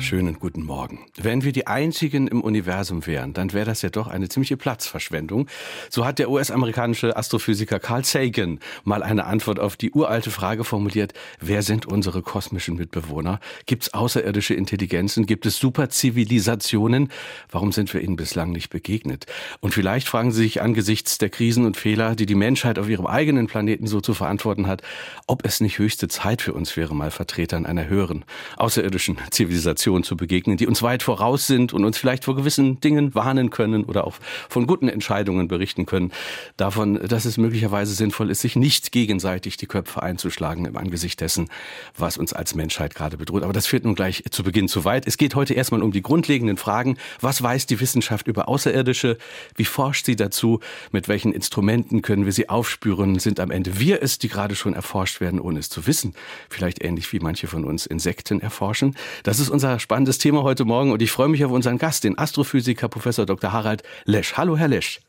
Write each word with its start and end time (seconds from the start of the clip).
Schönen 0.00 0.38
guten 0.38 0.62
Morgen. 0.62 1.00
Wenn 1.18 1.44
wir 1.44 1.52
die 1.52 1.66
einzigen 1.66 2.26
im 2.26 2.40
Universum 2.40 3.06
wären, 3.06 3.34
dann 3.34 3.52
wäre 3.52 3.66
das 3.66 3.82
ja 3.82 3.90
doch 3.90 4.08
eine 4.08 4.30
ziemliche 4.30 4.56
Platzverschwendung. 4.56 5.46
So 5.90 6.06
hat 6.06 6.18
der 6.18 6.30
US-amerikanische 6.30 7.16
Astrophysiker 7.16 7.78
Carl 7.78 8.02
Sagan 8.02 8.60
mal 8.82 9.02
eine 9.02 9.26
Antwort 9.26 9.60
auf 9.60 9.76
die 9.76 9.92
uralte 9.92 10.30
Frage 10.30 10.64
formuliert, 10.64 11.12
wer 11.38 11.62
sind 11.62 11.84
unsere 11.84 12.22
kosmischen 12.22 12.76
Mitbewohner? 12.76 13.40
Gibt 13.66 13.82
es 13.82 13.94
außerirdische 13.94 14.54
Intelligenzen? 14.54 15.26
Gibt 15.26 15.44
es 15.44 15.58
Superzivilisationen? 15.58 17.12
Warum 17.50 17.70
sind 17.70 17.92
wir 17.92 18.00
ihnen 18.00 18.16
bislang 18.16 18.52
nicht 18.52 18.70
begegnet? 18.70 19.26
Und 19.60 19.74
vielleicht 19.74 20.08
fragen 20.08 20.32
Sie 20.32 20.42
sich 20.42 20.62
angesichts 20.62 21.18
der 21.18 21.28
Krisen 21.28 21.66
und 21.66 21.76
Fehler, 21.76 22.16
die 22.16 22.26
die 22.26 22.34
Menschheit 22.34 22.78
auf 22.78 22.88
ihrem 22.88 23.06
eigenen 23.06 23.48
Planeten 23.48 23.86
so 23.86 24.00
zu 24.00 24.14
verantworten 24.14 24.66
hat, 24.66 24.80
ob 25.26 25.44
es 25.44 25.60
nicht 25.60 25.78
höchste 25.78 26.08
Zeit 26.08 26.40
für 26.40 26.54
uns 26.54 26.74
wäre, 26.78 26.94
mal 26.94 27.10
Vertretern 27.10 27.66
einer 27.66 27.86
höheren 27.86 28.24
außerirdischen 28.56 29.18
Zivilisation 29.30 29.89
Situationen 29.90 30.04
zu 30.04 30.16
begegnen, 30.16 30.56
die 30.56 30.66
uns 30.66 30.82
weit 30.82 31.02
voraus 31.02 31.46
sind 31.46 31.72
und 31.72 31.84
uns 31.84 31.98
vielleicht 31.98 32.24
vor 32.24 32.36
gewissen 32.36 32.80
Dingen 32.80 33.14
warnen 33.14 33.50
können 33.50 33.84
oder 33.84 34.06
auch 34.06 34.16
von 34.48 34.66
guten 34.66 34.88
Entscheidungen 34.88 35.48
berichten 35.48 35.86
können. 35.86 36.12
Davon, 36.56 36.94
dass 37.08 37.24
es 37.24 37.36
möglicherweise 37.36 37.94
sinnvoll 37.94 38.30
ist, 38.30 38.40
sich 38.40 38.56
nicht 38.56 38.92
gegenseitig 38.92 39.56
die 39.56 39.66
Köpfe 39.66 40.02
einzuschlagen 40.02 40.64
im 40.66 40.76
Angesicht 40.76 41.20
dessen, 41.20 41.48
was 41.96 42.16
uns 42.16 42.32
als 42.32 42.54
Menschheit 42.54 42.94
gerade 42.94 43.16
bedroht. 43.16 43.42
Aber 43.42 43.52
das 43.52 43.66
führt 43.66 43.84
nun 43.84 43.94
gleich 43.94 44.24
zu 44.30 44.42
Beginn 44.42 44.68
zu 44.68 44.84
weit. 44.84 45.06
Es 45.06 45.16
geht 45.16 45.34
heute 45.34 45.54
erstmal 45.54 45.82
um 45.82 45.92
die 45.92 46.02
grundlegenden 46.02 46.56
Fragen. 46.56 46.96
Was 47.20 47.42
weiß 47.42 47.66
die 47.66 47.80
Wissenschaft 47.80 48.26
über 48.26 48.48
Außerirdische? 48.48 49.18
Wie 49.56 49.64
forscht 49.64 50.06
sie 50.06 50.16
dazu? 50.16 50.60
Mit 50.92 51.08
welchen 51.08 51.32
Instrumenten 51.32 52.02
können 52.02 52.24
wir 52.24 52.32
sie 52.32 52.48
aufspüren? 52.48 53.18
Sind 53.18 53.40
am 53.40 53.50
Ende 53.50 53.78
wir 53.78 54.02
es, 54.02 54.18
die 54.18 54.28
gerade 54.28 54.54
schon 54.54 54.74
erforscht 54.74 55.20
werden, 55.20 55.40
ohne 55.40 55.58
es 55.58 55.68
zu 55.68 55.86
wissen? 55.86 56.14
Vielleicht 56.48 56.82
ähnlich 56.82 57.12
wie 57.12 57.20
manche 57.20 57.46
von 57.46 57.64
uns 57.64 57.86
Insekten 57.86 58.40
erforschen. 58.40 58.94
Das 59.22 59.40
ist 59.40 59.48
unser 59.48 59.79
spannendes 59.80 60.18
Thema 60.18 60.42
heute 60.42 60.64
Morgen 60.64 60.92
und 60.92 61.02
ich 61.02 61.10
freue 61.10 61.28
mich 61.28 61.44
auf 61.44 61.52
unseren 61.52 61.78
Gast, 61.78 62.04
den 62.04 62.18
Astrophysiker 62.18 62.88
Professor 62.88 63.26
Dr. 63.26 63.52
Harald 63.52 63.82
Lesch. 64.04 64.34
Hallo, 64.36 64.56
Herr 64.56 64.68
Lesch. 64.68 65.00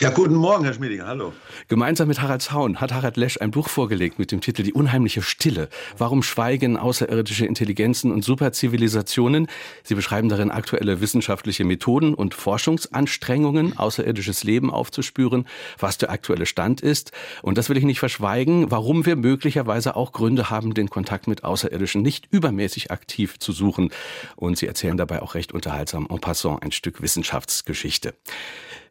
Ja, 0.00 0.10
guten 0.10 0.36
Morgen, 0.36 0.62
Herr 0.62 0.74
Schmiedinger, 0.74 1.08
hallo. 1.08 1.32
Gemeinsam 1.66 2.06
mit 2.06 2.22
Harald 2.22 2.40
Zaun 2.40 2.80
hat 2.80 2.92
Harald 2.92 3.16
Lesch 3.16 3.40
ein 3.40 3.50
Buch 3.50 3.68
vorgelegt 3.68 4.20
mit 4.20 4.30
dem 4.30 4.40
Titel 4.40 4.62
Die 4.62 4.72
unheimliche 4.72 5.22
Stille. 5.22 5.68
Warum 5.96 6.22
schweigen 6.22 6.76
außerirdische 6.76 7.46
Intelligenzen 7.46 8.12
und 8.12 8.22
Superzivilisationen? 8.22 9.48
Sie 9.82 9.96
beschreiben 9.96 10.28
darin 10.28 10.52
aktuelle 10.52 11.00
wissenschaftliche 11.00 11.64
Methoden 11.64 12.14
und 12.14 12.34
Forschungsanstrengungen, 12.34 13.76
außerirdisches 13.76 14.44
Leben 14.44 14.70
aufzuspüren, 14.70 15.48
was 15.80 15.98
der 15.98 16.10
aktuelle 16.10 16.46
Stand 16.46 16.80
ist. 16.80 17.10
Und 17.42 17.58
das 17.58 17.68
will 17.68 17.76
ich 17.76 17.84
nicht 17.84 17.98
verschweigen, 17.98 18.70
warum 18.70 19.04
wir 19.04 19.16
möglicherweise 19.16 19.96
auch 19.96 20.12
Gründe 20.12 20.48
haben, 20.48 20.74
den 20.74 20.90
Kontakt 20.90 21.26
mit 21.26 21.42
Außerirdischen 21.42 22.02
nicht 22.02 22.28
übermäßig 22.30 22.92
aktiv 22.92 23.40
zu 23.40 23.50
suchen. 23.50 23.90
Und 24.36 24.58
Sie 24.58 24.68
erzählen 24.68 24.96
dabei 24.96 25.22
auch 25.22 25.34
recht 25.34 25.50
unterhaltsam 25.50 26.06
en 26.08 26.20
passant 26.20 26.62
ein 26.62 26.70
Stück 26.70 27.02
Wissenschaftsgeschichte 27.02 28.14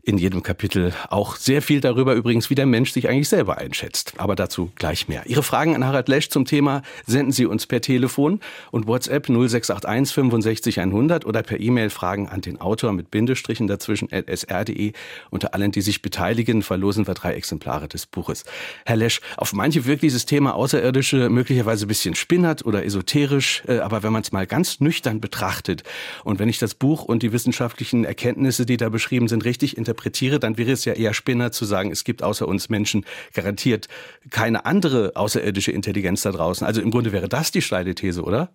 in 0.07 0.17
jedem 0.17 0.41
Kapitel 0.41 0.93
auch 1.09 1.35
sehr 1.35 1.61
viel 1.61 1.81
darüber 1.81 2.13
übrigens, 2.13 2.49
wie 2.49 2.55
der 2.55 2.65
Mensch 2.65 2.93
sich 2.93 3.09
eigentlich 3.09 3.27
selber 3.27 3.57
einschätzt. 3.57 4.13
Aber 4.15 4.35
dazu 4.35 4.71
gleich 4.75 5.09
mehr. 5.09 5.23
Ihre 5.25 5.43
Fragen 5.43 5.75
an 5.75 5.85
Harald 5.85 6.07
Lesch 6.07 6.29
zum 6.29 6.45
Thema 6.45 6.81
senden 7.05 7.33
Sie 7.33 7.45
uns 7.45 7.67
per 7.67 7.81
Telefon 7.81 8.39
und 8.71 8.87
WhatsApp 8.87 9.27
0681 9.27 10.15
65 10.15 10.79
100 10.79 11.25
oder 11.25 11.43
per 11.43 11.59
E-Mail 11.59 11.89
Fragen 11.89 12.29
an 12.29 12.39
den 12.39 12.61
Autor 12.61 12.93
mit 12.93 13.11
Bindestrichen 13.11 13.67
dazwischen 13.67 14.07
sr.de. 14.07 14.93
Unter 15.29 15.53
allen, 15.53 15.73
die 15.73 15.81
sich 15.81 16.01
beteiligen, 16.01 16.63
verlosen 16.63 17.05
wir 17.05 17.13
drei 17.13 17.33
Exemplare 17.33 17.89
des 17.89 18.05
Buches. 18.05 18.45
Herr 18.85 18.95
Lesch, 18.95 19.19
auf 19.35 19.51
manche 19.51 19.85
wirkt 19.85 20.03
dieses 20.03 20.25
Thema 20.25 20.55
Außerirdische 20.55 21.29
möglicherweise 21.29 21.83
ein 21.83 21.89
bisschen 21.89 22.15
spinnert 22.15 22.65
oder 22.65 22.85
esoterisch, 22.85 23.61
äh, 23.67 23.79
aber 23.79 24.03
wenn 24.03 24.13
man 24.13 24.21
es 24.21 24.31
mal 24.31 24.47
ganz 24.47 24.79
nüchtern 24.79 25.19
betrachtet 25.19 25.83
und 26.23 26.39
wenn 26.39 26.47
ich 26.47 26.59
das 26.59 26.75
Buch 26.75 27.03
und 27.03 27.23
die 27.23 27.33
wissenschaftlichen 27.33 28.05
Erkenntnisse, 28.05 28.65
die 28.65 28.77
da 28.77 28.87
beschrieben 28.87 29.27
sind, 29.27 29.43
richtig 29.43 29.75
interpretiere, 29.75 29.96
interpretiere, 29.97 30.39
dann 30.39 30.57
wäre 30.57 30.71
es 30.71 30.85
ja 30.85 30.93
eher 30.93 31.13
Spinner 31.13 31.51
zu 31.51 31.65
sagen, 31.65 31.91
es 31.91 32.03
gibt 32.03 32.23
außer 32.23 32.47
uns 32.47 32.69
Menschen 32.69 33.05
garantiert 33.33 33.87
keine 34.29 34.65
andere 34.65 35.11
außerirdische 35.15 35.71
Intelligenz 35.71 36.21
da 36.21 36.31
draußen. 36.31 36.65
Also 36.65 36.81
im 36.81 36.91
Grunde 36.91 37.11
wäre 37.11 37.27
das 37.27 37.51
die 37.51 37.61
steile 37.61 37.95
These, 37.95 38.21
oder? 38.21 38.49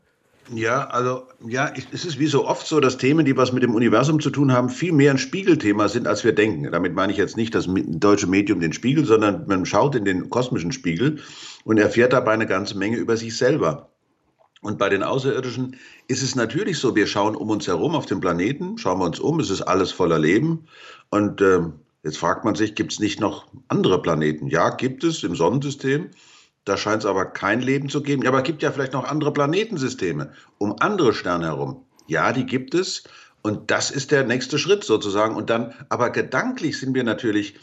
Ja, 0.52 0.86
also 0.88 1.22
ja, 1.46 1.72
es 1.92 2.04
ist 2.04 2.18
wie 2.18 2.26
so 2.26 2.46
oft 2.46 2.66
so, 2.66 2.80
dass 2.80 2.98
Themen, 2.98 3.24
die 3.24 3.36
was 3.36 3.52
mit 3.52 3.62
dem 3.62 3.74
Universum 3.74 4.20
zu 4.20 4.30
tun 4.30 4.52
haben, 4.52 4.68
viel 4.68 4.92
mehr 4.92 5.12
ein 5.12 5.18
Spiegelthema 5.18 5.88
sind, 5.88 6.06
als 6.06 6.24
wir 6.24 6.34
denken. 6.34 6.70
Damit 6.70 6.94
meine 6.94 7.12
ich 7.12 7.18
jetzt 7.18 7.36
nicht 7.36 7.54
das 7.54 7.68
deutsche 7.68 8.26
Medium 8.26 8.60
den 8.60 8.72
Spiegel, 8.72 9.04
sondern 9.04 9.46
man 9.46 9.64
schaut 9.66 9.94
in 9.94 10.04
den 10.04 10.30
kosmischen 10.30 10.72
Spiegel 10.72 11.20
und 11.64 11.78
erfährt 11.78 12.12
dabei 12.12 12.32
eine 12.32 12.46
ganze 12.46 12.76
Menge 12.76 12.96
über 12.96 13.16
sich 13.16 13.36
selber. 13.36 13.92
Und 14.62 14.78
bei 14.78 14.88
den 14.88 15.02
Außerirdischen 15.02 15.76
ist 16.06 16.22
es 16.22 16.36
natürlich 16.36 16.78
so, 16.78 16.94
wir 16.94 17.08
schauen 17.08 17.34
um 17.34 17.50
uns 17.50 17.66
herum 17.66 17.96
auf 17.96 18.06
dem 18.06 18.20
Planeten, 18.20 18.78
schauen 18.78 19.00
wir 19.00 19.06
uns 19.06 19.18
um, 19.18 19.40
es 19.40 19.50
ist 19.50 19.62
alles 19.62 19.90
voller 19.90 20.20
Leben. 20.20 20.66
Und 21.12 21.42
äh, 21.42 21.60
jetzt 22.04 22.16
fragt 22.16 22.46
man 22.46 22.54
sich, 22.54 22.74
gibt 22.74 22.92
es 22.92 22.98
nicht 22.98 23.20
noch 23.20 23.46
andere 23.68 24.00
Planeten? 24.00 24.46
Ja, 24.46 24.70
gibt 24.70 25.04
es 25.04 25.22
im 25.22 25.36
Sonnensystem. 25.36 26.08
Da 26.64 26.78
scheint 26.78 27.02
es 27.02 27.06
aber 27.06 27.26
kein 27.26 27.60
Leben 27.60 27.90
zu 27.90 28.02
geben. 28.02 28.22
Ja, 28.22 28.30
aber 28.30 28.38
es 28.38 28.44
gibt 28.44 28.62
ja 28.62 28.72
vielleicht 28.72 28.94
noch 28.94 29.04
andere 29.04 29.30
Planetensysteme 29.30 30.32
um 30.56 30.74
andere 30.80 31.12
Sterne 31.12 31.46
herum. 31.46 31.84
Ja, 32.06 32.32
die 32.32 32.46
gibt 32.46 32.74
es. 32.74 33.04
Und 33.42 33.70
das 33.70 33.90
ist 33.90 34.10
der 34.10 34.24
nächste 34.24 34.58
Schritt 34.58 34.84
sozusagen. 34.84 35.36
Und 35.36 35.50
dann, 35.50 35.74
aber 35.90 36.08
gedanklich 36.08 36.78
sind 36.78 36.94
wir 36.94 37.04
natürlich 37.04 37.56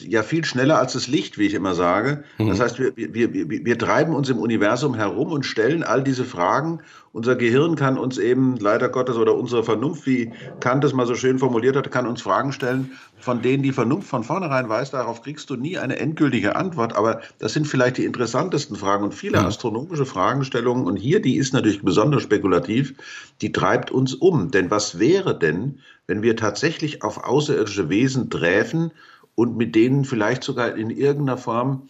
ja 0.00 0.22
viel 0.22 0.44
schneller 0.44 0.78
als 0.78 0.92
das 0.92 1.08
Licht, 1.08 1.38
wie 1.38 1.46
ich 1.46 1.54
immer 1.54 1.74
sage. 1.74 2.24
Mhm. 2.38 2.48
Das 2.48 2.60
heißt, 2.60 2.78
wir, 2.78 2.92
wir, 2.96 3.32
wir, 3.32 3.48
wir 3.48 3.78
treiben 3.78 4.14
uns 4.14 4.28
im 4.28 4.38
Universum 4.38 4.94
herum 4.94 5.32
und 5.32 5.44
stellen 5.44 5.82
all 5.82 6.02
diese 6.02 6.24
Fragen. 6.24 6.80
Unser 7.12 7.36
Gehirn 7.36 7.76
kann 7.76 7.98
uns 7.98 8.16
eben, 8.16 8.56
leider 8.56 8.88
Gottes, 8.88 9.16
oder 9.16 9.34
unsere 9.34 9.62
Vernunft, 9.64 10.06
wie 10.06 10.32
Kant 10.60 10.82
es 10.84 10.94
mal 10.94 11.06
so 11.06 11.14
schön 11.14 11.38
formuliert 11.38 11.76
hat, 11.76 11.90
kann 11.90 12.06
uns 12.06 12.22
Fragen 12.22 12.52
stellen, 12.52 12.92
von 13.18 13.42
denen 13.42 13.62
die 13.62 13.72
Vernunft 13.72 14.08
von 14.08 14.24
vornherein 14.24 14.68
weiß, 14.68 14.92
darauf 14.92 15.22
kriegst 15.22 15.50
du 15.50 15.56
nie 15.56 15.76
eine 15.76 15.98
endgültige 15.98 16.56
Antwort. 16.56 16.96
Aber 16.96 17.20
das 17.38 17.52
sind 17.52 17.66
vielleicht 17.66 17.98
die 17.98 18.06
interessantesten 18.06 18.76
Fragen 18.76 19.04
und 19.04 19.14
viele 19.14 19.40
mhm. 19.40 19.46
astronomische 19.46 20.06
Fragestellungen. 20.06 20.86
Und 20.86 20.96
hier, 20.96 21.20
die 21.20 21.36
ist 21.36 21.52
natürlich 21.52 21.82
besonders 21.82 22.22
spekulativ, 22.22 22.94
die 23.42 23.52
treibt 23.52 23.90
uns 23.90 24.14
um. 24.14 24.50
Denn 24.50 24.70
was 24.70 24.98
wäre 24.98 25.38
denn, 25.38 25.80
wenn 26.06 26.22
wir 26.22 26.36
tatsächlich 26.36 27.02
auf 27.02 27.24
außerirdische 27.24 27.90
Wesen 27.90 28.30
träfen, 28.30 28.90
und 29.34 29.56
mit 29.56 29.74
denen 29.74 30.04
vielleicht 30.04 30.44
sogar 30.44 30.76
in 30.76 30.90
irgendeiner 30.90 31.38
Form 31.38 31.88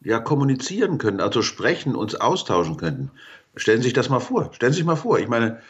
ja 0.00 0.18
kommunizieren 0.18 0.98
können, 0.98 1.20
also 1.20 1.42
sprechen, 1.42 1.96
uns 1.96 2.14
austauschen 2.14 2.76
könnten. 2.76 3.10
Stellen 3.56 3.80
Sie 3.80 3.84
sich 3.84 3.94
das 3.94 4.08
mal 4.08 4.20
vor. 4.20 4.50
Stellen 4.52 4.72
Sie 4.72 4.78
sich 4.78 4.86
mal 4.86 4.96
vor. 4.96 5.18
Ich 5.18 5.28
meine, 5.28 5.60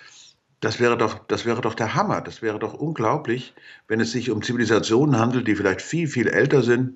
das 0.60 0.80
wäre 0.80 0.96
doch, 0.96 1.18
das 1.28 1.44
wäre 1.44 1.60
doch 1.60 1.74
der 1.74 1.94
Hammer. 1.94 2.20
Das 2.20 2.42
wäre 2.42 2.58
doch 2.58 2.74
unglaublich, 2.74 3.54
wenn 3.86 4.00
es 4.00 4.12
sich 4.12 4.30
um 4.30 4.42
Zivilisationen 4.42 5.18
handelt, 5.18 5.46
die 5.46 5.54
vielleicht 5.54 5.82
viel, 5.82 6.08
viel 6.08 6.26
älter 6.26 6.62
sind 6.62 6.94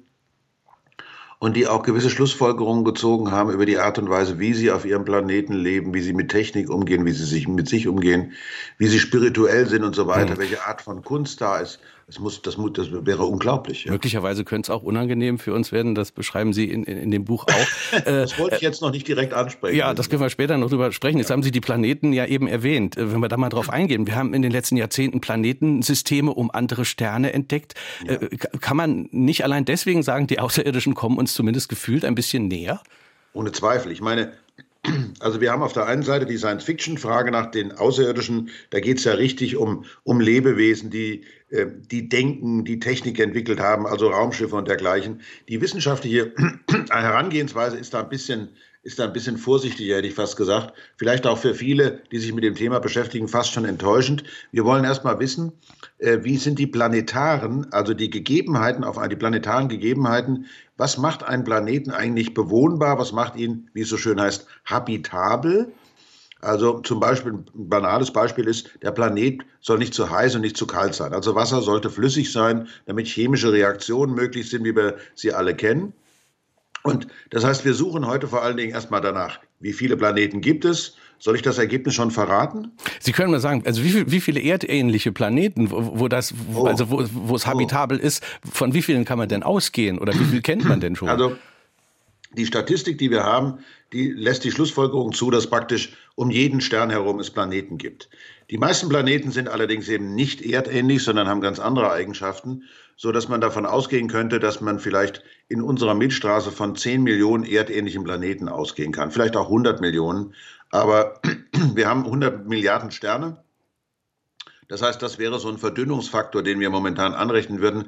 und 1.39 1.57
die 1.57 1.69
auch 1.69 1.83
gewisse 1.83 2.11
Schlussfolgerungen 2.11 2.85
gezogen 2.85 3.31
haben 3.31 3.51
über 3.51 3.67
die 3.67 3.79
Art 3.79 3.99
und 3.99 4.11
Weise, 4.11 4.39
wie 4.39 4.55
sie 4.55 4.73
auf 4.73 4.85
ihrem 4.85 5.05
Planeten 5.05 5.53
leben, 5.53 5.95
wie 5.95 6.01
sie 6.01 6.13
mit 6.13 6.31
Technik 6.31 6.69
umgehen, 6.71 7.05
wie 7.05 7.13
sie 7.13 7.25
sich 7.25 7.47
mit 7.47 7.69
sich 7.69 7.87
umgehen, 7.87 8.33
wie 8.79 8.89
sie 8.89 8.99
spirituell 8.99 9.67
sind 9.67 9.85
und 9.85 9.95
so 9.95 10.07
weiter, 10.07 10.35
mhm. 10.35 10.39
welche 10.39 10.65
Art 10.67 10.83
von 10.83 11.03
Kunst 11.03 11.41
da 11.41 11.59
ist. 11.59 11.81
Das, 12.09 12.19
muss, 12.19 12.41
das, 12.41 12.57
muss, 12.57 12.73
das 12.73 12.89
wäre 12.91 13.25
unglaublich. 13.25 13.85
Ja. 13.85 13.93
Möglicherweise 13.93 14.43
könnte 14.43 14.73
es 14.73 14.75
auch 14.75 14.83
unangenehm 14.83 15.39
für 15.39 15.53
uns 15.53 15.73
werden. 15.73 15.95
Das 15.95 16.11
beschreiben 16.11 16.55
Sie 16.55 16.65
in, 16.65 16.83
in, 16.85 16.97
in 16.97 17.11
dem 17.11 17.27
Buch 17.27 17.45
auch. 17.47 18.01
das 18.07 18.39
wollte 18.39 18.57
ich 18.57 18.63
jetzt 18.63 18.81
noch 18.81 18.91
nicht 18.91 19.07
direkt 19.07 19.35
ansprechen. 19.35 19.77
Ja, 19.77 19.93
das 19.93 20.09
können 20.09 20.23
wir 20.23 20.31
später 20.31 20.57
noch 20.57 20.71
drüber 20.71 20.91
sprechen. 20.91 21.19
Jetzt 21.19 21.29
ja. 21.29 21.35
haben 21.35 21.43
Sie 21.43 21.51
die 21.51 21.61
Planeten 21.61 22.15
ja 22.15 22.25
eben 22.25 22.49
erwähnt. 22.49 22.97
Äh, 22.97 23.13
wenn 23.13 23.21
wir 23.21 23.29
da 23.29 23.37
mal 23.37 23.51
drauf 23.51 23.69
eingehen. 23.69 24.07
Wir 24.07 24.17
haben 24.17 24.33
in 24.33 24.41
den 24.41 24.51
letzten 24.51 24.79
Jahrzehnten 24.79 25.21
Planetensysteme 25.21 26.33
um 26.33 26.51
andere 26.51 26.87
Sterne 26.87 27.35
entdeckt. 27.35 27.75
Ja. 28.07 28.15
Äh, 28.15 28.39
kann 28.39 28.79
man 28.79 29.11
nicht 29.11 29.45
allein 29.45 29.67
deswegen 29.67 30.03
sagen, 30.03 30.27
die 30.27 30.39
Außerirdischen 30.39 30.95
kommen 30.95 31.19
uns 31.19 31.35
zumindest 31.35 31.69
gefühlt 31.69 32.07
ein 32.07 32.15
bisschen 32.15 32.49
näher? 32.49 32.81
Ohne 33.35 33.53
Zweifel. 33.53 33.93
Ich 33.93 34.01
meine, 34.01 34.33
also 35.21 35.41
wir 35.41 35.53
haben 35.53 35.63
auf 35.63 35.73
der 35.73 35.87
einen 35.87 36.03
Seite 36.03 36.27
die 36.27 36.39
Science-Fiction-Frage 36.39 37.31
nach 37.31 37.51
den 37.51 37.73
Außerirdischen. 37.73 38.51
Da 38.71 38.81
geht 38.81 38.99
es 38.99 39.05
ja 39.05 39.13
richtig 39.13 39.57
um, 39.57 39.85
um 40.05 40.21
Lebewesen, 40.21 40.91
die, 40.91 41.23
äh, 41.23 41.25
die 41.51 42.09
denken, 42.09 42.65
die 42.65 42.79
Technik 42.79 43.19
entwickelt 43.21 43.61
haben, 43.61 43.87
also 43.87 44.09
Raumschiffe 44.09 44.57
und 44.57 44.69
dergleichen. 44.69 45.23
Die 45.49 45.61
wissenschaftliche 45.61 46.33
Herangehensweise 46.91 47.77
ist 47.77 47.95
da 47.95 48.01
ein 48.01 48.09
bisschen 48.09 48.51
ist 48.89 48.99
da 48.99 49.05
ein 49.05 49.13
bisschen 49.13 49.37
vorsichtiger, 49.37 49.97
hätte 49.97 50.09
ich 50.09 50.15
fast 50.15 50.37
gesagt. 50.37 50.73
Vielleicht 50.97 51.27
auch 51.27 51.37
für 51.37 51.55
viele, 51.55 52.01
die 52.13 52.19
sich 52.19 52.33
mit 52.33 52.45
dem 52.45 52.55
Thema 52.55 52.79
beschäftigen, 52.79 53.29
fast 53.29 53.53
schon 53.53 53.65
enttäuschend. 53.65 54.25
Wir 54.53 54.65
wollen 54.65 54.85
erst 54.85 55.05
mal 55.05 55.19
wissen, 55.19 55.53
äh, 55.99 56.19
wie 56.23 56.37
sind 56.37 56.59
die 56.59 56.67
planetaren, 56.67 57.71
also 57.73 57.93
die 57.93 58.09
Gegebenheiten, 58.09 58.85
auf 58.85 58.99
die 59.09 59.17
planetaren 59.17 59.69
Gegebenheiten, 59.69 60.47
was 60.77 60.97
macht 60.97 61.23
einen 61.23 61.45
Planeten 61.45 61.91
eigentlich 61.91 62.35
bewohnbar, 62.35 62.99
was 62.99 63.13
macht 63.13 63.37
ihn, 63.37 63.69
wie 63.75 63.83
es 63.83 63.89
so 63.89 63.97
schön 63.97 64.21
heißt, 64.21 64.47
habitabel? 64.65 65.73
Also 66.41 66.81
zum 66.81 67.01
Beispiel, 67.01 67.33
ein 67.33 67.45
banales 67.55 68.13
Beispiel 68.13 68.47
ist, 68.47 68.71
der 68.83 68.93
Planet 68.93 69.43
soll 69.61 69.79
nicht 69.79 69.93
zu 69.93 70.09
heiß 70.09 70.37
und 70.37 70.43
nicht 70.43 70.57
zu 70.57 70.67
kalt 70.67 70.95
sein. 70.95 71.13
Also 71.13 71.35
Wasser 71.35 71.63
sollte 71.63 71.91
flüssig 71.91 72.31
sein, 72.31 72.69
damit 72.87 73.09
chemische 73.09 73.53
Reaktionen 73.53 74.15
möglich 74.15 74.49
sind, 74.49 74.65
wie 74.65 74.75
wir 74.75 74.97
sie 75.15 75.33
alle 75.33 75.55
kennen. 75.55 75.93
Und 76.85 77.09
das 77.31 77.45
heißt, 77.45 77.65
wir 77.65 77.75
suchen 77.75 78.07
heute 78.07 78.29
vor 78.29 78.43
allen 78.43 78.57
Dingen 78.57 78.73
erstmal 78.73 79.01
danach, 79.01 79.41
wie 79.61 79.73
viele 79.73 79.97
Planeten 79.97 80.41
gibt 80.41 80.65
es? 80.65 80.97
Soll 81.19 81.35
ich 81.35 81.43
das 81.43 81.59
Ergebnis 81.59 81.95
schon 81.95 82.13
verraten? 82.13 82.71
Sie 83.01 83.11
können 83.11 83.33
mal 83.33 83.41
sagen, 83.41 83.65
also 83.67 83.83
wie, 83.83 83.91
viel, 83.91 84.11
wie 84.13 84.21
viele 84.21 84.41
erdähnliche 84.41 85.11
Planeten, 85.11 85.73
wo, 85.73 85.99
wo 85.99 86.09
das, 86.09 86.33
wo, 86.47 86.61
oh. 86.61 86.67
also 86.67 86.91
wo, 86.91 87.05
wo 87.11 87.35
es 87.35 87.49
habitabel 87.49 87.99
oh. 88.01 88.07
ist, 88.07 88.23
von 88.49 88.73
wie 88.73 88.83
vielen 88.83 89.05
kann 89.05 89.19
man 89.19 89.29
denn 89.29 89.43
ausgehen 89.43 89.99
oder 89.99 90.15
wie 90.15 90.25
viel 90.25 90.43
kennt 90.43 90.65
man 90.65 90.79
denn 90.79 90.95
schon? 90.95 91.09
Also 91.09 91.37
die 92.33 92.47
Statistik, 92.47 92.99
die 92.99 93.11
wir 93.11 93.25
haben, 93.25 93.59
die 93.93 94.11
lässt 94.11 94.45
die 94.45 94.51
Schlussfolgerung 94.51 95.13
zu, 95.13 95.31
dass 95.31 95.49
praktisch 95.49 95.97
um 96.15 96.31
jeden 96.31 96.61
Stern 96.61 96.91
herum 96.91 97.21
es 97.21 97.31
Planeten 97.31 97.79
gibt. 97.79 98.11
Die 98.51 98.59
meisten 98.59 98.89
Planeten 98.89 99.31
sind 99.31 99.49
allerdings 99.49 99.89
eben 99.89 100.15
nicht 100.15 100.43
erdähnlich, 100.43 101.03
sondern 101.03 101.29
haben 101.29 101.41
ganz 101.41 101.59
andere 101.59 101.91
Eigenschaften, 101.91 102.65
so 102.97 103.13
dass 103.13 103.29
man 103.29 103.41
davon 103.41 103.67
ausgehen 103.67 104.09
könnte, 104.09 104.41
dass 104.41 104.61
man 104.61 104.79
vielleicht 104.79 105.23
in 105.49 105.63
unserer 105.63 105.95
Milchstraße 105.95 106.51
von 106.51 106.77
10 106.77 107.03
Millionen 107.03 107.45
erdähnlichen 107.45 108.05
Planeten 108.05 108.49
ausgehen 108.49 108.93
kann, 108.93 109.11
vielleicht 109.11 109.37
auch 109.37 109.47
100 109.47 109.81
Millionen. 109.81 110.35
Aber 110.71 111.21
wir 111.75 111.89
haben 111.89 112.05
100 112.05 112.47
Milliarden 112.47 112.91
Sterne. 112.91 113.43
Das 114.69 114.83
heißt, 114.83 115.01
das 115.01 115.19
wäre 115.19 115.39
so 115.39 115.49
ein 115.49 115.57
Verdünnungsfaktor, 115.57 116.43
den 116.43 116.61
wir 116.61 116.69
momentan 116.69 117.15
anrechnen 117.15 117.61
würden. 117.61 117.87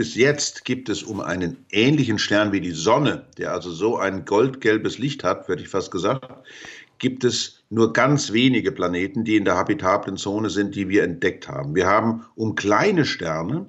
Bis 0.00 0.14
jetzt 0.14 0.64
gibt 0.64 0.88
es 0.88 1.02
um 1.02 1.20
einen 1.20 1.58
ähnlichen 1.70 2.18
Stern 2.18 2.52
wie 2.52 2.62
die 2.62 2.70
Sonne, 2.70 3.26
der 3.36 3.52
also 3.52 3.70
so 3.70 3.98
ein 3.98 4.24
goldgelbes 4.24 4.96
Licht 4.96 5.24
hat, 5.24 5.46
würde 5.46 5.60
ich 5.60 5.68
fast 5.68 5.90
gesagt, 5.90 6.26
gibt 6.96 7.22
es 7.22 7.62
nur 7.68 7.92
ganz 7.92 8.32
wenige 8.32 8.72
Planeten, 8.72 9.24
die 9.24 9.36
in 9.36 9.44
der 9.44 9.56
habitablen 9.58 10.16
Zone 10.16 10.48
sind, 10.48 10.74
die 10.74 10.88
wir 10.88 11.04
entdeckt 11.04 11.48
haben. 11.48 11.74
Wir 11.74 11.86
haben 11.86 12.24
um 12.34 12.54
kleine 12.54 13.04
Sterne, 13.04 13.66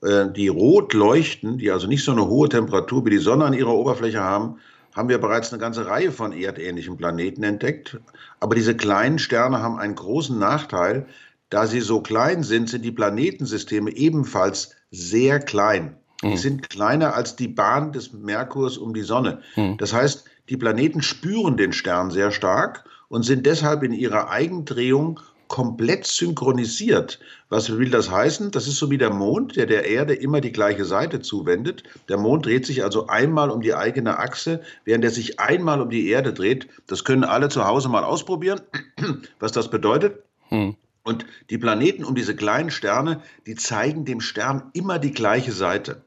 äh, 0.00 0.24
die 0.34 0.48
rot 0.48 0.94
leuchten, 0.94 1.58
die 1.58 1.70
also 1.70 1.86
nicht 1.86 2.02
so 2.02 2.12
eine 2.12 2.26
hohe 2.26 2.48
Temperatur 2.48 3.04
wie 3.04 3.10
die 3.10 3.18
Sonne 3.18 3.44
an 3.44 3.52
ihrer 3.52 3.74
Oberfläche 3.74 4.20
haben, 4.20 4.56
haben 4.94 5.10
wir 5.10 5.18
bereits 5.18 5.52
eine 5.52 5.60
ganze 5.60 5.84
Reihe 5.84 6.12
von 6.12 6.32
erdähnlichen 6.32 6.96
Planeten 6.96 7.42
entdeckt. 7.42 8.00
Aber 8.40 8.54
diese 8.54 8.74
kleinen 8.74 9.18
Sterne 9.18 9.60
haben 9.60 9.78
einen 9.78 9.96
großen 9.96 10.38
Nachteil. 10.38 11.06
Da 11.52 11.66
sie 11.66 11.82
so 11.82 12.00
klein 12.00 12.44
sind, 12.44 12.70
sind 12.70 12.82
die 12.82 12.92
Planetensysteme 12.92 13.90
ebenfalls 13.90 14.74
sehr 14.90 15.38
klein. 15.38 15.98
Mhm. 16.22 16.30
Die 16.30 16.36
sind 16.38 16.70
kleiner 16.70 17.14
als 17.14 17.36
die 17.36 17.48
Bahn 17.48 17.92
des 17.92 18.14
Merkurs 18.14 18.78
um 18.78 18.94
die 18.94 19.02
Sonne. 19.02 19.42
Mhm. 19.56 19.76
Das 19.76 19.92
heißt, 19.92 20.24
die 20.48 20.56
Planeten 20.56 21.02
spüren 21.02 21.58
den 21.58 21.74
Stern 21.74 22.10
sehr 22.10 22.30
stark 22.30 22.84
und 23.08 23.24
sind 23.24 23.44
deshalb 23.44 23.82
in 23.82 23.92
ihrer 23.92 24.30
Eigendrehung 24.30 25.20
komplett 25.48 26.06
synchronisiert. 26.06 27.20
Was 27.50 27.76
will 27.76 27.90
das 27.90 28.10
heißen? 28.10 28.50
Das 28.50 28.66
ist 28.66 28.78
so 28.78 28.90
wie 28.90 28.96
der 28.96 29.12
Mond, 29.12 29.56
der 29.56 29.66
der 29.66 29.84
Erde 29.84 30.14
immer 30.14 30.40
die 30.40 30.52
gleiche 30.52 30.86
Seite 30.86 31.20
zuwendet. 31.20 31.82
Der 32.08 32.16
Mond 32.16 32.46
dreht 32.46 32.64
sich 32.64 32.82
also 32.82 33.08
einmal 33.08 33.50
um 33.50 33.60
die 33.60 33.74
eigene 33.74 34.18
Achse, 34.18 34.62
während 34.86 35.04
er 35.04 35.10
sich 35.10 35.38
einmal 35.38 35.82
um 35.82 35.90
die 35.90 36.08
Erde 36.08 36.32
dreht. 36.32 36.68
Das 36.86 37.04
können 37.04 37.24
alle 37.24 37.50
zu 37.50 37.66
Hause 37.66 37.90
mal 37.90 38.04
ausprobieren, 38.04 38.62
was 39.38 39.52
das 39.52 39.68
bedeutet. 39.68 40.22
Hm. 40.48 40.76
Und 41.02 41.26
die 41.50 41.58
Planeten 41.58 42.04
um 42.04 42.14
diese 42.14 42.36
kleinen 42.36 42.70
Sterne, 42.70 43.22
die 43.46 43.56
zeigen 43.56 44.04
dem 44.04 44.20
Stern 44.20 44.70
immer 44.72 44.98
die 44.98 45.12
gleiche 45.12 45.52
Seite. 45.52 46.04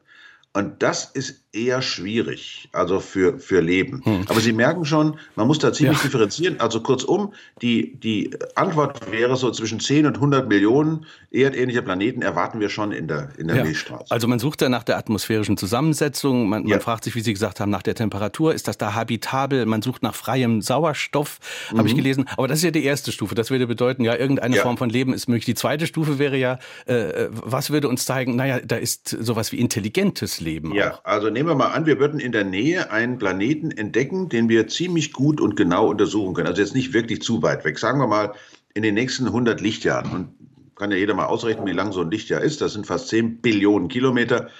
Und 0.52 0.82
das 0.82 1.04
ist 1.04 1.45
eher 1.56 1.82
schwierig, 1.82 2.68
also 2.72 3.00
für, 3.00 3.38
für 3.38 3.60
Leben. 3.60 4.02
Hm. 4.04 4.24
Aber 4.28 4.40
Sie 4.40 4.52
merken 4.52 4.84
schon, 4.84 5.18
man 5.34 5.46
muss 5.46 5.58
da 5.58 5.72
ziemlich 5.72 5.98
ja. 5.98 6.04
differenzieren. 6.04 6.60
Also 6.60 6.80
kurzum, 6.80 7.32
die, 7.62 7.98
die 7.98 8.30
Antwort 8.54 9.10
wäre 9.10 9.36
so 9.36 9.50
zwischen 9.50 9.80
10 9.80 10.06
und 10.06 10.16
100 10.16 10.48
Millionen 10.48 11.06
erdähnlicher 11.30 11.82
Planeten 11.82 12.22
erwarten 12.22 12.60
wir 12.60 12.68
schon 12.68 12.92
in 12.92 13.08
der, 13.08 13.30
in 13.38 13.48
der 13.48 13.58
ja. 13.58 13.64
Milchstraße. 13.64 14.10
Also 14.10 14.28
man 14.28 14.38
sucht 14.38 14.62
da 14.62 14.68
nach 14.68 14.84
der 14.84 14.96
atmosphärischen 14.96 15.56
Zusammensetzung, 15.56 16.48
man, 16.48 16.66
ja. 16.66 16.76
man, 16.76 16.80
fragt 16.80 17.04
sich, 17.04 17.14
wie 17.14 17.20
Sie 17.20 17.32
gesagt 17.32 17.60
haben, 17.60 17.70
nach 17.70 17.82
der 17.82 17.94
Temperatur, 17.94 18.54
ist 18.54 18.68
das 18.68 18.78
da 18.78 18.94
habitabel? 18.94 19.66
Man 19.66 19.82
sucht 19.82 20.02
nach 20.02 20.14
freiem 20.14 20.62
Sauerstoff, 20.62 21.38
mhm. 21.72 21.78
habe 21.78 21.88
ich 21.88 21.94
gelesen. 21.94 22.26
Aber 22.36 22.48
das 22.48 22.58
ist 22.58 22.64
ja 22.64 22.70
die 22.70 22.84
erste 22.84 23.12
Stufe. 23.12 23.34
Das 23.34 23.50
würde 23.50 23.66
bedeuten, 23.66 24.04
ja, 24.04 24.14
irgendeine 24.16 24.56
Form 24.56 24.76
von 24.76 24.90
Leben 24.90 25.12
ist 25.12 25.28
möglich. 25.28 25.44
Die 25.44 25.54
zweite 25.54 25.86
Stufe 25.86 26.18
wäre 26.18 26.36
ja, 26.36 26.58
äh, 26.86 27.28
was 27.30 27.70
würde 27.70 27.88
uns 27.88 28.04
zeigen, 28.04 28.36
naja, 28.36 28.60
da 28.64 28.76
ist 28.76 29.08
sowas 29.08 29.52
wie 29.52 29.58
intelligentes 29.58 30.40
Leben. 30.40 30.56
Leben. 30.56 30.74
Ja, 30.74 30.94
auch. 30.94 31.04
also 31.04 31.30
nehmen 31.30 31.45
wir 31.46 31.54
mal 31.54 31.68
an, 31.68 31.86
wir 31.86 31.98
würden 31.98 32.20
in 32.20 32.32
der 32.32 32.44
Nähe 32.44 32.90
einen 32.90 33.18
Planeten 33.18 33.70
entdecken, 33.70 34.28
den 34.28 34.48
wir 34.48 34.68
ziemlich 34.68 35.12
gut 35.12 35.40
und 35.40 35.56
genau 35.56 35.88
untersuchen 35.88 36.34
können. 36.34 36.48
Also 36.48 36.62
jetzt 36.62 36.74
nicht 36.74 36.92
wirklich 36.92 37.22
zu 37.22 37.42
weit 37.42 37.64
weg. 37.64 37.78
Sagen 37.78 37.98
wir 37.98 38.06
mal 38.06 38.34
in 38.74 38.82
den 38.82 38.94
nächsten 38.94 39.26
100 39.26 39.60
Lichtjahren. 39.60 40.12
Und 40.12 40.28
kann 40.76 40.90
ja 40.90 40.96
jeder 40.96 41.14
mal 41.14 41.26
ausrechnen, 41.26 41.66
wie 41.66 41.72
lang 41.72 41.92
so 41.92 42.02
ein 42.02 42.10
Lichtjahr 42.10 42.42
ist. 42.42 42.60
Das 42.60 42.74
sind 42.74 42.86
fast 42.86 43.08
10 43.08 43.40
Billionen 43.40 43.88
Kilometer. 43.88 44.50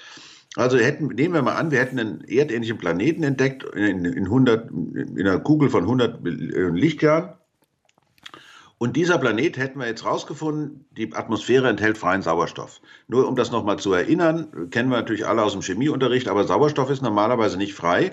Also 0.55 0.77
hätten, 0.77 1.07
nehmen 1.07 1.35
wir 1.35 1.43
mal 1.43 1.55
an, 1.55 1.69
wir 1.71 1.79
hätten 1.79 1.99
einen 1.99 2.23
erdähnlichen 2.23 2.79
Planeten 2.79 3.23
entdeckt 3.23 3.63
in, 3.75 4.05
in, 4.05 4.25
100, 4.25 4.71
in 4.71 5.19
einer 5.19 5.39
Kugel 5.39 5.69
von 5.69 5.83
100 5.83 6.19
Lichtjahren. 6.23 7.35
Und 8.79 8.95
dieser 8.95 9.17
Planet 9.17 9.57
hätten 9.57 9.79
wir 9.79 9.87
jetzt 9.87 10.05
rausgefunden, 10.05 10.85
die 10.91 11.13
Atmosphäre 11.13 11.67
enthält 11.67 11.97
freien 11.97 12.21
Sauerstoff. 12.21 12.79
Nur 13.07 13.27
um 13.27 13.35
das 13.35 13.51
nochmal 13.51 13.79
zu 13.79 13.91
erinnern, 13.93 14.69
kennen 14.69 14.89
wir 14.89 14.97
natürlich 14.97 15.25
alle 15.25 15.43
aus 15.43 15.53
dem 15.53 15.61
Chemieunterricht, 15.61 16.27
aber 16.27 16.43
Sauerstoff 16.43 16.91
ist 16.91 17.01
normalerweise 17.01 17.57
nicht 17.57 17.73
frei, 17.73 18.11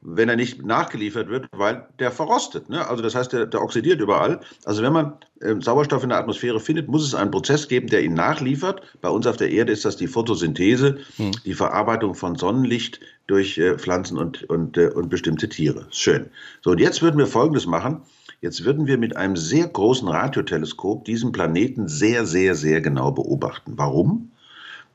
wenn 0.00 0.28
er 0.28 0.36
nicht 0.36 0.64
nachgeliefert 0.64 1.28
wird, 1.28 1.48
weil 1.52 1.86
der 1.98 2.10
verrostet. 2.10 2.70
Ne? 2.70 2.86
Also 2.88 3.02
das 3.02 3.14
heißt, 3.14 3.32
der, 3.32 3.46
der, 3.46 3.60
oxidiert 3.60 4.00
überall. 4.00 4.40
Also 4.64 4.82
wenn 4.82 4.92
man 4.92 5.14
äh, 5.40 5.54
Sauerstoff 5.60 6.02
in 6.02 6.10
der 6.10 6.18
Atmosphäre 6.18 6.60
findet, 6.60 6.88
muss 6.88 7.04
es 7.04 7.14
einen 7.14 7.30
Prozess 7.30 7.68
geben, 7.68 7.88
der 7.88 8.02
ihn 8.02 8.14
nachliefert. 8.14 8.82
Bei 9.00 9.08
uns 9.08 9.26
auf 9.26 9.36
der 9.36 9.50
Erde 9.50 9.72
ist 9.72 9.84
das 9.84 9.96
die 9.96 10.06
Photosynthese, 10.06 10.98
hm. 11.16 11.32
die 11.44 11.54
Verarbeitung 11.54 12.14
von 12.14 12.36
Sonnenlicht 12.36 13.00
durch 13.26 13.58
äh, 13.58 13.76
Pflanzen 13.76 14.16
und, 14.16 14.44
und, 14.44 14.78
äh, 14.78 14.88
und 14.88 15.08
bestimmte 15.08 15.48
Tiere. 15.48 15.86
Schön. 15.90 16.30
So, 16.62 16.70
und 16.70 16.78
jetzt 16.78 17.02
würden 17.02 17.18
wir 17.18 17.26
Folgendes 17.26 17.66
machen. 17.66 18.02
Jetzt 18.40 18.64
würden 18.64 18.86
wir 18.86 18.98
mit 18.98 19.16
einem 19.16 19.36
sehr 19.36 19.66
großen 19.66 20.08
Radioteleskop 20.08 21.04
diesen 21.04 21.32
Planeten 21.32 21.88
sehr, 21.88 22.26
sehr, 22.26 22.54
sehr 22.54 22.80
genau 22.80 23.10
beobachten. 23.10 23.72
Warum? 23.76 24.30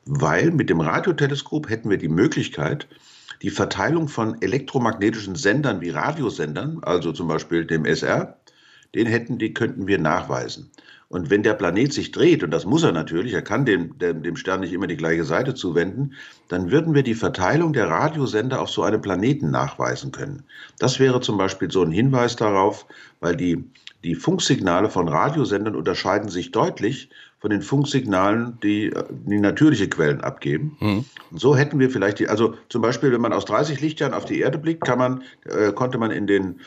Weil 0.05 0.51
mit 0.51 0.69
dem 0.69 0.81
Radioteleskop 0.81 1.69
hätten 1.69 1.89
wir 1.89 1.97
die 1.97 2.07
Möglichkeit, 2.07 2.88
die 3.41 3.49
Verteilung 3.49 4.07
von 4.07 4.39
elektromagnetischen 4.41 5.35
Sendern 5.35 5.81
wie 5.81 5.89
Radiosendern, 5.89 6.83
also 6.83 7.11
zum 7.11 7.27
Beispiel 7.27 7.65
dem 7.65 7.85
SR, 7.85 8.38
den 8.93 9.07
hätten, 9.07 9.39
die 9.39 9.53
könnten 9.53 9.88
wir 9.88 9.97
nachweisen. 9.97 10.69
Und 11.12 11.30
wenn 11.30 11.44
der 11.44 11.56
Planet 11.56 11.92
sich 11.92 12.12
dreht, 12.12 12.42
und 12.42 12.52
das 12.52 12.66
muss 12.66 12.84
er 12.84 12.94
natürlich, 12.94 13.34
er 13.34 13.42
kann 13.42 13.66
dem, 13.66 13.98
dem, 14.00 14.24
dem 14.24 14.38
Stern 14.38 14.62
nicht 14.62 14.72
immer 14.72 14.88
die 14.88 14.96
gleiche 14.96 15.25
Seite 15.25 15.54
zuwenden, 15.54 16.13
dann 16.48 16.72
würden 16.72 16.94
wir 16.94 17.04
die 17.04 17.16
Verteilung 17.16 17.74
der 17.74 17.90
Radiosender 17.90 18.62
auf 18.62 18.69
so 18.69 18.84
einem 18.84 19.01
Planeten 19.01 19.51
nachweisen 19.51 20.13
können. 20.13 20.44
Das 20.80 21.00
wäre 21.00 21.20
zum 21.20 21.38
Beispiel 21.38 21.70
so 21.70 21.84
ein 21.84 21.91
Hinweis 21.91 22.38
darauf, 22.38 22.86
weil 23.20 23.36
die, 23.36 23.62
die 24.06 24.15
Funksignale 24.15 24.89
von 24.89 25.10
Radiosendern 25.10 25.75
unterscheiden 25.75 26.30
sich 26.30 26.53
deutlich 26.53 27.10
von 27.39 27.50
den 27.50 27.62
Funksignalen, 27.62 28.58
die, 28.63 28.94
die 29.10 29.39
natürliche 29.39 29.89
Quellen 29.89 30.22
abgeben. 30.22 30.77
Mhm. 30.80 31.06
Und 31.30 31.39
so 31.41 31.58
hätten 31.58 31.77
wir 31.80 31.89
vielleicht 31.89 32.20
die, 32.20 32.30
also 32.30 32.53
zum 32.70 32.82
Beispiel, 32.82 33.12
wenn 33.12 33.20
man 33.20 33.34
aus 33.34 33.44
30 33.44 33.82
Lichtjahren 33.82 34.13
auf 34.13 34.24
die 34.24 34.39
Erde 34.39 34.58
blickt, 34.58 34.86
kann 34.86 34.98
man, 34.98 35.24
äh, 35.44 35.74
konnte 35.74 35.98
man 35.98 36.12
in 36.12 36.25
den 36.25 36.62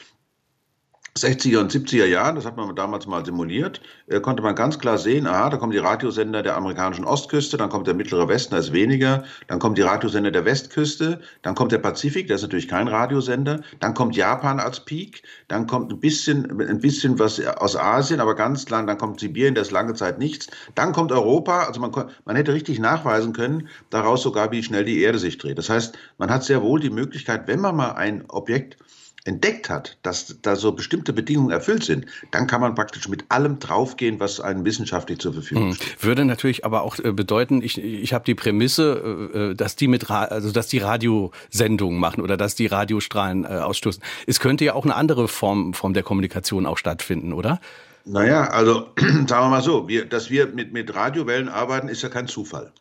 60er 1.16 1.60
und 1.60 1.70
70er 1.70 2.06
Jahren, 2.06 2.34
das 2.34 2.44
hat 2.44 2.56
man 2.56 2.74
damals 2.74 3.06
mal 3.06 3.24
simuliert, 3.24 3.80
äh, 4.08 4.18
konnte 4.18 4.42
man 4.42 4.56
ganz 4.56 4.80
klar 4.80 4.98
sehen, 4.98 5.28
aha, 5.28 5.48
da 5.48 5.58
kommen 5.58 5.70
die 5.70 5.78
Radiosender 5.78 6.42
der 6.42 6.56
amerikanischen 6.56 7.04
Ostküste, 7.04 7.56
dann 7.56 7.68
kommt 7.68 7.86
der 7.86 7.94
mittlere 7.94 8.26
Westen, 8.26 8.50
da 8.50 8.58
ist 8.58 8.72
weniger, 8.72 9.22
dann 9.46 9.60
kommt 9.60 9.78
die 9.78 9.82
Radiosender 9.82 10.32
der 10.32 10.44
Westküste, 10.44 11.20
dann 11.42 11.54
kommt 11.54 11.70
der 11.70 11.78
Pazifik, 11.78 12.26
der 12.26 12.34
ist 12.34 12.42
natürlich 12.42 12.66
kein 12.66 12.88
Radiosender, 12.88 13.60
dann 13.78 13.94
kommt 13.94 14.16
Japan 14.16 14.58
als 14.58 14.80
Peak, 14.80 15.22
dann 15.46 15.68
kommt 15.68 15.92
ein 15.92 16.00
bisschen, 16.00 16.60
ein 16.60 16.80
bisschen 16.80 17.16
was 17.16 17.40
aus 17.46 17.76
Asien, 17.76 18.18
aber 18.18 18.34
ganz 18.34 18.68
lang, 18.68 18.88
dann 18.88 18.98
kommt 18.98 19.20
Sibirien, 19.20 19.54
da 19.54 19.60
ist 19.60 19.70
lange 19.70 19.94
Zeit 19.94 20.18
nichts, 20.18 20.48
dann 20.74 20.92
kommt 20.92 21.12
Europa, 21.12 21.62
also 21.62 21.80
man, 21.80 21.92
man 22.24 22.34
hätte 22.34 22.52
richtig 22.52 22.80
nachweisen 22.80 23.32
können, 23.32 23.68
daraus 23.90 24.22
sogar, 24.22 24.50
wie 24.50 24.64
schnell 24.64 24.84
die 24.84 25.00
Erde 25.00 25.20
sich 25.20 25.38
dreht. 25.38 25.58
Das 25.58 25.70
heißt, 25.70 25.96
man 26.18 26.28
hat 26.28 26.42
sehr 26.42 26.60
wohl 26.60 26.80
die 26.80 26.90
Möglichkeit, 26.90 27.46
wenn 27.46 27.60
man 27.60 27.76
mal 27.76 27.92
ein 27.92 28.24
Objekt 28.30 28.78
entdeckt 29.24 29.70
hat, 29.70 29.96
dass 30.02 30.36
da 30.42 30.54
so 30.54 30.72
bestimmte 30.72 31.14
Bedingungen 31.14 31.50
erfüllt 31.50 31.82
sind, 31.84 32.06
dann 32.30 32.46
kann 32.46 32.60
man 32.60 32.74
praktisch 32.74 33.08
mit 33.08 33.24
allem 33.30 33.58
draufgehen, 33.58 34.20
was 34.20 34.38
einem 34.38 34.66
wissenschaftlich 34.66 35.18
zur 35.18 35.32
Verfügung 35.32 35.70
hm. 35.70 35.74
steht. 35.74 36.04
Würde 36.04 36.24
natürlich 36.26 36.64
aber 36.64 36.82
auch 36.82 36.98
äh, 36.98 37.10
bedeuten, 37.10 37.62
ich, 37.62 37.82
ich 37.82 38.12
habe 38.12 38.24
die 38.24 38.34
Prämisse, 38.34 39.30
äh, 39.34 39.38
äh, 39.38 39.54
dass 39.54 39.76
die 39.76 39.88
mit 39.88 40.10
also 40.10 40.52
dass 40.52 40.68
die 40.68 40.78
Radiosendungen 40.78 41.98
machen 41.98 42.22
oder 42.22 42.36
dass 42.36 42.54
die 42.54 42.66
Radiostrahlen 42.66 43.46
ausstoßen. 43.46 44.02
Es 44.26 44.38
könnte 44.38 44.64
ja 44.64 44.74
auch 44.74 44.84
eine 44.84 44.94
andere 44.94 45.28
Form, 45.28 45.72
Form 45.72 45.94
der 45.94 46.02
Kommunikation 46.02 46.66
auch 46.66 46.76
stattfinden, 46.76 47.32
oder? 47.32 47.60
Naja, 48.04 48.48
also 48.48 48.88
sagen 48.98 49.28
wir 49.28 49.48
mal 49.48 49.62
so, 49.62 49.88
wir, 49.88 50.04
dass 50.04 50.28
wir 50.28 50.48
mit, 50.48 50.72
mit 50.72 50.94
Radiowellen 50.94 51.48
arbeiten, 51.48 51.88
ist 51.88 52.02
ja 52.02 52.10
kein 52.10 52.28
Zufall. 52.28 52.72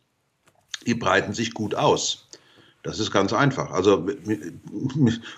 Die 0.85 0.95
breiten 0.95 1.33
sich 1.33 1.53
gut 1.53 1.75
aus. 1.75 2.27
Das 2.83 2.99
ist 2.99 3.11
ganz 3.11 3.31
einfach. 3.31 3.71
Also, 3.71 4.05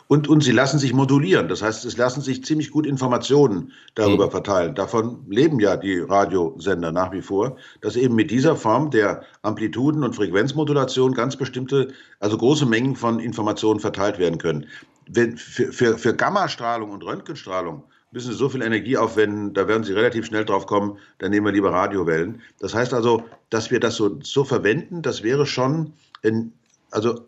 und, 0.08 0.28
und 0.28 0.42
sie 0.44 0.52
lassen 0.52 0.80
sich 0.80 0.94
modulieren. 0.94 1.48
Das 1.48 1.62
heißt, 1.62 1.86
es 1.86 1.96
lassen 1.96 2.22
sich 2.22 2.44
ziemlich 2.44 2.72
gut 2.72 2.88
Informationen 2.88 3.72
darüber 3.94 4.26
mhm. 4.26 4.32
verteilen. 4.32 4.74
Davon 4.74 5.24
leben 5.30 5.60
ja 5.60 5.78
die 5.78 6.00
Radiosender 6.00 6.92
nach 6.92 7.12
wie 7.12 7.22
vor, 7.22 7.58
dass 7.82 7.96
eben 7.98 8.16
mit 8.16 8.32
dieser 8.32 8.56
Form 8.56 8.90
der 8.90 9.22
Amplituden- 9.44 10.04
und 10.04 10.16
Frequenzmodulation 10.16 11.14
ganz 11.14 11.36
bestimmte, 11.36 11.94
also 12.20 12.36
große 12.36 12.66
Mengen 12.66 12.96
von 12.96 13.20
Informationen 13.20 13.80
verteilt 13.80 14.18
werden 14.18 14.40
können. 14.40 14.66
wenn, 15.08 15.38
für, 15.38 15.72
für, 15.72 16.00
für 16.00 16.16
Gammastrahlung 16.16 16.90
und 16.90 17.04
Röntgenstrahlung 17.04 17.84
müssen 18.12 18.32
Sie 18.32 18.38
so 18.38 18.50
viel 18.50 18.64
Energie 18.64 18.98
aufwenden, 18.98 19.54
da 19.54 19.68
werden 19.68 19.84
Sie 19.84 19.94
relativ 19.94 20.26
schnell 20.26 20.46
drauf 20.46 20.66
kommen, 20.66 20.98
dann 21.20 21.30
nehmen 21.30 21.46
wir 21.46 21.54
lieber 21.54 21.72
Radiowellen. 21.72 22.42
Das 22.60 22.74
heißt 22.74 22.94
also, 22.94 23.24
dass 23.52 23.70
wir 23.70 23.80
das 23.80 23.96
so, 23.98 24.20
so 24.24 24.44
verwenden, 24.46 25.04
das 25.04 25.22
wäre 25.22 25.46
schon, 25.46 25.94
in, 26.24 26.54
also 26.92 27.28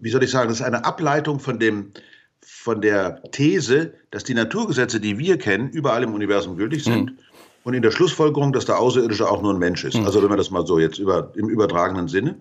wie 0.00 0.10
soll 0.10 0.22
ich 0.22 0.30
sagen, 0.30 0.48
das 0.48 0.60
ist 0.60 0.66
eine 0.66 0.84
Ableitung 0.84 1.40
von 1.40 1.58
dem, 1.58 1.92
von 2.40 2.80
der 2.80 3.22
These, 3.32 3.94
dass 4.10 4.24
die 4.24 4.34
Naturgesetze, 4.34 5.00
die 5.00 5.18
wir 5.18 5.38
kennen, 5.38 5.70
überall 5.70 6.02
im 6.02 6.14
Universum 6.14 6.56
gültig 6.56 6.84
sind. 6.84 7.12
Mhm. 7.12 7.18
Und 7.62 7.74
in 7.74 7.82
der 7.82 7.90
Schlussfolgerung, 7.90 8.54
dass 8.54 8.64
der 8.64 8.78
Außerirdische 8.78 9.30
auch 9.30 9.42
nur 9.42 9.52
ein 9.52 9.58
Mensch 9.58 9.84
ist. 9.84 9.98
Mhm. 9.98 10.06
Also 10.06 10.22
wenn 10.22 10.30
man 10.30 10.38
das 10.38 10.50
mal 10.50 10.66
so 10.66 10.78
jetzt 10.78 10.98
über, 10.98 11.32
im 11.36 11.48
übertragenen 11.48 12.08
Sinne. 12.08 12.40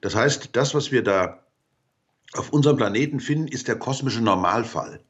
Das 0.00 0.14
heißt, 0.14 0.50
das, 0.52 0.74
was 0.74 0.90
wir 0.90 1.02
da 1.02 1.40
auf 2.32 2.50
unserem 2.50 2.76
Planeten 2.76 3.20
finden, 3.20 3.48
ist 3.48 3.68
der 3.68 3.76
kosmische 3.76 4.22
Normalfall. 4.22 5.00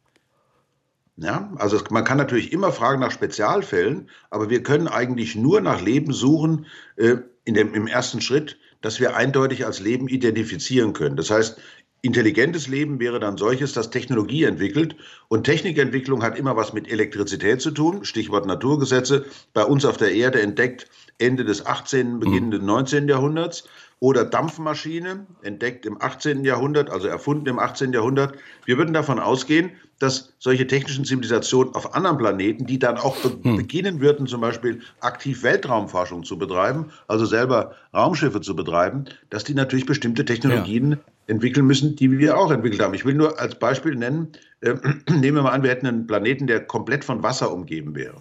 Ja, 1.16 1.52
also 1.56 1.80
man 1.90 2.04
kann 2.04 2.18
natürlich 2.18 2.52
immer 2.52 2.72
fragen 2.72 3.00
nach 3.00 3.12
Spezialfällen, 3.12 4.10
aber 4.30 4.50
wir 4.50 4.64
können 4.64 4.88
eigentlich 4.88 5.36
nur 5.36 5.60
nach 5.60 5.80
Leben 5.80 6.12
suchen 6.12 6.66
äh, 6.96 7.16
in 7.44 7.54
dem, 7.54 7.72
im 7.72 7.86
ersten 7.86 8.20
Schritt, 8.20 8.58
das 8.80 8.98
wir 8.98 9.14
eindeutig 9.14 9.64
als 9.64 9.78
Leben 9.78 10.08
identifizieren 10.08 10.92
können. 10.92 11.16
Das 11.16 11.30
heißt, 11.30 11.60
Intelligentes 12.04 12.68
Leben 12.68 13.00
wäre 13.00 13.18
dann 13.18 13.38
solches, 13.38 13.73
das 13.73 13.88
Technologie 13.88 14.44
entwickelt. 14.44 14.94
Und 15.28 15.44
Technikentwicklung 15.44 16.23
hat 16.23 16.38
immer 16.38 16.54
was 16.54 16.75
mit 16.75 16.87
Elektrizität 16.92 17.62
zu 17.62 17.70
tun. 17.70 18.04
Stichwort 18.04 18.44
Naturgesetze. 18.44 19.25
Bei 19.54 19.64
uns 19.64 19.87
auf 19.87 19.96
der 19.96 20.12
Erde 20.12 20.42
entdeckt 20.42 20.87
Ende 21.16 21.46
des 21.46 21.64
18., 21.64 22.20
Beginn 22.20 22.50
des 22.50 22.61
19. 22.61 23.08
Jahrhunderts. 23.08 23.66
Oder 24.00 24.26
Dampfmaschine, 24.26 25.25
entdeckt 25.40 25.87
im 25.87 25.96
18. 25.99 26.44
Jahrhundert, 26.44 26.90
also 26.90 27.08
erfunden 27.08 27.46
im 27.46 27.58
18. 27.58 27.94
Jahrhundert. 27.94 28.34
Wir 28.66 28.76
würden 28.76 28.92
davon 28.92 29.18
ausgehen, 29.18 29.70
dass 29.99 30.34
solche 30.38 30.66
technischen 30.66 31.06
Zivilisationen 31.06 31.75
auf 31.75 31.94
anderen 31.94 32.18
Planeten, 32.18 32.66
die 32.66 32.78
dann 32.78 32.99
auch 32.99 33.16
be 33.16 33.32
hm. 33.42 33.56
beginnen 33.56 34.00
würden, 34.02 34.26
zum 34.26 34.42
Beispiel 34.42 34.82
aktiv 35.00 35.42
Weltraumforschung 35.42 36.23
zu 36.25 36.37
betreiben, 36.37 36.90
also 37.08 37.25
selber 37.25 37.76
Raumschiffe 37.94 38.42
zu 38.42 38.54
betreiben, 38.54 39.06
dass 39.30 39.44
die 39.44 39.54
natürlich 39.54 39.87
bestimmte 39.87 40.26
Technologien 40.26 40.90
ja 40.90 40.99
entwickeln 41.26 41.66
müssen, 41.66 41.97
die 41.97 42.19
wir 42.19 42.38
auch 42.38 42.50
entwickelt 42.50 42.83
haben. 42.83 42.95
Ich 42.95 43.04
will 43.04 43.14
nur 43.14 43.38
als 43.40 43.59
Beispiel 43.59 43.95
nennen, 43.95 44.33
äh, 44.61 44.75
nehmen 45.11 45.37
wir 45.37 45.43
mal 45.43 45.52
an, 45.52 45.62
wir 45.62 45.71
hätten 45.71 45.87
einen 45.87 46.07
Planeten, 46.07 46.47
der 46.47 46.64
komplett 46.64 47.04
von 47.04 47.23
Wasser 47.23 47.52
umgeben 47.52 47.95
wäre. 47.95 48.21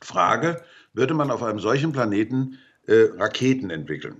Frage, 0.00 0.62
würde 0.92 1.14
man 1.14 1.30
auf 1.30 1.42
einem 1.42 1.60
solchen 1.60 1.92
Planeten 1.92 2.58
äh, 2.86 3.08
Raketen 3.16 3.70
entwickeln? 3.70 4.16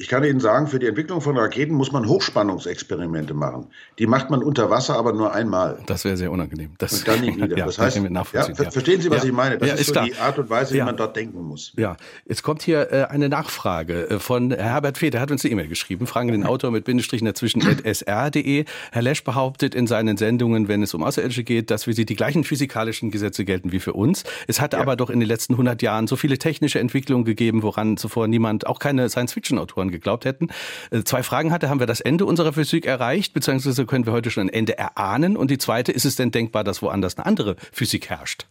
Ich 0.00 0.08
kann 0.08 0.24
Ihnen 0.24 0.40
sagen, 0.40 0.66
für 0.66 0.78
die 0.78 0.86
Entwicklung 0.86 1.20
von 1.20 1.36
Raketen 1.36 1.74
muss 1.74 1.92
man 1.92 2.08
Hochspannungsexperimente 2.08 3.34
machen. 3.34 3.66
Die 3.98 4.06
macht 4.06 4.30
man 4.30 4.42
unter 4.42 4.70
Wasser 4.70 4.96
aber 4.96 5.12
nur 5.12 5.34
einmal. 5.34 5.78
Das 5.84 6.06
wäre 6.06 6.16
sehr 6.16 6.32
unangenehm. 6.32 6.70
Das, 6.78 6.94
und 6.94 7.06
dann 7.06 7.20
nie 7.20 7.36
wieder. 7.36 7.54
ja, 7.58 7.66
das 7.66 7.78
heißt, 7.78 7.98
ja, 7.98 8.24
verstehen 8.24 9.02
Sie, 9.02 9.10
was 9.10 9.24
ja. 9.24 9.28
ich 9.28 9.34
meine? 9.34 9.58
Das 9.58 9.68
ja, 9.68 9.74
ist, 9.74 9.86
so 9.88 9.92
klar. 9.92 10.06
die 10.06 10.16
Art 10.16 10.38
und 10.38 10.48
Weise, 10.48 10.72
wie 10.74 10.80
man 10.80 10.96
dort 10.96 11.16
denken 11.16 11.42
muss. 11.42 11.74
Ja, 11.76 11.98
jetzt 12.24 12.42
kommt 12.42 12.62
hier 12.62 12.90
äh, 12.90 13.04
eine 13.10 13.28
Nachfrage 13.28 14.08
äh, 14.08 14.18
von 14.18 14.52
Herbert 14.52 14.96
Fee, 14.96 15.10
der 15.10 15.20
hat 15.20 15.30
uns 15.30 15.44
eine 15.44 15.52
E-Mail 15.52 15.68
geschrieben. 15.68 16.06
Fragen 16.06 16.32
den 16.32 16.46
Autor 16.46 16.70
mit 16.70 16.84
Bindestrichen 16.84 17.26
dazwischen 17.26 17.60
sr.de. 17.60 18.64
Herr 18.92 19.02
Lesch 19.02 19.22
behauptet 19.22 19.74
in 19.74 19.86
seinen 19.86 20.16
Sendungen, 20.16 20.68
wenn 20.68 20.82
es 20.82 20.94
um 20.94 21.02
Außerirdische 21.02 21.44
geht, 21.44 21.70
dass 21.70 21.84
für 21.84 21.92
sie 21.92 22.06
die 22.06 22.16
gleichen 22.16 22.44
physikalischen 22.44 23.10
Gesetze 23.10 23.44
gelten 23.44 23.70
wie 23.70 23.80
für 23.80 23.92
uns. 23.92 24.24
Es 24.46 24.62
hat 24.62 24.74
aber 24.74 24.96
doch 24.96 25.10
in 25.10 25.20
den 25.20 25.28
letzten 25.28 25.52
100 25.52 25.82
Jahren 25.82 26.06
so 26.06 26.16
viele 26.16 26.38
technische 26.38 26.78
Entwicklungen 26.78 27.26
gegeben, 27.26 27.62
woran 27.62 27.98
zuvor 27.98 28.28
niemand, 28.28 28.66
auch 28.66 28.78
keine 28.78 29.06
Science-Fiction-Autoren 29.10 29.89
geglaubt 29.90 30.24
hätten. 30.24 30.48
Äh, 30.90 31.02
zwei 31.04 31.22
Fragen 31.22 31.52
hatte, 31.52 31.68
haben 31.68 31.80
wir 31.80 31.86
das 31.86 32.00
Ende 32.00 32.24
unserer 32.24 32.52
Physik 32.52 32.86
erreicht, 32.86 33.34
beziehungsweise 33.34 33.86
können 33.86 34.06
wir 34.06 34.12
heute 34.12 34.30
schon 34.30 34.44
ein 34.46 34.52
Ende 34.52 34.76
erahnen? 34.78 35.36
Und 35.36 35.50
die 35.50 35.58
zweite, 35.58 35.92
ist 35.92 36.04
es 36.04 36.16
denn 36.16 36.30
denkbar, 36.30 36.64
dass 36.64 36.82
woanders 36.82 37.16
eine 37.16 37.26
andere 37.26 37.56
Physik 37.72 38.08
herrscht? 38.10 38.46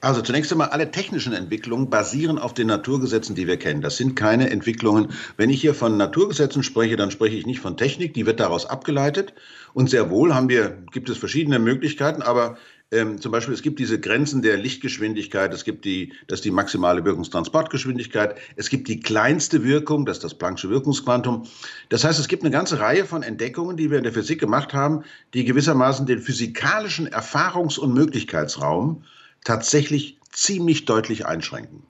Also 0.00 0.20
zunächst 0.20 0.50
einmal, 0.50 0.70
alle 0.70 0.90
technischen 0.90 1.32
Entwicklungen 1.32 1.88
basieren 1.88 2.38
auf 2.38 2.52
den 2.52 2.66
Naturgesetzen, 2.66 3.36
die 3.36 3.46
wir 3.46 3.56
kennen. 3.56 3.80
Das 3.80 3.96
sind 3.96 4.16
keine 4.16 4.50
Entwicklungen. 4.50 5.12
Wenn 5.36 5.50
ich 5.50 5.60
hier 5.60 5.74
von 5.74 5.96
Naturgesetzen 5.96 6.64
spreche, 6.64 6.96
dann 6.96 7.12
spreche 7.12 7.36
ich 7.36 7.46
nicht 7.46 7.60
von 7.60 7.76
Technik, 7.76 8.12
die 8.14 8.26
wird 8.26 8.40
daraus 8.40 8.66
abgeleitet. 8.66 9.32
Und 9.72 9.90
sehr 9.90 10.10
wohl 10.10 10.34
haben 10.34 10.48
wir, 10.48 10.76
gibt 10.90 11.08
es 11.08 11.18
verschiedene 11.18 11.60
Möglichkeiten, 11.60 12.22
aber 12.22 12.58
ähm, 12.92 13.20
zum 13.20 13.32
Beispiel, 13.32 13.54
es 13.54 13.62
gibt 13.62 13.78
diese 13.78 13.98
Grenzen 13.98 14.42
der 14.42 14.58
Lichtgeschwindigkeit, 14.58 15.52
es 15.52 15.64
gibt 15.64 15.84
die, 15.84 16.12
das 16.26 16.38
ist 16.38 16.44
die 16.44 16.50
maximale 16.50 17.04
Wirkungstransportgeschwindigkeit, 17.04 18.36
es 18.56 18.68
gibt 18.68 18.86
die 18.86 19.00
kleinste 19.00 19.64
Wirkung, 19.64 20.04
das 20.04 20.18
ist 20.18 20.24
das 20.24 20.38
Planck'sche 20.38 20.68
Wirkungsquantum. 20.68 21.46
Das 21.88 22.04
heißt, 22.04 22.20
es 22.20 22.28
gibt 22.28 22.42
eine 22.42 22.52
ganze 22.52 22.78
Reihe 22.78 23.06
von 23.06 23.22
Entdeckungen, 23.22 23.78
die 23.78 23.90
wir 23.90 23.96
in 23.96 24.04
der 24.04 24.12
Physik 24.12 24.40
gemacht 24.40 24.74
haben, 24.74 25.04
die 25.32 25.44
gewissermaßen 25.44 26.04
den 26.06 26.20
physikalischen 26.20 27.08
Erfahrungs- 27.08 27.78
und 27.78 27.94
Möglichkeitsraum 27.94 29.04
tatsächlich 29.42 30.18
ziemlich 30.30 30.84
deutlich 30.84 31.26
einschränken. 31.26 31.82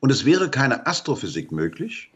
Und 0.00 0.10
es 0.10 0.24
wäre 0.24 0.50
keine 0.50 0.86
Astrophysik 0.88 1.52
möglich, 1.52 2.10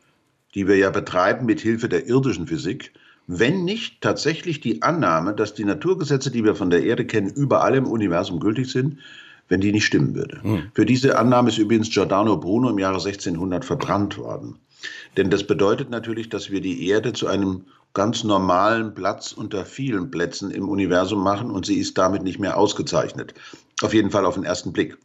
die 0.56 0.66
wir 0.66 0.76
ja 0.76 0.90
betreiben 0.90 1.46
mit 1.46 1.60
Hilfe 1.60 1.88
der 1.88 2.06
irdischen 2.06 2.48
Physik, 2.48 2.92
wenn 3.26 3.64
nicht 3.64 4.00
tatsächlich 4.00 4.60
die 4.60 4.82
Annahme, 4.82 5.34
dass 5.34 5.54
die 5.54 5.64
Naturgesetze, 5.64 6.30
die 6.30 6.44
wir 6.44 6.54
von 6.54 6.70
der 6.70 6.84
Erde 6.84 7.06
kennen, 7.06 7.30
überall 7.30 7.74
im 7.74 7.86
Universum 7.86 8.40
gültig 8.40 8.70
sind, 8.70 8.98
wenn 9.48 9.60
die 9.60 9.72
nicht 9.72 9.86
stimmen 9.86 10.14
würde. 10.14 10.42
Hm. 10.42 10.62
Für 10.74 10.86
diese 10.86 11.18
Annahme 11.18 11.48
ist 11.48 11.58
übrigens 11.58 11.90
Giordano 11.90 12.36
Bruno 12.36 12.70
im 12.70 12.78
Jahre 12.78 12.96
1600 12.96 13.64
verbrannt 13.64 14.18
worden. 14.18 14.58
Denn 15.16 15.30
das 15.30 15.46
bedeutet 15.46 15.90
natürlich, 15.90 16.28
dass 16.28 16.50
wir 16.50 16.60
die 16.60 16.88
Erde 16.88 17.12
zu 17.12 17.26
einem 17.26 17.64
ganz 17.94 18.24
normalen 18.24 18.94
Platz 18.94 19.32
unter 19.32 19.64
vielen 19.64 20.10
Plätzen 20.10 20.50
im 20.50 20.68
Universum 20.68 21.22
machen 21.22 21.50
und 21.50 21.64
sie 21.64 21.78
ist 21.78 21.96
damit 21.96 22.22
nicht 22.22 22.38
mehr 22.38 22.58
ausgezeichnet. 22.58 23.34
Auf 23.82 23.94
jeden 23.94 24.10
Fall 24.10 24.26
auf 24.26 24.34
den 24.34 24.44
ersten 24.44 24.72
Blick. 24.72 24.98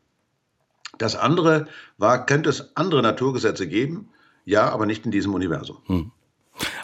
Das 0.97 1.15
andere 1.15 1.67
war, 1.97 2.25
könnte 2.25 2.49
es 2.49 2.75
andere 2.75 3.01
Naturgesetze 3.01 3.67
geben? 3.67 4.09
Ja, 4.43 4.69
aber 4.69 4.85
nicht 4.85 5.05
in 5.05 5.11
diesem 5.11 5.33
Universum. 5.33 5.77
Hm. 5.85 6.11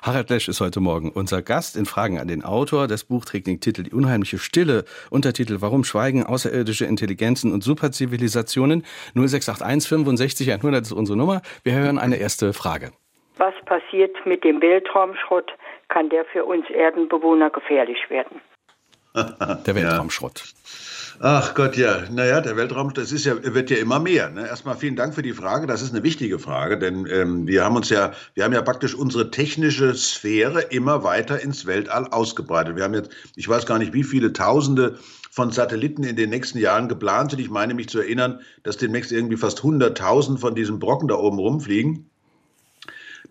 Harald 0.01 0.29
Lesch 0.29 0.47
ist 0.47 0.62
heute 0.62 0.79
Morgen 0.79 1.12
unser 1.12 1.41
Gast 1.41 1.75
in 1.75 1.86
Fragen 1.86 2.19
an 2.19 2.27
den 2.27 2.43
Autor. 2.43 2.88
Das 2.88 3.03
Buch 3.03 3.25
trägt 3.25 3.47
den 3.47 3.59
Titel 3.59 3.83
Die 3.83 3.91
unheimliche 3.91 4.38
Stille. 4.38 4.86
Untertitel 5.09 5.57
Warum 5.59 5.83
schweigen 5.83 6.25
außerirdische 6.25 6.86
Intelligenzen 6.86 7.51
und 7.51 7.63
Superzivilisationen? 7.63 8.86
0681 9.15 9.89
65 9.89 10.51
100 10.53 10.83
ist 10.83 10.91
unsere 10.91 11.17
Nummer. 11.17 11.41
Wir 11.63 11.74
hören 11.74 12.00
eine 12.00 12.17
erste 12.17 12.53
Frage. 12.53 12.91
Was 13.38 13.53
passiert 13.65 14.15
mit 14.25 14.43
dem 14.43 14.62
Weltraumschrott? 14.62 15.51
Kann 15.89 16.09
der 16.09 16.25
für 16.25 16.45
uns 16.45 16.69
Erdenbewohner 16.69 17.50
gefährlich 17.50 18.09
werden? 18.09 18.41
Der 19.15 19.75
Weltraumschrott. 19.75 20.43
Ach 21.19 21.55
Gott, 21.55 21.75
ja. 21.75 22.03
Naja, 22.12 22.41
der 22.41 22.57
Weltraum, 22.57 22.93
das 22.93 23.12
ist 23.12 23.25
ja, 23.25 23.33
wird 23.41 23.71
ja 23.71 23.77
immer 23.77 24.00
mehr. 24.00 24.29
Ne? 24.29 24.47
Erstmal 24.47 24.77
vielen 24.77 24.95
Dank 24.95 25.15
für 25.15 25.24
die 25.24 25.33
Frage. 25.33 25.65
Das 25.65 25.81
ist 25.81 25.91
eine 25.91 26.03
wichtige 26.03 26.38
Frage, 26.38 26.77
denn 26.77 27.07
ähm, 27.07 27.47
wir 27.47 27.63
haben 27.63 27.75
uns 27.75 27.89
ja, 27.89 28.12
wir 28.36 28.43
haben 28.43 28.53
ja 28.53 28.62
praktisch 28.62 28.93
unsere 28.93 29.31
technische 29.31 29.95
Sphäre 29.95 30.62
immer 30.62 31.03
weiter 31.03 31.41
ins 31.41 31.65
Weltall 31.65 32.05
ausgebreitet. 32.09 32.75
Wir 32.75 32.83
haben 32.83 32.93
jetzt, 32.93 33.09
ich 33.36 33.50
weiß 33.50 33.65
gar 33.65 33.79
nicht, 33.79 33.93
wie 33.93 34.03
viele 34.03 34.31
Tausende 34.31 35.00
von 35.31 35.51
Satelliten 35.51 36.03
in 36.03 36.17
den 36.17 36.29
nächsten 36.29 36.59
Jahren 36.59 36.88
geplant 36.88 37.31
sind. 37.31 37.39
Ich 37.39 37.50
meine 37.50 37.74
mich 37.74 37.89
zu 37.89 38.00
erinnern, 38.00 38.41
dass 38.62 38.77
demnächst 38.77 39.12
irgendwie 39.12 39.38
fast 39.38 39.62
100.000 39.62 40.38
von 40.38 40.53
diesen 40.53 40.77
Brocken 40.77 41.07
da 41.07 41.15
oben 41.15 41.39
rumfliegen. 41.39 42.12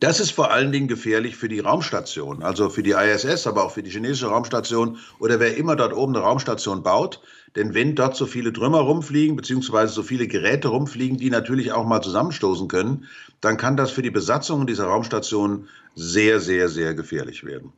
Das 0.00 0.20
ist 0.20 0.32
vor 0.32 0.50
allen 0.50 0.72
Dingen 0.72 0.88
gefährlich 0.88 1.36
für 1.36 1.48
die 1.48 1.60
Raumstation, 1.60 2.42
also 2.42 2.68
für 2.68 2.82
die 2.82 2.90
ISS, 2.90 3.46
aber 3.46 3.64
auch 3.64 3.70
für 3.70 3.82
die 3.82 3.90
chinesische 3.90 4.26
Raumstation 4.26 4.98
oder 5.20 5.40
wer 5.40 5.56
immer 5.56 5.74
dort 5.74 5.94
oben 5.94 6.14
eine 6.14 6.24
Raumstation 6.24 6.82
baut. 6.82 7.22
Denn 7.54 7.72
wenn 7.72 7.94
dort 7.94 8.14
so 8.14 8.26
viele 8.26 8.52
Trümmer 8.52 8.80
rumfliegen, 8.80 9.36
beziehungsweise 9.36 9.94
so 9.94 10.02
viele 10.02 10.28
Geräte 10.28 10.68
rumfliegen, 10.68 11.16
die 11.16 11.30
natürlich 11.30 11.72
auch 11.72 11.86
mal 11.86 12.02
zusammenstoßen 12.02 12.68
können, 12.68 13.06
dann 13.40 13.56
kann 13.56 13.78
das 13.78 13.90
für 13.90 14.02
die 14.02 14.10
Besatzung 14.10 14.66
dieser 14.66 14.84
Raumstation 14.84 15.66
sehr, 15.94 16.40
sehr, 16.40 16.68
sehr 16.68 16.92
gefährlich 16.92 17.44
werden. 17.44 17.72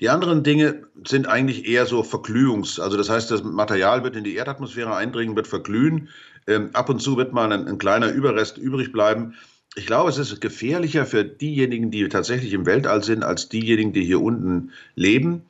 Die 0.00 0.10
anderen 0.10 0.42
Dinge 0.42 0.82
sind 1.06 1.26
eigentlich 1.28 1.66
eher 1.66 1.86
so 1.86 2.02
Verglühungs-, 2.02 2.78
also 2.78 2.98
das 2.98 3.08
heißt, 3.08 3.30
das 3.30 3.42
Material 3.42 4.04
wird 4.04 4.16
in 4.16 4.24
die 4.24 4.34
Erdatmosphäre 4.34 4.94
eindringen, 4.94 5.36
wird 5.36 5.46
verglühen. 5.46 6.10
Ähm, 6.46 6.68
ab 6.74 6.90
und 6.90 7.00
zu 7.00 7.16
wird 7.16 7.32
mal 7.32 7.50
ein, 7.50 7.66
ein 7.66 7.78
kleiner 7.78 8.10
Überrest 8.10 8.58
übrig 8.58 8.92
bleiben 8.92 9.34
ich 9.76 9.86
glaube, 9.86 10.10
es 10.10 10.18
ist 10.18 10.40
gefährlicher 10.40 11.06
für 11.06 11.24
diejenigen, 11.24 11.90
die 11.90 12.08
tatsächlich 12.08 12.52
im 12.52 12.66
Weltall 12.66 13.02
sind, 13.02 13.24
als 13.24 13.48
diejenigen, 13.48 13.92
die 13.92 14.04
hier 14.04 14.20
unten 14.20 14.70
leben. 14.94 15.42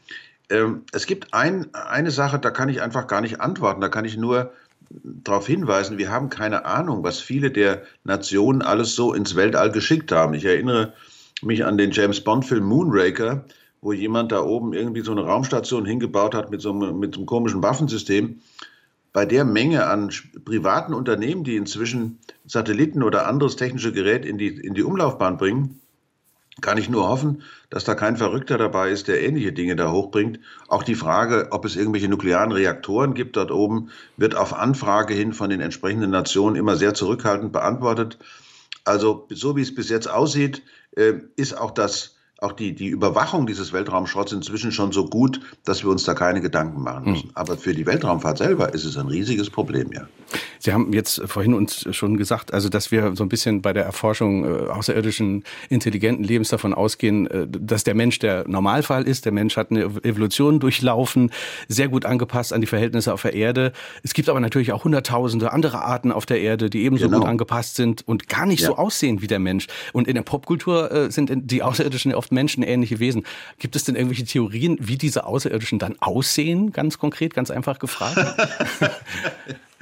Ähm, 0.51 0.83
es 0.93 1.07
gibt 1.07 1.35
ein, 1.35 1.75
eine 1.75 2.11
Sache, 2.11 2.39
da 2.39 2.51
kann 2.51 2.69
ich 2.69 2.81
einfach 2.81 3.07
gar 3.07 3.21
nicht 3.21 3.41
antworten. 3.41 3.81
Da 3.81 3.89
kann 3.89 4.05
ich 4.05 4.17
nur 4.17 4.53
darauf 5.03 5.47
hinweisen, 5.47 5.99
wir 5.99 6.11
haben 6.11 6.29
keine 6.29 6.65
Ahnung, 6.65 7.03
was 7.03 7.21
viele 7.21 7.51
der 7.51 7.83
Nationen 8.05 8.63
alles 8.63 8.95
so 8.95 9.13
ins 9.13 9.35
Weltall 9.35 9.71
geschickt 9.73 10.13
haben. 10.13 10.35
Ich 10.35 10.45
erinnere 10.45 10.93
mich 11.43 11.65
an 11.65 11.79
den 11.79 11.91
James 11.91 12.23
Bond-Film 12.23 12.65
Moonraker, 12.65 13.45
wo 13.81 13.93
jemand 13.93 14.33
da 14.33 14.43
oben 14.43 14.73
irgendwie 14.73 15.01
so 15.01 15.13
eine 15.13 15.23
Raumstation 15.23 15.85
hingebaut 15.85 16.35
hat 16.35 16.51
mit 16.51 16.61
so 16.61 16.71
einem, 16.71 16.99
mit 16.99 17.15
so 17.15 17.21
einem 17.21 17.27
komischen 17.27 17.63
Waffensystem 17.63 18.41
bei 19.13 19.27
der 19.27 19.45
Menge 19.45 19.87
an 19.87 20.11
privaten 20.45 20.95
Unternehmen, 20.95 21.45
die 21.45 21.57
inzwischen 21.57 22.19
Satelliten 22.47 23.03
oder 23.03 23.27
anderes 23.27 23.57
technische 23.57 23.93
Gerät 23.93 24.25
in 24.25 24.39
die, 24.39 24.49
in 24.49 24.75
die 24.75 24.83
Umlaufbahn 24.83 25.37
bringen, 25.37 25.81
kann 26.61 26.79
ich 26.79 26.89
nur 26.89 27.09
hoffen, 27.09 27.43
dass 27.69 27.85
da 27.85 27.95
kein 27.95 28.17
Verrückter 28.17 28.59
dabei 28.59 28.91
ist, 28.91 29.09
der 29.09 29.23
ähnliche 29.23 29.53
Dinge 29.53 29.75
da 29.75 29.91
hochbringt. 29.91 30.39
Auch 30.69 30.85
die 30.85 30.95
Frage, 30.95 31.49
ob 31.51 31.65
es 31.65 31.75
irgendwelche 31.75 32.09
nuklearen 32.09 32.53
Reaktoren 32.53 33.15
gibt 33.15 33.37
dort 33.37 33.51
oben, 33.51 33.91
wird 34.17 34.37
auf 34.37 34.55
Anfrage 34.55 35.15
hin 35.15 35.33
von 35.33 35.51
den 35.51 35.61
entsprechenden 35.61 36.11
Nationen 36.11 36.55
immer 36.57 36.77
sehr 36.77 36.95
zurückhaltend 36.95 37.53
beantwortet. 37.53 38.19
Also 38.85 39.27
so 39.31 39.57
wie 39.57 39.63
es 39.63 39.75
bis 39.75 39.89
jetzt 39.89 40.09
aussieht, 40.09 40.63
äh, 40.93 41.15
ist 41.37 41.59
auch 41.59 41.73
das 41.73 42.14
auch 42.45 42.53
die, 42.53 42.75
die 42.75 42.89
Überwachung 42.89 43.47
dieses 43.47 43.73
Weltraumschrotts 43.73 44.33
inzwischen 44.33 44.71
schon 44.71 44.93
so 44.93 45.07
gut, 45.07 45.41
dass 45.65 45.83
wir 45.83 45.91
uns 45.91 46.05
da 46.05 46.15
keine 46.15 46.41
Gedanken 46.41 46.83
machen 46.83 47.11
müssen. 47.11 47.27
Mhm. 47.29 47.33
Aber 47.35 47.57
für 47.57 47.75
die 47.75 47.87
Weltraumfahrt 47.87 48.39
selber 48.39 48.73
ist 48.75 48.85
es 48.85 48.97
ein 48.97 49.09
riesiges 49.09 49.51
Problem, 49.51 49.91
ja. 49.93 50.07
Sie 50.59 50.73
haben 50.73 50.93
jetzt 50.93 51.21
vorhin 51.27 51.55
uns 51.55 51.87
schon 51.95 52.17
gesagt, 52.17 52.55
also 52.55 52.69
dass 52.69 52.91
wir 52.91 53.15
so 53.17 53.23
ein 53.23 53.29
bisschen 53.29 53.61
bei 53.61 53.73
der 53.73 53.85
Erforschung 53.85 54.45
äh, 54.45 54.69
außerirdischen 54.69 55.45
intelligenten 55.69 56.25
Lebens 56.25 56.49
davon 56.49 56.73
ausgehen, 56.73 57.27
äh, 57.27 57.47
dass 57.47 57.85
der 57.85 57.95
Mensch 57.95 58.19
der 58.19 58.49
Normalfall 58.49 59.07
ist. 59.07 59.27
Der 59.27 59.33
Mensch 59.33 59.57
hat 59.57 59.71
eine 59.71 59.83
Evolution 60.03 60.61
durchlaufen, 60.61 61.31
sehr 61.69 61.89
gut 61.89 62.07
angepasst 62.07 62.53
an 62.53 62.61
die 62.61 62.67
Verhältnisse 62.67 63.13
auf 63.13 63.23
der 63.23 63.35
Erde. 63.35 63.73
Es 64.03 64.15
gibt 64.15 64.29
aber 64.29 64.41
natürlich 64.41 64.73
auch 64.73 64.85
hunderttausende 64.85 65.53
andere 65.53 65.83
Arten 65.83 66.11
auf 66.11 66.27
der 66.27 66.41
Erde, 66.41 66.71
die 66.71 66.85
ebenso 66.85 67.07
genau. 67.07 67.21
gut 67.21 67.29
angepasst 67.29 67.77
sind 67.77 68.07
und 68.09 68.29
gar 68.29 68.47
nicht 68.47 68.63
ja. 68.63 68.69
so 68.69 68.77
aussehen 68.77 69.21
wie 69.21 69.27
der 69.27 69.39
Mensch. 69.39 69.67
Und 69.93 70.09
in 70.09 70.15
der 70.15 70.23
Popkultur 70.23 70.91
äh, 70.91 71.11
sind 71.11 71.31
die 71.35 71.63
Außerirdischen 71.63 72.15
oft 72.15 72.33
menschenähnliche 72.35 73.01
Wesen. 73.01 73.25
Gibt 73.59 73.77
es 73.77 73.85
denn 73.85 73.97
irgendwelche 73.97 74.25
Theorien, 74.25 74.77
wie 74.81 74.99
diese 74.99 75.25
Außerirdischen 75.25 75.79
dann 75.79 75.97
aussehen? 76.01 76.73
Ganz 76.73 76.99
konkret, 76.99 77.35
ganz 77.35 77.51
einfach 77.51 77.79
gefragt. 77.79 78.19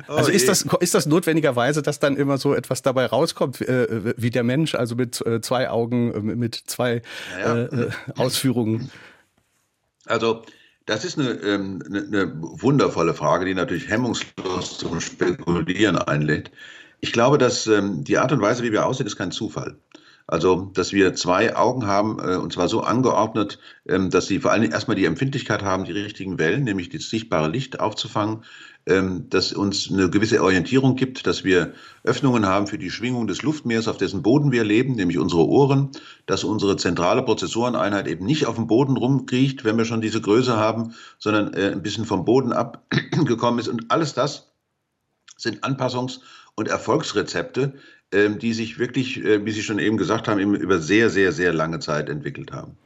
Oh 0.09 0.15
also 0.15 0.33
ist 0.33 0.49
das, 0.49 0.67
ist 0.81 0.95
das 0.95 1.07
notwendigerweise, 1.07 1.81
dass 1.81 2.01
dann 2.01 2.17
immer 2.17 2.37
so 2.39 2.55
etwas 2.55 2.83
dabei 2.83 3.07
rauskommt, 3.07 3.61
äh, 3.61 4.15
wie 4.17 4.31
der 4.31 4.43
Mensch, 4.43 4.75
also 4.75 4.97
mit 4.97 5.25
äh, 5.25 5.41
zwei 5.41 5.71
Augen, 5.71 6.13
äh, 6.13 6.21
mit 6.21 6.55
zwei 6.55 7.03
ja, 7.41 7.57
ja. 7.57 7.65
Äh, 7.67 7.91
Ausführungen? 8.17 8.91
Also 10.07 10.43
das 10.87 11.05
ist 11.05 11.19
eine, 11.19 11.31
ähm, 11.31 11.83
eine, 11.87 12.01
eine, 12.01 12.33
wundervolle 12.37 13.15
Frage, 13.15 13.45
die 13.45 13.55
natürlich 13.55 13.89
hemmungslos 13.89 14.79
zum 14.79 15.01
Spekulieren 15.01 15.97
einlädt. 15.97 16.51
Ich 17.01 17.13
glaube, 17.13 17.39
dass 17.39 17.67
ähm, 17.67 18.05
die 18.05 18.19
Art 18.19 18.33
und 18.33 18.41
Weise, 18.41 18.63
wie 18.63 18.73
wir 18.73 18.87
aussehen, 18.87 19.07
ist 19.07 19.17
kein 19.17 19.33
Zufall. 19.33 19.77
Also, 20.33 20.71
dass 20.73 20.95
wir 20.95 21.15
zwei 21.15 21.55
Augen 21.57 21.87
haben, 21.87 22.19
äh, 22.19 22.37
und 22.37 22.55
zwar 22.55 22.67
so 22.67 22.81
angeordnet, 22.81 23.59
ähm, 23.87 24.09
dass 24.09 24.29
sie 24.29 24.41
vor 24.41 24.51
allem 24.51 24.73
erstmal 24.73 24.97
die 24.97 25.05
Empfindlichkeit 25.05 25.63
haben, 25.63 25.85
die 25.85 25.93
richtigen 25.93 26.39
Wellen, 26.39 26.65
nämlich 26.65 26.89
das 26.89 27.11
sichtbare 27.11 27.51
Licht 27.51 27.81
aufzufangen, 27.81 28.43
ähm, 28.87 29.29
dass 29.29 29.53
uns 29.53 29.93
eine 29.93 30.09
gewisse 30.09 30.43
Orientierung 30.43 30.97
gibt, 30.97 31.27
dass 31.27 31.45
wir 31.45 31.75
Öffnungen 32.03 32.47
haben 32.47 32.67
für 32.67 32.79
die 32.79 32.91
Schwingung 32.91 33.27
des 33.27 33.43
Luftmeers, 33.43 33.89
auf 33.89 33.99
dessen 33.99 34.23
Boden 34.23 34.53
wir 34.53 34.65
leben, 34.65 34.95
nämlich 34.95 35.19
unsere 35.19 35.47
Ohren, 35.47 35.91
dass 36.25 36.45
unsere 36.45 36.79
zentrale 36.79 37.23
Prozessoreneinheit 37.23 38.09
eben 38.09 38.25
nicht 38.25 38.47
auf 38.47 38.57
dem 38.57 38.69
Boden 38.69 38.97
rumkriecht, 38.97 39.65
wenn 39.67 39.77
wir 39.77 39.85
schon 39.85 40.01
diese 40.01 40.23
Größe 40.23 40.57
haben, 40.57 40.95
sondern 41.19 41.53
äh, 41.53 41.73
ein 41.73 41.83
bisschen 41.83 42.07
vom 42.07 42.25
Boden 42.25 42.55
abgekommen 42.55 43.61
ist. 43.61 43.69
Und 43.69 43.91
alles 43.91 44.15
das 44.15 44.51
sind 45.37 45.63
Anpassungs- 45.63 46.21
und 46.55 46.69
Erfolgsrezepte, 46.69 47.75
die 48.13 48.53
sich 48.53 48.79
wirklich, 48.79 49.25
äh, 49.25 49.45
wie 49.45 49.53
Sie 49.53 49.63
schon 49.63 49.79
eben 49.79 49.97
gesagt 49.97 50.29
haben, 50.29 50.55
über 50.55 50.79
sehr, 50.79 51.11
sehr, 51.11 51.33
sehr 51.33 51.53
lange 51.53 51.81
Zeit 51.81 52.09
entwickelt 52.09 52.53
haben. 52.53 52.77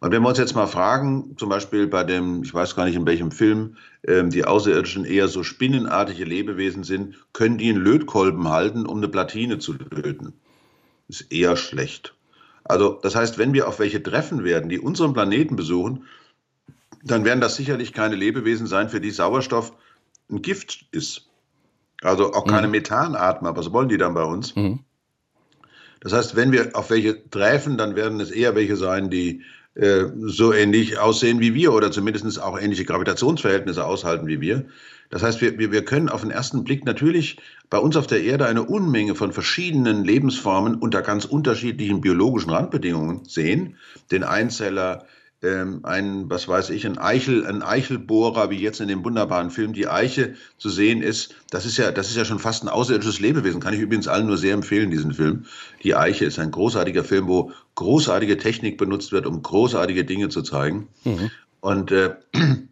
Und 0.00 0.12
wenn 0.12 0.22
wir 0.22 0.28
uns 0.30 0.38
jetzt 0.38 0.54
mal 0.54 0.66
fragen, 0.66 1.36
zum 1.36 1.50
Beispiel 1.50 1.86
bei 1.86 2.04
dem, 2.04 2.42
ich 2.42 2.54
weiß 2.54 2.74
gar 2.74 2.86
nicht 2.86 2.96
in 2.96 3.06
welchem 3.06 3.30
Film, 3.30 3.76
ähm, 4.06 4.30
die 4.30 4.46
Außerirdischen 4.46 5.04
eher 5.04 5.28
so 5.28 5.42
spinnenartige 5.42 6.24
Lebewesen 6.24 6.84
sind, 6.84 7.16
können 7.34 7.58
die 7.58 7.68
einen 7.68 7.82
Lötkolben 7.82 8.48
halten, 8.48 8.86
um 8.86 8.96
eine 8.96 9.08
Platine 9.08 9.58
zu 9.58 9.74
löten? 9.74 10.32
Ist 11.08 11.30
eher 11.30 11.56
schlecht. 11.56 12.14
Also, 12.64 12.98
das 13.02 13.14
heißt, 13.14 13.36
wenn 13.36 13.52
wir 13.52 13.68
auf 13.68 13.78
welche 13.78 14.02
treffen 14.02 14.42
werden, 14.42 14.70
die 14.70 14.78
unseren 14.78 15.12
Planeten 15.12 15.56
besuchen, 15.56 16.04
dann 17.02 17.24
werden 17.24 17.40
das 17.40 17.56
sicherlich 17.56 17.92
keine 17.92 18.16
Lebewesen 18.16 18.66
sein, 18.66 18.88
für 18.88 19.00
die 19.00 19.10
Sauerstoff 19.10 19.72
ein 20.30 20.40
Gift 20.40 20.86
ist. 20.92 21.29
Also 22.02 22.32
auch 22.32 22.46
keine 22.46 22.66
mhm. 22.66 22.72
Methanatmer. 22.72 23.56
Was 23.56 23.72
wollen 23.72 23.88
die 23.88 23.98
dann 23.98 24.14
bei 24.14 24.24
uns? 24.24 24.56
Mhm. 24.56 24.80
Das 26.00 26.12
heißt, 26.12 26.34
wenn 26.34 26.50
wir 26.50 26.70
auf 26.74 26.90
welche 26.90 27.28
treffen, 27.28 27.76
dann 27.76 27.94
werden 27.94 28.20
es 28.20 28.30
eher 28.30 28.54
welche 28.54 28.76
sein, 28.76 29.10
die 29.10 29.42
äh, 29.74 30.06
so 30.22 30.52
ähnlich 30.52 30.98
aussehen 30.98 31.40
wie 31.40 31.54
wir 31.54 31.72
oder 31.72 31.90
zumindest 31.92 32.42
auch 32.42 32.58
ähnliche 32.58 32.84
Gravitationsverhältnisse 32.84 33.84
aushalten 33.84 34.26
wie 34.26 34.40
wir. 34.40 34.66
Das 35.10 35.22
heißt, 35.22 35.40
wir, 35.40 35.58
wir 35.58 35.84
können 35.84 36.08
auf 36.08 36.22
den 36.22 36.30
ersten 36.30 36.64
Blick 36.64 36.84
natürlich 36.84 37.38
bei 37.68 37.78
uns 37.78 37.96
auf 37.96 38.06
der 38.06 38.22
Erde 38.22 38.46
eine 38.46 38.62
Unmenge 38.62 39.14
von 39.14 39.32
verschiedenen 39.32 40.04
Lebensformen 40.04 40.76
unter 40.76 41.02
ganz 41.02 41.24
unterschiedlichen 41.24 42.00
biologischen 42.00 42.50
Randbedingungen 42.50 43.24
sehen. 43.26 43.76
Den 44.10 44.22
Einzeller, 44.22 45.06
ähm, 45.42 45.80
ein, 45.84 46.28
was 46.28 46.48
weiß 46.48 46.70
ich, 46.70 46.86
ein 46.86 46.98
Eichel, 46.98 47.46
ein 47.46 47.62
Eichelbohrer, 47.62 48.50
wie 48.50 48.58
jetzt 48.58 48.80
in 48.80 48.88
dem 48.88 49.04
wunderbaren 49.04 49.50
Film 49.50 49.72
Die 49.72 49.88
Eiche 49.88 50.34
zu 50.58 50.68
sehen 50.68 51.02
ist. 51.02 51.34
Das 51.50 51.64
ist 51.64 51.78
ja, 51.78 51.92
das 51.92 52.10
ist 52.10 52.16
ja 52.16 52.24
schon 52.24 52.38
fast 52.38 52.62
ein 52.62 52.68
außerirdisches 52.68 53.20
Lebewesen. 53.20 53.60
Kann 53.60 53.74
ich 53.74 53.80
übrigens 53.80 54.08
allen 54.08 54.26
nur 54.26 54.36
sehr 54.36 54.54
empfehlen, 54.54 54.90
diesen 54.90 55.14
Film. 55.14 55.46
Die 55.82 55.94
Eiche 55.94 56.26
ist 56.26 56.38
ein 56.38 56.50
großartiger 56.50 57.04
Film, 57.04 57.26
wo 57.26 57.52
großartige 57.74 58.36
Technik 58.36 58.76
benutzt 58.76 59.12
wird, 59.12 59.26
um 59.26 59.42
großartige 59.42 60.04
Dinge 60.04 60.28
zu 60.28 60.42
zeigen. 60.42 60.88
Mhm. 61.04 61.30
Und 61.60 61.90
äh, 61.92 62.14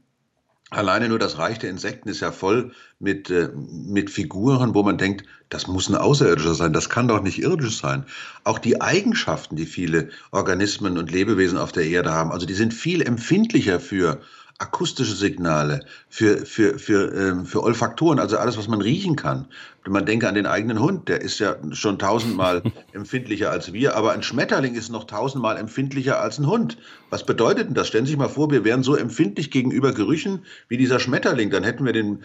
Alleine 0.70 1.08
nur 1.08 1.18
das 1.18 1.38
Reich 1.38 1.58
der 1.58 1.70
Insekten 1.70 2.10
ist 2.10 2.20
ja 2.20 2.30
voll 2.30 2.72
mit, 2.98 3.30
äh, 3.30 3.48
mit 3.54 4.10
Figuren, 4.10 4.74
wo 4.74 4.82
man 4.82 4.98
denkt, 4.98 5.24
das 5.48 5.66
muss 5.66 5.88
ein 5.88 5.94
Außerirdischer 5.94 6.54
sein, 6.54 6.74
das 6.74 6.90
kann 6.90 7.08
doch 7.08 7.22
nicht 7.22 7.38
irdisch 7.42 7.78
sein. 7.78 8.04
Auch 8.44 8.58
die 8.58 8.82
Eigenschaften, 8.82 9.56
die 9.56 9.64
viele 9.64 10.10
Organismen 10.30 10.98
und 10.98 11.10
Lebewesen 11.10 11.56
auf 11.56 11.72
der 11.72 11.86
Erde 11.86 12.12
haben, 12.12 12.32
also 12.32 12.44
die 12.44 12.54
sind 12.54 12.74
viel 12.74 13.00
empfindlicher 13.00 13.80
für 13.80 14.20
akustische 14.58 15.14
Signale, 15.14 15.84
für, 16.08 16.38
für, 16.44 16.80
für, 16.80 17.14
ähm, 17.14 17.46
für 17.46 17.62
Olfaktoren, 17.62 18.18
also 18.18 18.38
alles, 18.38 18.58
was 18.58 18.66
man 18.66 18.80
riechen 18.80 19.14
kann. 19.14 19.46
Man 19.86 20.04
denke 20.04 20.28
an 20.28 20.34
den 20.34 20.46
eigenen 20.46 20.80
Hund, 20.80 21.08
der 21.08 21.20
ist 21.20 21.38
ja 21.38 21.54
schon 21.70 21.98
tausendmal 21.98 22.62
empfindlicher 22.92 23.52
als 23.52 23.72
wir, 23.72 23.96
aber 23.96 24.12
ein 24.12 24.24
Schmetterling 24.24 24.74
ist 24.74 24.90
noch 24.90 25.04
tausendmal 25.04 25.56
empfindlicher 25.56 26.20
als 26.20 26.38
ein 26.38 26.46
Hund. 26.48 26.76
Was 27.08 27.24
bedeutet 27.24 27.68
denn 27.68 27.74
das? 27.74 27.86
Stellen 27.86 28.04
Sie 28.04 28.10
sich 28.10 28.18
mal 28.18 28.28
vor, 28.28 28.50
wir 28.50 28.64
wären 28.64 28.82
so 28.82 28.96
empfindlich 28.96 29.52
gegenüber 29.52 29.92
Gerüchen 29.92 30.44
wie 30.68 30.76
dieser 30.76 30.98
Schmetterling, 30.98 31.50
dann 31.50 31.62
hätten 31.62 31.86
wir 31.86 31.92
den, 31.92 32.24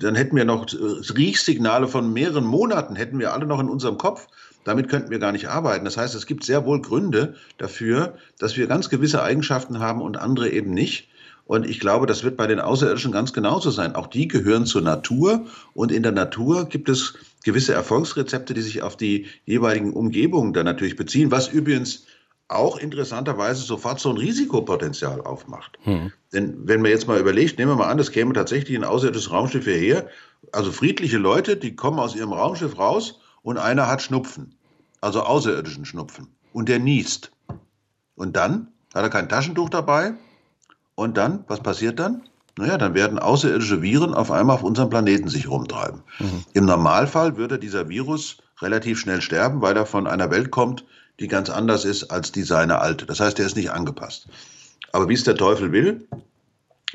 dann 0.00 0.16
hätten 0.16 0.36
wir 0.36 0.44
noch 0.44 0.66
Riechsignale 1.16 1.86
von 1.86 2.12
mehreren 2.12 2.44
Monaten, 2.44 2.96
hätten 2.96 3.20
wir 3.20 3.32
alle 3.32 3.46
noch 3.46 3.60
in 3.60 3.68
unserem 3.68 3.96
Kopf. 3.96 4.26
Damit 4.64 4.88
könnten 4.88 5.10
wir 5.10 5.18
gar 5.18 5.32
nicht 5.32 5.48
arbeiten. 5.48 5.86
Das 5.86 5.96
heißt, 5.96 6.14
es 6.14 6.26
gibt 6.26 6.44
sehr 6.44 6.66
wohl 6.66 6.82
Gründe 6.82 7.36
dafür, 7.56 8.18
dass 8.38 8.56
wir 8.56 8.66
ganz 8.66 8.90
gewisse 8.90 9.22
Eigenschaften 9.22 9.78
haben 9.78 10.02
und 10.02 10.18
andere 10.18 10.50
eben 10.50 10.72
nicht. 10.72 11.07
Und 11.48 11.66
ich 11.66 11.80
glaube, 11.80 12.04
das 12.04 12.24
wird 12.24 12.36
bei 12.36 12.46
den 12.46 12.60
Außerirdischen 12.60 13.10
ganz 13.10 13.32
genauso 13.32 13.70
sein. 13.70 13.94
Auch 13.94 14.06
die 14.06 14.28
gehören 14.28 14.66
zur 14.66 14.82
Natur 14.82 15.46
und 15.72 15.90
in 15.90 16.02
der 16.02 16.12
Natur 16.12 16.66
gibt 16.66 16.90
es 16.90 17.14
gewisse 17.42 17.72
Erfolgsrezepte, 17.72 18.52
die 18.52 18.60
sich 18.60 18.82
auf 18.82 18.98
die 18.98 19.26
jeweiligen 19.46 19.94
Umgebungen 19.94 20.52
dann 20.52 20.66
natürlich 20.66 20.94
beziehen, 20.94 21.30
was 21.30 21.48
übrigens 21.48 22.04
auch 22.48 22.76
interessanterweise 22.78 23.62
sofort 23.62 23.98
so 23.98 24.10
ein 24.10 24.18
Risikopotenzial 24.18 25.22
aufmacht. 25.22 25.78
Hm. 25.84 26.12
Denn 26.34 26.68
wenn 26.68 26.82
man 26.82 26.90
jetzt 26.90 27.08
mal 27.08 27.18
überlegt, 27.18 27.58
nehmen 27.58 27.72
wir 27.72 27.76
mal 27.76 27.88
an, 27.90 27.98
es 27.98 28.12
käme 28.12 28.34
tatsächlich 28.34 28.76
ein 28.76 28.84
außerirdisches 28.84 29.30
Raumschiff 29.30 29.64
hierher, 29.64 30.06
also 30.52 30.70
friedliche 30.70 31.16
Leute, 31.16 31.56
die 31.56 31.74
kommen 31.74 31.98
aus 31.98 32.14
ihrem 32.14 32.34
Raumschiff 32.34 32.78
raus 32.78 33.20
und 33.40 33.56
einer 33.56 33.86
hat 33.86 34.02
Schnupfen, 34.02 34.54
also 35.00 35.22
außerirdischen 35.22 35.86
Schnupfen, 35.86 36.28
und 36.52 36.68
der 36.68 36.78
niest. 36.78 37.32
Und 38.16 38.36
dann 38.36 38.68
hat 38.94 39.02
er 39.02 39.10
kein 39.10 39.30
Taschentuch 39.30 39.70
dabei, 39.70 40.14
und 40.98 41.16
dann, 41.16 41.44
was 41.46 41.60
passiert 41.60 42.00
dann? 42.00 42.22
Naja, 42.56 42.76
dann 42.76 42.92
werden 42.92 43.20
außerirdische 43.20 43.82
Viren 43.82 44.14
auf 44.14 44.32
einmal 44.32 44.56
auf 44.56 44.64
unserem 44.64 44.90
Planeten 44.90 45.28
sich 45.28 45.48
rumtreiben. 45.48 46.02
Mhm. 46.18 46.44
Im 46.54 46.64
Normalfall 46.64 47.36
würde 47.36 47.60
dieser 47.60 47.88
Virus 47.88 48.38
relativ 48.60 48.98
schnell 48.98 49.20
sterben, 49.20 49.62
weil 49.62 49.76
er 49.76 49.86
von 49.86 50.08
einer 50.08 50.32
Welt 50.32 50.50
kommt, 50.50 50.84
die 51.20 51.28
ganz 51.28 51.50
anders 51.50 51.84
ist 51.84 52.10
als 52.10 52.32
die 52.32 52.42
seine 52.42 52.80
alte. 52.80 53.06
Das 53.06 53.20
heißt, 53.20 53.38
er 53.38 53.46
ist 53.46 53.54
nicht 53.54 53.70
angepasst. 53.70 54.26
Aber 54.90 55.08
wie 55.08 55.14
es 55.14 55.22
der 55.22 55.36
Teufel 55.36 55.70
will, 55.70 56.04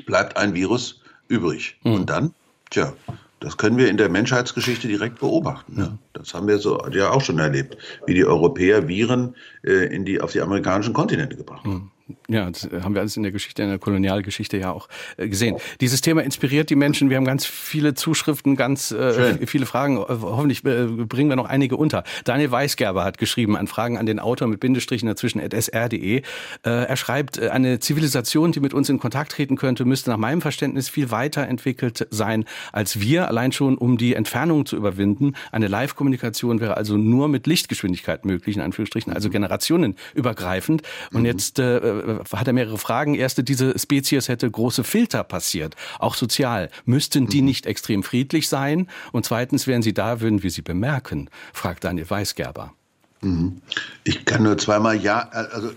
bleibt 0.04 0.36
ein 0.36 0.52
Virus 0.52 1.00
übrig. 1.28 1.78
Mhm. 1.82 1.94
Und 1.94 2.10
dann, 2.10 2.34
tja, 2.68 2.92
das 3.40 3.56
können 3.56 3.78
wir 3.78 3.88
in 3.88 3.96
der 3.96 4.10
Menschheitsgeschichte 4.10 4.86
direkt 4.86 5.20
beobachten. 5.20 5.78
Ja. 5.78 5.98
Das 6.12 6.34
haben 6.34 6.46
wir 6.46 6.58
so 6.58 6.86
ja 6.90 7.10
auch 7.10 7.22
schon 7.22 7.38
erlebt, 7.38 7.78
wie 8.06 8.12
die 8.12 8.26
Europäer 8.26 8.86
Viren 8.86 9.34
äh, 9.62 9.86
in 9.86 10.04
die, 10.04 10.20
auf 10.20 10.32
die 10.32 10.42
amerikanischen 10.42 10.92
Kontinente 10.92 11.36
gebracht 11.36 11.64
haben. 11.64 11.90
Mhm. 12.06 12.16
Ja, 12.28 12.50
das 12.50 12.68
haben 12.82 12.94
wir 12.94 13.00
alles 13.00 13.16
in 13.16 13.22
der 13.22 13.32
Geschichte, 13.32 13.62
in 13.62 13.68
der 13.68 13.78
Kolonialgeschichte 13.78 14.58
ja 14.58 14.72
auch 14.72 14.88
äh, 15.16 15.28
gesehen. 15.28 15.56
Dieses 15.80 16.00
Thema 16.00 16.22
inspiriert 16.22 16.70
die 16.70 16.74
Menschen. 16.74 17.10
Wir 17.10 17.16
haben 17.16 17.24
ganz 17.24 17.46
viele 17.46 17.94
Zuschriften, 17.94 18.56
ganz 18.56 18.90
äh, 18.90 19.46
viele 19.46 19.66
Fragen. 19.66 19.98
Hoffentlich 19.98 20.64
äh, 20.64 20.86
bringen 20.86 21.28
wir 21.28 21.36
noch 21.36 21.48
einige 21.48 21.76
unter. 21.76 22.04
Daniel 22.24 22.50
Weisgerber 22.50 23.04
hat 23.04 23.18
geschrieben 23.18 23.56
an 23.56 23.66
Fragen 23.66 23.98
an 23.98 24.06
den 24.06 24.18
Autor 24.20 24.48
mit 24.48 24.60
Bindestrichen 24.60 25.06
dazwischen 25.06 25.40
at 25.40 25.52
sr.de. 25.52 26.18
Äh, 26.18 26.22
er 26.62 26.96
schreibt, 26.96 27.38
äh, 27.38 27.48
eine 27.48 27.80
Zivilisation, 27.80 28.52
die 28.52 28.60
mit 28.60 28.74
uns 28.74 28.88
in 28.88 28.98
Kontakt 28.98 29.32
treten 29.32 29.56
könnte, 29.56 29.84
müsste 29.84 30.10
nach 30.10 30.18
meinem 30.18 30.40
Verständnis 30.40 30.88
viel 30.88 31.10
weiter 31.10 31.46
entwickelt 31.46 32.06
sein 32.10 32.44
als 32.72 33.00
wir, 33.00 33.28
allein 33.28 33.52
schon 33.52 33.76
um 33.76 33.96
die 33.96 34.14
Entfernung 34.14 34.66
zu 34.66 34.76
überwinden. 34.76 35.34
Eine 35.52 35.68
Live-Kommunikation 35.68 36.60
wäre 36.60 36.76
also 36.76 36.96
nur 36.96 37.28
mit 37.28 37.46
Lichtgeschwindigkeit 37.46 38.24
möglich, 38.24 38.56
in 38.56 38.62
Anführungsstrichen, 38.62 39.12
also 39.12 39.30
generationenübergreifend. 39.30 40.82
Und 41.12 41.20
mhm. 41.20 41.26
jetzt 41.26 41.58
äh, 41.58 41.93
äh, 42.00 42.36
hat 42.36 42.46
er 42.46 42.52
mehrere 42.52 42.78
Fragen. 42.78 43.14
Erste, 43.14 43.44
diese 43.44 43.78
Spezies 43.78 44.28
hätte 44.28 44.50
große 44.50 44.84
Filter 44.84 45.24
passiert, 45.24 45.74
auch 45.98 46.14
sozial. 46.14 46.70
Müssten 46.84 47.26
die 47.26 47.40
mhm. 47.40 47.46
nicht 47.46 47.66
extrem 47.66 48.02
friedlich 48.02 48.48
sein? 48.48 48.88
Und 49.12 49.24
zweitens, 49.26 49.66
wären 49.66 49.82
sie 49.82 49.94
da, 49.94 50.20
würden 50.20 50.42
wir 50.42 50.50
sie 50.50 50.62
bemerken? 50.62 51.30
fragt 51.52 51.84
Daniel 51.84 52.08
Weisgerber. 52.08 52.72
Mhm. 53.20 53.60
Ich 54.04 54.24
kann 54.24 54.42
nur 54.42 54.58
zweimal 54.58 54.96
ja, 54.96 55.28
also 55.28 55.70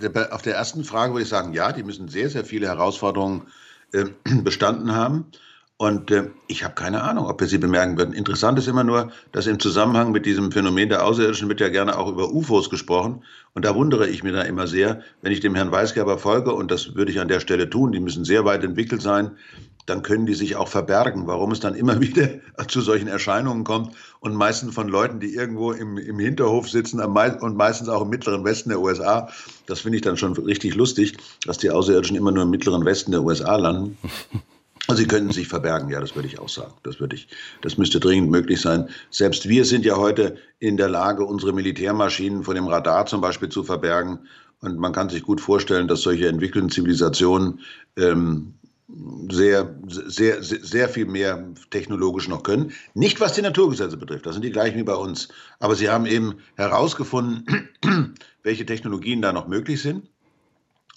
äh, 0.00 0.30
auf 0.30 0.42
der 0.42 0.54
ersten 0.54 0.84
Frage 0.84 1.12
würde 1.12 1.24
ich 1.24 1.28
sagen, 1.28 1.52
ja, 1.52 1.72
die 1.72 1.82
müssen 1.82 2.08
sehr, 2.08 2.30
sehr 2.30 2.44
viele 2.44 2.66
Herausforderungen 2.66 3.42
äh, 3.92 4.06
bestanden 4.42 4.92
haben. 4.92 5.26
Und 5.76 6.12
äh, 6.12 6.30
ich 6.46 6.62
habe 6.62 6.74
keine 6.74 7.02
Ahnung, 7.02 7.26
ob 7.26 7.40
wir 7.40 7.48
sie 7.48 7.58
bemerken 7.58 7.98
würden. 7.98 8.14
Interessant 8.14 8.58
ist 8.60 8.68
immer 8.68 8.84
nur, 8.84 9.10
dass 9.32 9.48
im 9.48 9.58
Zusammenhang 9.58 10.12
mit 10.12 10.24
diesem 10.24 10.52
Phänomen 10.52 10.88
der 10.88 11.04
Außerirdischen 11.04 11.48
wird 11.48 11.60
ja 11.60 11.68
gerne 11.68 11.98
auch 11.98 12.08
über 12.08 12.30
UFOs 12.32 12.70
gesprochen. 12.70 13.24
Und 13.54 13.64
da 13.64 13.74
wundere 13.74 14.06
ich 14.06 14.22
mich 14.22 14.32
da 14.32 14.42
immer 14.42 14.68
sehr, 14.68 15.02
wenn 15.22 15.32
ich 15.32 15.40
dem 15.40 15.56
Herrn 15.56 15.72
Weisgerber 15.72 16.16
folge, 16.16 16.54
und 16.54 16.70
das 16.70 16.94
würde 16.94 17.10
ich 17.10 17.18
an 17.18 17.26
der 17.26 17.40
Stelle 17.40 17.68
tun, 17.68 17.90
die 17.90 17.98
müssen 17.98 18.24
sehr 18.24 18.44
weit 18.44 18.62
entwickelt 18.62 19.02
sein, 19.02 19.32
dann 19.86 20.02
können 20.02 20.26
die 20.26 20.34
sich 20.34 20.54
auch 20.54 20.68
verbergen. 20.68 21.26
Warum 21.26 21.50
es 21.50 21.58
dann 21.58 21.74
immer 21.74 22.00
wieder 22.00 22.28
zu 22.68 22.80
solchen 22.80 23.08
Erscheinungen 23.08 23.64
kommt 23.64 23.96
und 24.20 24.32
meistens 24.36 24.76
von 24.76 24.86
Leuten, 24.86 25.18
die 25.18 25.34
irgendwo 25.34 25.72
im, 25.72 25.98
im 25.98 26.20
Hinterhof 26.20 26.70
sitzen 26.70 27.00
und 27.00 27.56
meistens 27.56 27.88
auch 27.88 28.02
im 28.02 28.10
mittleren 28.10 28.44
Westen 28.44 28.68
der 28.68 28.80
USA, 28.80 29.28
das 29.66 29.80
finde 29.80 29.96
ich 29.96 30.02
dann 30.02 30.16
schon 30.16 30.34
richtig 30.34 30.76
lustig, 30.76 31.16
dass 31.46 31.58
die 31.58 31.70
Außerirdischen 31.70 32.16
immer 32.16 32.30
nur 32.30 32.44
im 32.44 32.50
mittleren 32.50 32.84
Westen 32.84 33.10
der 33.10 33.24
USA 33.24 33.56
landen. 33.56 33.98
Also 34.86 35.00
sie 35.00 35.08
könnten 35.08 35.32
sich 35.32 35.48
verbergen, 35.48 35.88
ja, 35.88 36.00
das 36.00 36.14
würde 36.14 36.28
ich 36.28 36.38
auch 36.38 36.48
sagen. 36.48 36.74
Das 36.82 37.00
würde 37.00 37.16
ich, 37.16 37.28
das 37.62 37.78
müsste 37.78 38.00
dringend 38.00 38.30
möglich 38.30 38.60
sein. 38.60 38.88
Selbst 39.10 39.48
wir 39.48 39.64
sind 39.64 39.84
ja 39.84 39.96
heute 39.96 40.36
in 40.58 40.76
der 40.76 40.88
Lage, 40.88 41.24
unsere 41.24 41.54
Militärmaschinen 41.54 42.44
von 42.44 42.54
dem 42.54 42.66
Radar 42.66 43.06
zum 43.06 43.20
Beispiel 43.20 43.48
zu 43.48 43.64
verbergen. 43.64 44.26
Und 44.60 44.78
man 44.78 44.92
kann 44.92 45.08
sich 45.08 45.22
gut 45.22 45.40
vorstellen, 45.40 45.88
dass 45.88 46.02
solche 46.02 46.28
entwickelten 46.28 46.70
Zivilisationen 46.70 47.60
ähm, 47.96 48.54
sehr, 49.30 49.74
sehr, 49.86 50.42
sehr 50.42 50.88
viel 50.88 51.06
mehr 51.06 51.48
technologisch 51.70 52.28
noch 52.28 52.42
können. 52.42 52.72
Nicht 52.92 53.20
was 53.20 53.32
die 53.32 53.42
Naturgesetze 53.42 53.96
betrifft, 53.96 54.26
das 54.26 54.34
sind 54.34 54.44
die 54.44 54.52
gleichen 54.52 54.76
wie 54.76 54.84
bei 54.84 54.94
uns. 54.94 55.28
Aber 55.58 55.74
sie 55.74 55.88
haben 55.88 56.04
eben 56.04 56.34
herausgefunden, 56.56 57.70
welche 58.42 58.66
Technologien 58.66 59.22
da 59.22 59.32
noch 59.32 59.48
möglich 59.48 59.80
sind. 59.80 60.08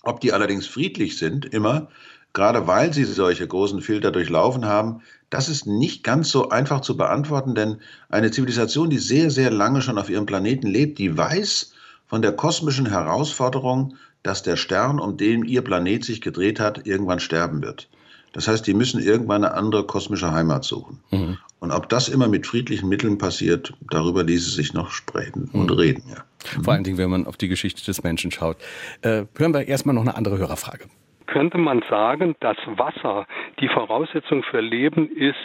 Ob 0.04 0.20
die 0.20 0.34
allerdings 0.34 0.68
friedlich 0.68 1.18
sind, 1.18 1.46
immer, 1.46 1.90
gerade 2.38 2.68
weil 2.68 2.94
sie 2.94 3.04
solche 3.04 3.48
großen 3.48 3.82
Filter 3.82 4.12
durchlaufen 4.12 4.66
haben, 4.66 5.02
das 5.32 5.50
ist 5.50 5.66
nicht 5.66 6.04
ganz 6.04 6.30
so 6.30 6.50
einfach 6.50 6.82
zu 6.82 6.96
beantworten, 6.96 7.56
denn 7.56 7.78
eine 8.10 8.30
Zivilisation, 8.30 8.92
die 8.92 9.00
sehr, 9.00 9.32
sehr 9.32 9.50
lange 9.50 9.82
schon 9.82 9.98
auf 9.98 10.08
ihrem 10.08 10.28
Planeten 10.28 10.68
lebt, 10.68 11.00
die 11.00 11.18
weiß 11.18 11.74
von 12.06 12.22
der 12.22 12.34
kosmischen 12.34 12.86
Herausforderung, 12.86 13.96
dass 14.22 14.44
der 14.44 14.56
Stern, 14.56 15.00
um 15.00 15.18
den 15.18 15.46
ihr 15.46 15.64
Planet 15.64 16.06
sich 16.06 16.22
gedreht 16.22 16.60
hat, 16.60 16.86
irgendwann 16.86 17.20
sterben 17.20 17.64
wird. 17.64 17.90
Das 18.34 18.48
heißt, 18.48 18.68
die 18.68 18.76
müssen 18.76 19.02
irgendwann 19.02 19.44
eine 19.44 19.56
andere 19.56 19.88
kosmische 19.88 20.32
Heimat 20.32 20.64
suchen. 20.64 21.00
Mhm. 21.10 21.40
Und 21.60 21.72
ob 21.72 21.90
das 21.90 22.08
immer 22.08 22.28
mit 22.28 22.46
friedlichen 22.46 22.88
Mitteln 22.88 23.18
passiert, 23.18 23.74
darüber 23.90 24.24
ließe 24.24 24.52
sich 24.52 24.76
noch 24.76 24.92
sprechen 24.92 25.50
und 25.54 25.72
mhm. 25.72 25.78
reden. 25.78 26.04
Ja. 26.08 26.24
Vor 26.62 26.74
allen 26.74 26.84
Dingen, 26.84 27.00
wenn 27.00 27.10
man 27.10 27.26
auf 27.26 27.38
die 27.38 27.48
Geschichte 27.48 27.84
des 27.84 28.04
Menschen 28.04 28.30
schaut. 28.30 28.58
Äh, 29.02 29.26
hören 29.36 29.56
wir 29.56 29.68
erstmal 29.68 29.96
noch 29.96 30.04
eine 30.04 30.16
andere 30.16 30.38
Hörerfrage 30.38 30.86
könnte 31.28 31.58
man 31.58 31.84
sagen, 31.90 32.36
dass 32.40 32.58
Wasser 32.66 33.28
die 33.60 33.68
Voraussetzung 33.68 34.44
für 34.44 34.62
Leben 34.62 35.10
ist, 35.10 35.38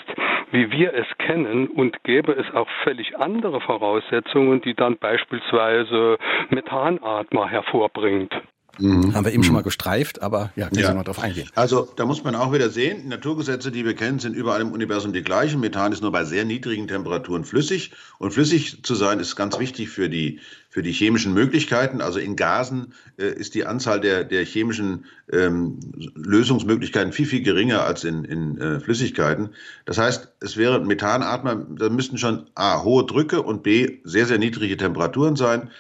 wie 0.51 0.71
wir 0.71 0.95
es 0.95 1.07
kennen, 1.19 1.69
und 1.69 2.03
gäbe 2.05 2.33
es 2.33 2.53
auch 2.55 2.69
völlig 2.85 3.19
andere 3.19 3.61
Voraussetzungen, 3.61 4.61
die 4.63 4.75
dann 4.75 4.97
beispielsweise 4.99 6.19
Methanatmer 6.51 7.49
hervorbringt. 7.49 8.33
Mhm. 8.79 9.15
Haben 9.15 9.25
wir 9.27 9.33
eben 9.33 9.45
schon 9.45 9.53
mal 9.53 9.61
mhm. 9.61 9.65
gestreift, 9.65 10.23
aber 10.23 10.51
ja, 10.57 10.69
können 10.69 10.81
ja. 10.81 10.89
Sie 10.89 10.95
noch 10.95 11.05
darauf 11.05 11.23
eingehen. 11.23 11.49
Also 11.55 11.89
da 11.97 12.07
muss 12.07 12.25
man 12.25 12.35
auch 12.35 12.53
wieder 12.53 12.71
sehen, 12.71 13.09
Naturgesetze, 13.09 13.71
die 13.71 13.85
wir 13.85 13.95
kennen, 13.95 14.19
sind 14.19 14.35
überall 14.35 14.63
im 14.63 14.73
Universum 14.73 15.13
die 15.13 15.23
gleichen. 15.23 15.61
Methan 15.61 15.93
ist 15.93 16.01
nur 16.01 16.13
bei 16.13 16.25
sehr 16.25 16.45
niedrigen 16.45 16.89
Temperaturen 16.89 17.45
flüssig. 17.45 17.93
Und 18.19 18.33
flüssig 18.33 18.83
zu 18.83 18.95
sein 18.95 19.21
ist 19.21 19.37
ganz 19.37 19.59
wichtig 19.59 19.91
für 19.91 20.09
die, 20.09 20.41
für 20.71 20.83
die 20.83 20.93
chemischen 20.93 21.35
Möglichkeiten. 21.35 22.01
Also 22.01 22.19
in 22.19 22.35
Gasen 22.35 22.95
äh, 23.19 23.27
ist 23.27 23.55
die 23.55 23.67
Anzahl 23.67 24.01
der, 24.01 24.25
der 24.25 24.45
chemischen 24.45 25.05
ähm, 25.31 25.79
Lösungsmöglichkeiten 26.15 27.13
viel, 27.13 27.27
viel 27.27 27.43
geringer 27.43 27.85
als 27.85 28.05
in, 28.05 28.25
in 28.25 28.59
äh, 28.59 28.81
Flüssigkeiten. 28.81 29.51
Das 29.85 29.99
heißt, 29.99 30.29
es 30.41 30.57
wäre 30.57 30.81
Methanatmer, 30.81 31.57
da 31.57 31.91
müssten 31.91 32.17
schon 32.17 32.47
A, 32.55 32.83
hohe 32.83 33.05
Drücke 33.05 33.43
und 33.43 33.63
B, 33.63 33.99
sehr, 34.05 34.25
sehr 34.25 34.39
niedrige 34.39 34.79
Temperaturen 34.79 35.37
sein. 35.37 35.71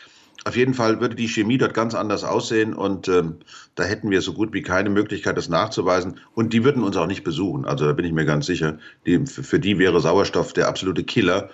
Auf 0.44 0.56
jeden 0.56 0.74
Fall 0.74 1.00
würde 1.00 1.14
die 1.14 1.28
Chemie 1.28 1.58
dort 1.58 1.72
ganz 1.72 1.94
anders 1.94 2.24
aussehen 2.24 2.74
und 2.74 3.06
ähm, 3.06 3.36
da 3.76 3.84
hätten 3.84 4.10
wir 4.10 4.22
so 4.22 4.32
gut 4.32 4.52
wie 4.52 4.62
keine 4.62 4.90
Möglichkeit, 4.90 5.36
das 5.36 5.48
nachzuweisen. 5.48 6.18
Und 6.34 6.52
die 6.52 6.64
würden 6.64 6.82
uns 6.82 6.96
auch 6.96 7.06
nicht 7.06 7.22
besuchen. 7.22 7.64
Also 7.64 7.86
da 7.86 7.92
bin 7.92 8.04
ich 8.04 8.12
mir 8.12 8.24
ganz 8.24 8.46
sicher. 8.46 8.78
Die, 9.06 9.24
für 9.24 9.60
die 9.60 9.78
wäre 9.78 10.00
Sauerstoff 10.00 10.52
der 10.52 10.66
absolute 10.66 11.04
Killer. 11.04 11.50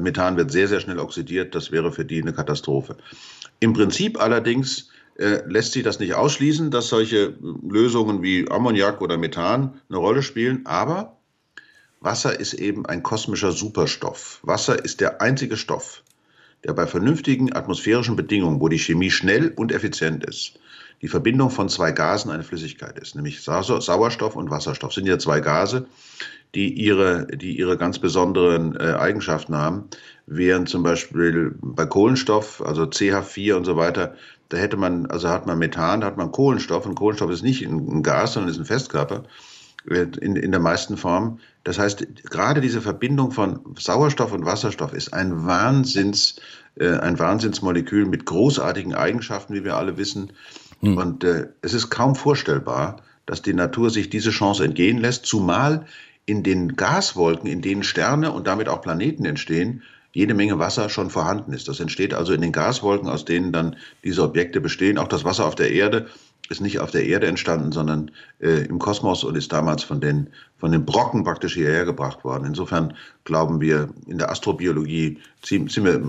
Methan 0.00 0.36
wird 0.38 0.50
sehr, 0.50 0.68
sehr 0.68 0.80
schnell 0.80 0.98
oxidiert. 0.98 1.54
Das 1.54 1.70
wäre 1.70 1.92
für 1.92 2.04
die 2.04 2.22
eine 2.22 2.32
Katastrophe. 2.32 2.96
Im 3.60 3.74
Prinzip 3.74 4.18
allerdings 4.20 4.88
äh, 5.18 5.42
lässt 5.46 5.72
sich 5.72 5.82
das 5.82 5.98
nicht 5.98 6.14
ausschließen, 6.14 6.70
dass 6.70 6.88
solche 6.88 7.34
Lösungen 7.68 8.22
wie 8.22 8.50
Ammoniak 8.50 9.02
oder 9.02 9.18
Methan 9.18 9.80
eine 9.90 9.98
Rolle 9.98 10.22
spielen. 10.22 10.64
Aber 10.64 11.18
Wasser 12.00 12.40
ist 12.40 12.54
eben 12.54 12.86
ein 12.86 13.02
kosmischer 13.02 13.52
Superstoff. 13.52 14.40
Wasser 14.42 14.82
ist 14.82 15.02
der 15.02 15.20
einzige 15.20 15.58
Stoff, 15.58 16.02
der 16.64 16.72
bei 16.74 16.86
vernünftigen 16.86 17.52
atmosphärischen 17.52 18.16
Bedingungen, 18.16 18.60
wo 18.60 18.68
die 18.68 18.78
Chemie 18.78 19.10
schnell 19.10 19.52
und 19.56 19.72
effizient 19.72 20.24
ist, 20.24 20.58
die 21.02 21.08
Verbindung 21.08 21.50
von 21.50 21.68
zwei 21.68 21.92
Gasen 21.92 22.30
eine 22.30 22.42
Flüssigkeit 22.42 22.98
ist, 22.98 23.14
nämlich 23.14 23.42
Sauerstoff 23.42 24.36
und 24.36 24.50
Wasserstoff. 24.50 24.92
Sind 24.92 25.06
ja 25.06 25.18
zwei 25.18 25.40
Gase, 25.40 25.86
die 26.54 26.74
ihre, 26.74 27.26
die 27.26 27.58
ihre 27.58 27.78
ganz 27.78 27.98
besonderen 27.98 28.76
äh, 28.76 28.92
Eigenschaften 28.92 29.56
haben, 29.56 29.84
während 30.26 30.68
zum 30.68 30.82
Beispiel 30.82 31.54
bei 31.60 31.86
Kohlenstoff, 31.86 32.60
also 32.62 32.82
CH4 32.82 33.54
und 33.54 33.64
so 33.64 33.76
weiter, 33.76 34.14
da 34.50 34.56
hätte 34.56 34.76
man, 34.76 35.06
also 35.06 35.28
hat 35.28 35.46
man 35.46 35.58
Methan, 35.58 36.04
hat 36.04 36.16
man 36.16 36.32
Kohlenstoff. 36.32 36.84
Und 36.84 36.96
Kohlenstoff 36.96 37.30
ist 37.30 37.42
nicht 37.42 37.62
ein 37.62 38.02
Gas, 38.02 38.34
sondern 38.34 38.50
ist 38.50 38.58
ein 38.58 38.64
Festkörper 38.64 39.22
in, 39.86 40.36
in 40.36 40.50
der 40.50 40.60
meisten 40.60 40.96
Formen. 40.96 41.40
Das 41.64 41.78
heißt, 41.78 42.06
gerade 42.30 42.60
diese 42.60 42.80
Verbindung 42.80 43.32
von 43.32 43.60
Sauerstoff 43.78 44.32
und 44.32 44.44
Wasserstoff 44.44 44.92
ist 44.92 45.12
ein 45.12 45.46
Wahnsinns, 45.46 46.36
äh, 46.76 46.96
ein 46.98 47.18
Wahnsinnsmolekül 47.18 48.06
mit 48.06 48.26
großartigen 48.26 48.94
Eigenschaften, 48.94 49.54
wie 49.54 49.64
wir 49.64 49.76
alle 49.76 49.96
wissen. 49.96 50.32
Hm. 50.80 50.96
Und 50.96 51.24
äh, 51.24 51.48
es 51.62 51.74
ist 51.74 51.90
kaum 51.90 52.14
vorstellbar, 52.14 53.02
dass 53.26 53.42
die 53.42 53.54
Natur 53.54 53.90
sich 53.90 54.10
diese 54.10 54.30
Chance 54.30 54.64
entgehen 54.64 54.98
lässt, 54.98 55.26
zumal 55.26 55.86
in 56.26 56.42
den 56.42 56.76
Gaswolken, 56.76 57.48
in 57.48 57.62
denen 57.62 57.82
Sterne 57.82 58.32
und 58.32 58.46
damit 58.46 58.68
auch 58.68 58.82
Planeten 58.82 59.24
entstehen, 59.24 59.82
jede 60.12 60.34
Menge 60.34 60.58
Wasser 60.58 60.88
schon 60.88 61.10
vorhanden 61.10 61.52
ist. 61.52 61.68
Das 61.68 61.80
entsteht 61.80 62.14
also 62.14 62.32
in 62.32 62.40
den 62.40 62.52
Gaswolken, 62.52 63.08
aus 63.08 63.24
denen 63.24 63.52
dann 63.52 63.76
diese 64.02 64.22
Objekte 64.22 64.60
bestehen. 64.60 64.98
Auch 64.98 65.08
das 65.08 65.24
Wasser 65.24 65.46
auf 65.46 65.54
der 65.54 65.70
Erde 65.70 66.08
ist 66.50 66.60
nicht 66.60 66.80
auf 66.80 66.90
der 66.90 67.06
Erde 67.06 67.26
entstanden, 67.26 67.72
sondern 67.72 68.10
äh, 68.40 68.66
im 68.66 68.78
Kosmos 68.78 69.24
und 69.24 69.36
ist 69.36 69.52
damals 69.52 69.84
von 69.84 70.00
den, 70.00 70.28
von 70.58 70.72
den 70.72 70.84
Brocken 70.84 71.24
praktisch 71.24 71.54
hierher 71.54 71.84
gebracht 71.84 72.24
worden. 72.24 72.44
Insofern 72.44 72.94
glauben 73.24 73.60
wir 73.60 73.88
in 74.06 74.18
der 74.18 74.30
Astrobiologie, 74.30 75.18
wir 75.48 76.02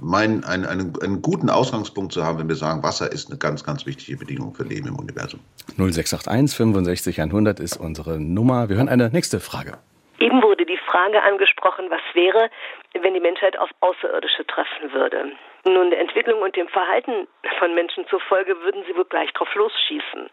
meinen, 0.00 0.44
einen, 0.44 0.64
einen, 0.64 0.92
einen 1.02 1.22
guten 1.22 1.50
Ausgangspunkt 1.50 2.12
zu 2.12 2.24
haben, 2.24 2.38
wenn 2.38 2.48
wir 2.48 2.56
sagen, 2.56 2.82
Wasser 2.82 3.12
ist 3.12 3.28
eine 3.28 3.38
ganz, 3.38 3.64
ganz 3.64 3.84
wichtige 3.84 4.16
Bedingung 4.16 4.54
für 4.54 4.64
Leben 4.64 4.88
im 4.88 4.96
Universum. 4.96 5.40
0681 5.76 6.56
65 6.56 7.20
100 7.20 7.60
ist 7.60 7.76
unsere 7.76 8.18
Nummer. 8.18 8.68
Wir 8.68 8.76
hören 8.76 8.88
eine 8.88 9.10
nächste 9.10 9.40
Frage. 9.40 9.78
Eben 10.18 10.42
wurde 10.42 10.64
die 10.66 10.78
Frage 10.90 11.22
angesprochen, 11.22 11.86
was 11.90 12.00
wäre, 12.14 12.50
wenn 12.94 13.14
die 13.14 13.20
Menschheit 13.20 13.58
auf 13.58 13.70
Außerirdische 13.80 14.46
treffen 14.46 14.92
würde. 14.92 15.32
Nun, 15.64 15.90
der 15.90 16.00
Entwicklung 16.00 16.40
und 16.40 16.56
dem 16.56 16.68
Verhalten 16.68 17.28
von 17.58 17.74
Menschen 17.74 18.06
zufolge 18.08 18.60
würden 18.62 18.84
sie 18.86 18.96
wohl 18.96 19.04
gleich 19.04 19.32
drauf 19.32 19.52
losschießen. 19.54 20.30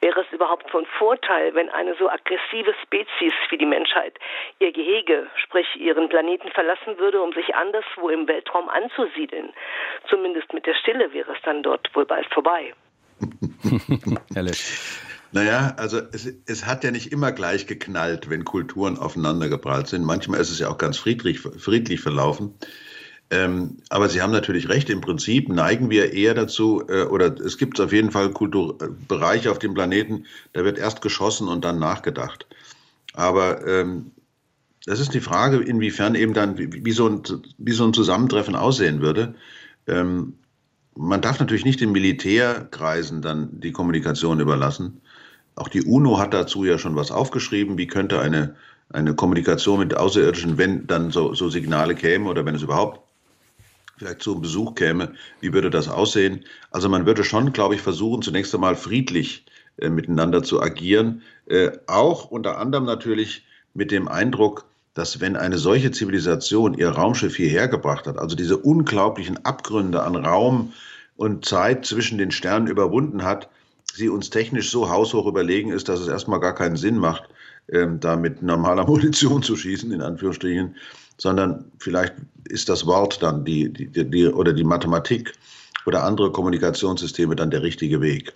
Wäre 0.00 0.20
es 0.20 0.32
überhaupt 0.32 0.70
von 0.70 0.86
Vorteil, 0.98 1.54
wenn 1.54 1.68
eine 1.70 1.94
so 1.96 2.08
aggressive 2.08 2.74
Spezies 2.82 3.34
wie 3.50 3.58
die 3.58 3.66
Menschheit 3.66 4.18
ihr 4.58 4.72
Gehege, 4.72 5.28
sprich 5.36 5.66
ihren 5.76 6.08
Planeten 6.08 6.50
verlassen 6.50 6.98
würde, 6.98 7.22
um 7.22 7.32
sich 7.32 7.54
anderswo 7.54 8.08
im 8.08 8.26
Weltraum 8.26 8.68
anzusiedeln? 8.68 9.52
Zumindest 10.08 10.52
mit 10.52 10.66
der 10.66 10.74
Stille 10.74 11.12
wäre 11.12 11.32
es 11.32 11.42
dann 11.42 11.62
dort 11.62 11.94
wohl 11.94 12.06
bald 12.06 12.26
vorbei. 12.32 12.74
Naja, 15.34 15.74
also 15.78 16.00
es, 16.12 16.28
es, 16.46 16.64
hat 16.64 16.84
ja 16.84 16.92
nicht 16.92 17.10
immer 17.10 17.32
gleich 17.32 17.66
geknallt, 17.66 18.30
wenn 18.30 18.44
Kulturen 18.44 18.96
aufeinander 18.96 19.48
geprallt 19.48 19.88
sind. 19.88 20.04
Manchmal 20.04 20.40
ist 20.40 20.52
es 20.52 20.60
ja 20.60 20.68
auch 20.68 20.78
ganz 20.78 20.96
friedlich, 20.96 21.40
friedlich 21.40 22.00
verlaufen. 22.00 22.54
Ähm, 23.30 23.78
aber 23.88 24.08
Sie 24.08 24.22
haben 24.22 24.30
natürlich 24.30 24.68
recht, 24.68 24.88
im 24.90 25.00
Prinzip 25.00 25.48
neigen 25.48 25.90
wir 25.90 26.12
eher 26.12 26.34
dazu, 26.34 26.84
äh, 26.88 27.02
oder 27.02 27.34
es 27.40 27.58
gibt 27.58 27.80
auf 27.80 27.92
jeden 27.92 28.12
Fall 28.12 28.30
Kulturbereiche 28.30 29.50
auf 29.50 29.58
dem 29.58 29.74
Planeten, 29.74 30.26
da 30.52 30.62
wird 30.64 30.78
erst 30.78 31.02
geschossen 31.02 31.48
und 31.48 31.64
dann 31.64 31.80
nachgedacht. 31.80 32.46
Aber 33.12 33.66
ähm, 33.66 34.12
das 34.86 35.00
ist 35.00 35.14
die 35.14 35.20
Frage, 35.20 35.56
inwiefern 35.56 36.14
eben 36.14 36.32
dann, 36.32 36.58
wie, 36.58 36.84
wie, 36.84 36.92
so, 36.92 37.08
ein, 37.08 37.22
wie 37.58 37.72
so 37.72 37.84
ein 37.84 37.92
Zusammentreffen 37.92 38.54
aussehen 38.54 39.00
würde. 39.00 39.34
Ähm, 39.88 40.34
man 40.94 41.22
darf 41.22 41.40
natürlich 41.40 41.64
nicht 41.64 41.80
den 41.80 41.90
Militärkreisen 41.90 43.20
dann 43.20 43.58
die 43.58 43.72
Kommunikation 43.72 44.38
überlassen. 44.38 45.00
Auch 45.56 45.68
die 45.68 45.82
UNO 45.82 46.18
hat 46.18 46.34
dazu 46.34 46.64
ja 46.64 46.78
schon 46.78 46.96
was 46.96 47.10
aufgeschrieben. 47.10 47.78
Wie 47.78 47.86
könnte 47.86 48.20
eine, 48.20 48.56
eine 48.90 49.14
Kommunikation 49.14 49.78
mit 49.78 49.96
Außerirdischen, 49.96 50.58
wenn 50.58 50.86
dann 50.86 51.10
so, 51.10 51.34
so 51.34 51.48
Signale 51.48 51.94
kämen 51.94 52.26
oder 52.26 52.44
wenn 52.44 52.54
es 52.54 52.62
überhaupt 52.62 53.00
vielleicht 53.96 54.22
zu 54.22 54.32
einem 54.32 54.42
Besuch 54.42 54.74
käme, 54.74 55.12
wie 55.40 55.52
würde 55.52 55.70
das 55.70 55.88
aussehen? 55.88 56.44
Also 56.70 56.88
man 56.88 57.06
würde 57.06 57.22
schon, 57.22 57.52
glaube 57.52 57.76
ich, 57.76 57.80
versuchen, 57.80 58.22
zunächst 58.22 58.54
einmal 58.54 58.74
friedlich 58.74 59.46
äh, 59.78 59.88
miteinander 59.88 60.42
zu 60.42 60.60
agieren. 60.60 61.22
Äh, 61.46 61.70
auch 61.86 62.30
unter 62.30 62.58
anderem 62.58 62.84
natürlich 62.84 63.44
mit 63.74 63.90
dem 63.90 64.08
Eindruck, 64.08 64.66
dass 64.94 65.20
wenn 65.20 65.36
eine 65.36 65.58
solche 65.58 65.90
Zivilisation 65.90 66.74
ihr 66.74 66.90
Raumschiff 66.90 67.36
hierher 67.36 67.68
gebracht 67.68 68.06
hat, 68.06 68.18
also 68.18 68.36
diese 68.36 68.56
unglaublichen 68.56 69.44
Abgründe 69.44 70.02
an 70.02 70.16
Raum 70.16 70.72
und 71.16 71.44
Zeit 71.44 71.84
zwischen 71.84 72.18
den 72.18 72.30
Sternen 72.30 72.68
überwunden 72.68 73.24
hat, 73.24 73.48
sie 73.94 74.08
uns 74.08 74.30
technisch 74.30 74.70
so 74.70 74.90
haushoch 74.90 75.26
überlegen 75.26 75.70
ist, 75.70 75.88
dass 75.88 76.00
es 76.00 76.08
erstmal 76.08 76.40
gar 76.40 76.54
keinen 76.54 76.76
Sinn 76.76 76.98
macht, 76.98 77.24
ähm, 77.68 78.00
da 78.00 78.16
mit 78.16 78.42
normaler 78.42 78.84
Munition 78.88 79.42
zu 79.42 79.56
schießen, 79.56 79.92
in 79.92 80.02
Anführungsstrichen, 80.02 80.74
sondern 81.18 81.70
vielleicht 81.78 82.14
ist 82.48 82.68
das 82.68 82.86
Wort 82.86 83.22
dann 83.22 83.44
die, 83.44 83.72
die, 83.72 83.88
die, 83.88 84.26
oder 84.26 84.52
die 84.52 84.64
Mathematik 84.64 85.32
oder 85.86 86.02
andere 86.02 86.32
Kommunikationssysteme 86.32 87.36
dann 87.36 87.50
der 87.50 87.62
richtige 87.62 88.00
Weg. 88.00 88.32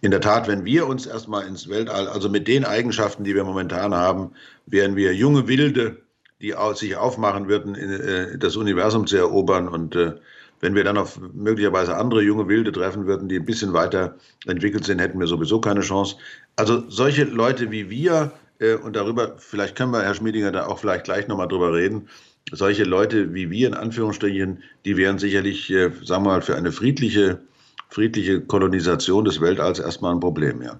In 0.00 0.10
der 0.10 0.20
Tat, 0.20 0.48
wenn 0.48 0.64
wir 0.64 0.86
uns 0.86 1.06
erstmal 1.06 1.46
ins 1.46 1.68
Weltall, 1.68 2.08
also 2.08 2.28
mit 2.28 2.48
den 2.48 2.64
Eigenschaften, 2.64 3.24
die 3.24 3.34
wir 3.34 3.44
momentan 3.44 3.94
haben, 3.94 4.32
wären 4.66 4.96
wir 4.96 5.14
junge 5.14 5.46
Wilde, 5.46 6.02
die 6.42 6.54
sich 6.74 6.96
aufmachen 6.96 7.48
würden, 7.48 7.74
äh, 7.74 8.36
das 8.38 8.56
Universum 8.56 9.06
zu 9.06 9.16
erobern. 9.16 9.68
Und 9.68 9.96
äh, 9.96 10.14
wenn 10.60 10.74
wir 10.74 10.84
dann 10.84 10.98
auf 10.98 11.20
möglicherweise 11.34 11.96
andere 11.96 12.22
junge 12.22 12.48
Wilde 12.48 12.72
treffen 12.72 13.06
würden, 13.06 13.28
die 13.28 13.36
ein 13.36 13.44
bisschen 13.44 13.72
weiter 13.72 14.16
entwickelt 14.46 14.84
sind, 14.84 14.98
hätten 14.98 15.20
wir 15.20 15.26
sowieso 15.26 15.60
keine 15.60 15.80
Chance. 15.80 16.16
Also 16.56 16.88
solche 16.88 17.24
Leute 17.24 17.70
wie 17.70 17.90
wir, 17.90 18.32
äh, 18.58 18.74
und 18.74 18.96
darüber, 18.96 19.34
vielleicht 19.38 19.76
können 19.76 19.92
wir, 19.92 20.02
Herr 20.02 20.14
Schmiedinger, 20.14 20.52
da 20.52 20.66
auch 20.66 20.78
vielleicht 20.78 21.04
gleich 21.04 21.28
nochmal 21.28 21.48
drüber 21.48 21.72
reden, 21.74 22.08
solche 22.52 22.84
Leute 22.84 23.34
wie 23.34 23.50
wir 23.50 23.66
in 23.66 23.74
Anführungsstrichen, 23.74 24.62
die 24.84 24.96
wären 24.96 25.18
sicherlich, 25.18 25.66
sagen 26.04 26.24
wir 26.24 26.30
mal, 26.30 26.42
für 26.42 26.54
eine 26.54 26.70
friedliche 26.70 27.40
friedliche 27.88 28.40
Kolonisation 28.40 29.24
des 29.24 29.40
Weltalls 29.40 29.78
erstmal 29.78 30.12
ein 30.12 30.20
Problem, 30.20 30.62
ja. 30.62 30.78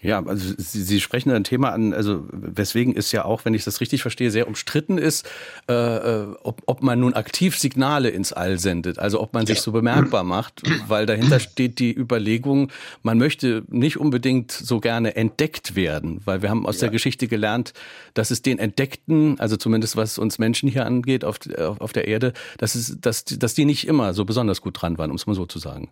Ja, 0.00 0.24
also 0.24 0.54
Sie, 0.56 0.82
Sie 0.82 1.00
sprechen 1.00 1.32
ein 1.32 1.42
Thema 1.42 1.72
an, 1.72 1.92
also 1.92 2.24
weswegen 2.30 2.96
es 2.96 3.10
ja 3.10 3.24
auch, 3.24 3.44
wenn 3.44 3.54
ich 3.54 3.64
das 3.64 3.80
richtig 3.80 4.02
verstehe, 4.02 4.30
sehr 4.30 4.46
umstritten 4.46 4.96
ist, 4.96 5.28
äh, 5.68 5.72
äh, 5.72 6.26
ob, 6.44 6.62
ob 6.66 6.82
man 6.84 7.00
nun 7.00 7.14
aktiv 7.14 7.58
Signale 7.58 8.08
ins 8.10 8.32
All 8.32 8.60
sendet, 8.60 9.00
also 9.00 9.20
ob 9.20 9.34
man 9.34 9.46
sich 9.46 9.60
so 9.60 9.72
bemerkbar 9.72 10.22
macht, 10.22 10.62
weil 10.86 11.04
dahinter 11.06 11.40
steht 11.40 11.80
die 11.80 11.92
Überlegung, 11.92 12.70
man 13.02 13.18
möchte 13.18 13.64
nicht 13.68 13.96
unbedingt 13.96 14.52
so 14.52 14.78
gerne 14.78 15.16
entdeckt 15.16 15.74
werden, 15.74 16.20
weil 16.24 16.42
wir 16.42 16.50
haben 16.50 16.64
aus 16.64 16.76
ja. 16.76 16.82
der 16.82 16.90
Geschichte 16.90 17.26
gelernt, 17.26 17.72
dass 18.14 18.30
es 18.30 18.40
den 18.40 18.60
Entdeckten, 18.60 19.40
also 19.40 19.56
zumindest 19.56 19.96
was 19.96 20.18
uns 20.18 20.38
Menschen 20.38 20.68
hier 20.68 20.86
angeht 20.86 21.24
auf, 21.24 21.40
auf 21.58 21.92
der 21.92 22.06
Erde, 22.06 22.34
dass, 22.58 22.76
es, 22.76 23.00
dass, 23.00 23.24
dass 23.24 23.54
die 23.54 23.64
nicht 23.64 23.88
immer 23.88 24.14
so 24.14 24.24
besonders 24.24 24.60
gut 24.60 24.80
dran 24.80 24.96
waren, 24.96 25.10
um 25.10 25.16
es 25.16 25.26
mal 25.26 25.34
so 25.34 25.46
zu 25.46 25.58
sagen. 25.58 25.90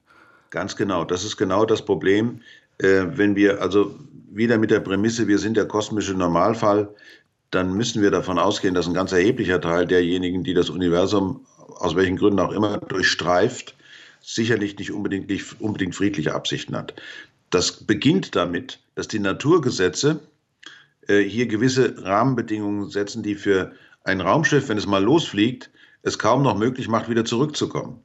Ganz 0.51 0.77
genau. 0.77 1.05
Das 1.05 1.25
ist 1.25 1.37
genau 1.37 1.67
das 1.67 1.85
Problem. 1.85 2.41
Äh, 2.79 3.07
wenn 3.17 3.37
wir 3.37 3.63
also 3.63 3.95
wieder 4.31 4.59
mit 4.59 4.71
der 4.71 4.81
Prämisse, 4.81 5.29
wir 5.29 5.39
sind 5.39 5.57
der 5.57 5.67
kosmische 5.67 6.15
Normalfall, 6.15 6.95
dann 7.51 7.75
müssen 7.75 8.03
wir 8.03 8.11
davon 8.11 8.39
ausgehen, 8.39 8.75
dass 8.75 8.87
ein 8.87 8.95
ganz 8.95 9.13
erheblicher 9.13 9.61
Teil 9.61 9.87
derjenigen, 9.87 10.45
die 10.45 10.55
das 10.55 10.69
Universum 10.69 11.47
aus 11.57 11.95
welchen 11.97 12.17
Gründen 12.17 12.41
auch 12.41 12.53
immer 12.53 12.79
durchstreift, 12.79 13.75
sicherlich 14.21 14.79
nicht 14.79 14.93
unbedingt, 14.93 15.29
nicht 15.29 15.61
unbedingt 15.61 15.95
friedliche 15.95 16.35
Absichten 16.35 16.77
hat. 16.77 16.95
Das 17.51 17.85
beginnt 17.85 18.35
damit, 18.35 18.81
dass 18.95 19.09
die 19.09 19.21
Naturgesetze 19.21 20.21
äh, 21.07 21.21
hier 21.21 21.47
gewisse 21.47 21.95
Rahmenbedingungen 22.05 22.91
setzen, 22.91 23.23
die 23.23 23.37
für 23.37 23.73
ein 24.05 24.21
Raumschiff, 24.21 24.69
wenn 24.69 24.79
es 24.79 24.87
mal 24.87 25.03
losfliegt, 25.03 25.71
es 26.03 26.19
kaum 26.19 26.43
noch 26.43 26.57
möglich 26.57 26.89
macht, 26.89 27.09
wieder 27.09 27.25
zurückzukommen. 27.25 28.01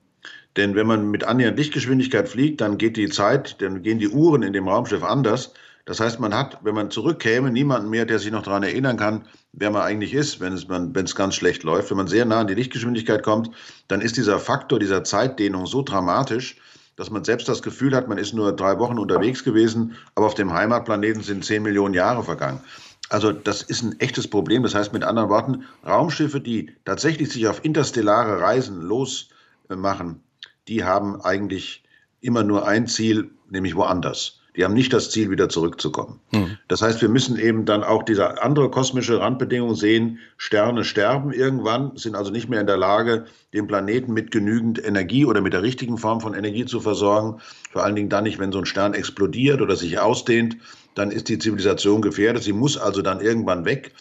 Denn 0.58 0.76
wenn 0.76 0.88
man 0.88 1.10
mit 1.10 1.24
annähernd 1.24 1.58
Lichtgeschwindigkeit 1.58 2.28
fliegt, 2.28 2.62
dann 2.62 2.78
geht 2.78 2.98
die 2.98 3.10
Zeit, 3.10 3.62
dann 3.62 3.82
gehen 3.82 4.00
die 4.00 4.10
Uhren 4.10 4.44
in 4.44 4.54
dem 4.54 4.68
Raumschiff 4.68 5.04
anders. 5.04 5.54
Das 5.86 6.00
heißt, 6.00 6.20
man 6.20 6.34
hat, 6.34 6.60
wenn 6.64 6.76
man 6.76 6.92
zurückkäme, 6.92 7.52
niemanden 7.52 7.90
mehr, 7.90 8.06
der 8.06 8.20
sich 8.20 8.32
noch 8.32 8.44
daran 8.44 8.64
erinnern 8.64 8.98
kann, 8.98 9.26
wer 9.54 9.72
man 9.72 9.82
eigentlich 9.82 10.14
ist, 10.14 10.40
wenn 10.40 10.54
es, 10.54 10.68
man, 10.68 10.94
wenn 10.94 11.06
es 11.06 11.16
ganz 11.16 11.36
schlecht 11.36 11.64
läuft. 11.64 11.90
Wenn 11.90 11.98
man 11.98 12.08
sehr 12.08 12.26
nah 12.26 12.42
an 12.42 12.48
die 12.48 12.54
Lichtgeschwindigkeit 12.54 13.24
kommt, 13.24 13.50
dann 13.88 14.02
ist 14.02 14.18
dieser 14.18 14.40
Faktor 14.40 14.80
dieser 14.80 15.04
Zeitdehnung 15.04 15.66
so 15.66 15.82
dramatisch, 15.82 16.58
dass 16.98 17.10
man 17.10 17.24
selbst 17.24 17.50
das 17.50 17.62
Gefühl 17.62 17.96
hat, 17.96 18.08
man 18.08 18.18
ist 18.18 18.34
nur 18.34 18.56
drei 18.56 18.78
Wochen 18.78 19.00
unterwegs 19.00 19.44
gewesen, 19.44 19.96
aber 20.14 20.28
auf 20.28 20.36
dem 20.36 20.54
Heimatplaneten 20.54 21.24
sind 21.24 21.44
zehn 21.44 21.64
Millionen 21.64 21.94
Jahre 21.94 22.24
vergangen. 22.24 22.62
Also 23.10 23.32
das 23.32 23.62
ist 23.62 23.82
ein 23.82 24.00
echtes 24.00 24.30
Problem. 24.30 24.64
Das 24.64 24.76
heißt 24.76 24.94
mit 24.94 25.04
anderen 25.04 25.30
Worten, 25.30 25.66
Raumschiffe, 25.86 26.40
die 26.40 26.72
tatsächlich 26.86 27.30
sich 27.32 27.48
auf 27.48 27.66
interstellare 27.66 28.40
Reisen 28.40 28.82
losmachen, 28.82 30.22
die 30.67 30.84
haben 30.84 31.21
eigentlich 31.21 31.84
immer 32.21 32.43
nur 32.43 32.67
ein 32.67 32.88
Ziel, 32.88 33.32
nämlich 33.50 33.76
woanders. 33.76 34.41
Die 34.56 34.65
haben 34.65 34.74
nicht 34.74 34.91
das 34.91 35.12
Ziel, 35.12 35.30
wieder 35.30 35.47
zurückzukommen. 35.47 36.19
Mhm. 36.34 36.58
Das 36.67 36.82
heißt, 36.82 37.02
wir 37.02 37.08
müssen 37.08 37.39
eben 37.39 37.63
dann 37.63 37.86
auch 37.86 38.04
diese 38.04 38.43
andere 38.43 38.69
kosmische 38.69 39.19
Randbedingung 39.19 39.76
sehen. 39.76 40.19
Sterne 40.36 40.84
sterben 40.84 41.32
irgendwann, 41.32 41.95
sind 41.95 42.15
also 42.15 42.32
nicht 42.32 42.50
mehr 42.50 42.60
in 42.60 42.67
der 42.67 42.76
Lage, 42.76 43.28
den 43.54 43.67
Planeten 43.67 44.12
mit 44.13 44.32
genügend 44.32 44.84
Energie 44.84 45.26
oder 45.26 45.39
mit 45.39 45.54
der 45.54 45.63
richtigen 45.63 45.97
Form 45.97 46.19
von 46.19 46.34
Energie 46.34 46.65
zu 46.65 46.82
versorgen. 46.82 47.39
Vor 47.71 47.86
allen 47.86 47.95
Dingen 47.95 48.10
dann 48.10 48.26
nicht, 48.26 48.39
wenn 48.39 48.52
so 48.52 48.60
ein 48.60 48.65
Stern 48.65 48.93
explodiert 48.93 49.62
oder 49.62 49.78
sich 49.78 50.00
ausdehnt, 50.00 50.58
dann 50.95 51.12
ist 51.12 51.30
die 51.30 51.39
Zivilisation 51.39 52.02
gefährdet. 52.02 52.43
Sie 52.43 52.54
muss 52.54 52.78
also 52.78 53.02
dann 53.02 53.21
irgendwann 53.21 53.63
weg 53.63 53.93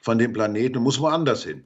von 0.00 0.18
dem 0.18 0.32
Planeten 0.32 0.78
und 0.78 0.84
muss 0.84 1.00
woanders 1.00 1.44
hin. 1.44 1.64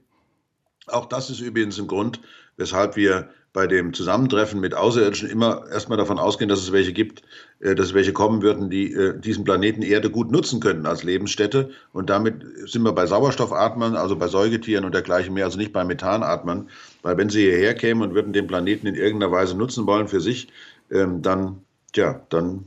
Auch 0.89 1.07
das 1.07 1.31
ist 1.31 1.41
übrigens 1.41 1.79
ein 1.79 1.87
Grund, 1.87 2.21
weshalb 2.57 2.97
wir 2.97 3.31
bei 3.53 3.67
dem 3.67 3.93
Zusammentreffen 3.93 4.61
mit 4.61 4.75
Außerirdischen 4.75 5.29
immer 5.29 5.65
erstmal 5.71 5.99
davon 5.99 6.19
ausgehen, 6.19 6.49
dass 6.49 6.61
es 6.61 6.73
welche 6.73 6.93
gibt, 6.93 7.23
äh, 7.61 7.75
dass 7.75 7.87
es 7.87 7.95
welche 7.95 8.13
kommen 8.13 8.43
würden, 8.43 8.71
die 8.71 8.93
äh, 8.93 9.19
diesen 9.19 9.45
Planeten 9.45 9.83
Erde 9.83 10.11
gut 10.11 10.31
nutzen 10.31 10.61
könnten 10.61 10.87
als 10.87 11.03
Lebensstätte. 11.03 11.71
Und 11.93 12.09
damit 12.09 12.43
sind 12.67 12.83
wir 12.83 12.93
bei 12.93 13.07
Sauerstoffatmern, 13.07 13.97
also 13.97 14.17
bei 14.17 14.29
Säugetieren 14.29 14.85
und 14.85 14.95
dergleichen 14.95 15.35
mehr, 15.35 15.45
also 15.45 15.59
nicht 15.59 15.73
bei 15.73 15.85
Methanatmern. 15.85 16.69
Weil 17.03 17.17
wenn 17.19 17.29
sie 17.29 17.43
hierher 17.43 17.75
kämen 17.75 18.03
und 18.03 18.15
würden 18.15 18.33
den 18.33 18.47
Planeten 18.47 18.87
in 18.87 18.95
irgendeiner 18.95 19.33
Weise 19.33 19.57
nutzen 19.57 19.87
wollen 19.87 20.09
für 20.09 20.21
sich, 20.21 20.49
ähm, 20.91 21.21
dann, 21.21 21.63
ja, 21.95 22.23
dann 22.31 22.67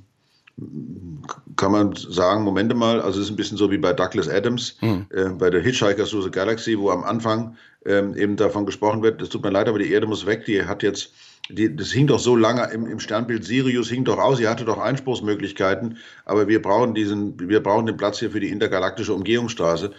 kann 1.58 1.72
man 1.72 1.96
sagen, 1.96 2.44
Moment 2.44 2.74
mal, 2.76 3.02
also 3.02 3.20
es 3.20 3.26
ist 3.26 3.32
ein 3.32 3.36
bisschen 3.36 3.58
so 3.58 3.72
wie 3.72 3.78
bei 3.78 3.92
Douglas 3.92 4.30
Adams, 4.30 4.78
mhm. 4.82 5.06
äh, 5.10 5.30
bei 5.30 5.50
der 5.50 5.62
Hitchhiker 5.62 6.06
Through 6.06 6.24
the 6.24 6.32
Galaxy, 6.32 6.80
wo 6.80 6.92
am 6.92 7.04
Anfang 7.04 7.58
ähm, 7.86 8.16
eben 8.16 8.36
davon 8.36 8.66
gesprochen 8.66 9.04
wird, 9.04 9.22
es 9.22 9.30
tut 9.30 9.44
mir 9.44 9.52
leid, 9.52 9.68
aber 9.68 9.80
die 9.80 9.92
Erde 9.92 10.08
muss 10.08 10.26
weg, 10.26 10.46
die 10.46 10.64
hat 10.66 10.84
jetzt, 10.84 11.14
die, 11.50 11.76
das 11.76 11.92
hing 11.92 12.08
doch 12.08 12.20
so 12.20 12.36
lange 12.36 12.72
im, 12.72 12.88
im 12.88 13.00
Sternbild 13.00 13.44
Sirius, 13.44 13.90
hing 13.90 14.04
doch 14.04 14.18
aus, 14.18 14.38
sie 14.38 14.48
hatte 14.48 14.66
doch 14.66 14.80
Einspruchsmöglichkeiten, 14.80 15.98
aber 16.26 16.48
wir 16.48 16.62
brauchen 16.62 16.94
diesen, 16.96 17.40
wir 17.40 17.62
brauchen 17.62 17.86
den 17.86 17.98
Platz 17.98 18.20
hier 18.20 18.32
für 18.32 18.40
die 18.40 18.50
intergalaktische 18.50 19.14
Umgehungsstraße. 19.14 19.92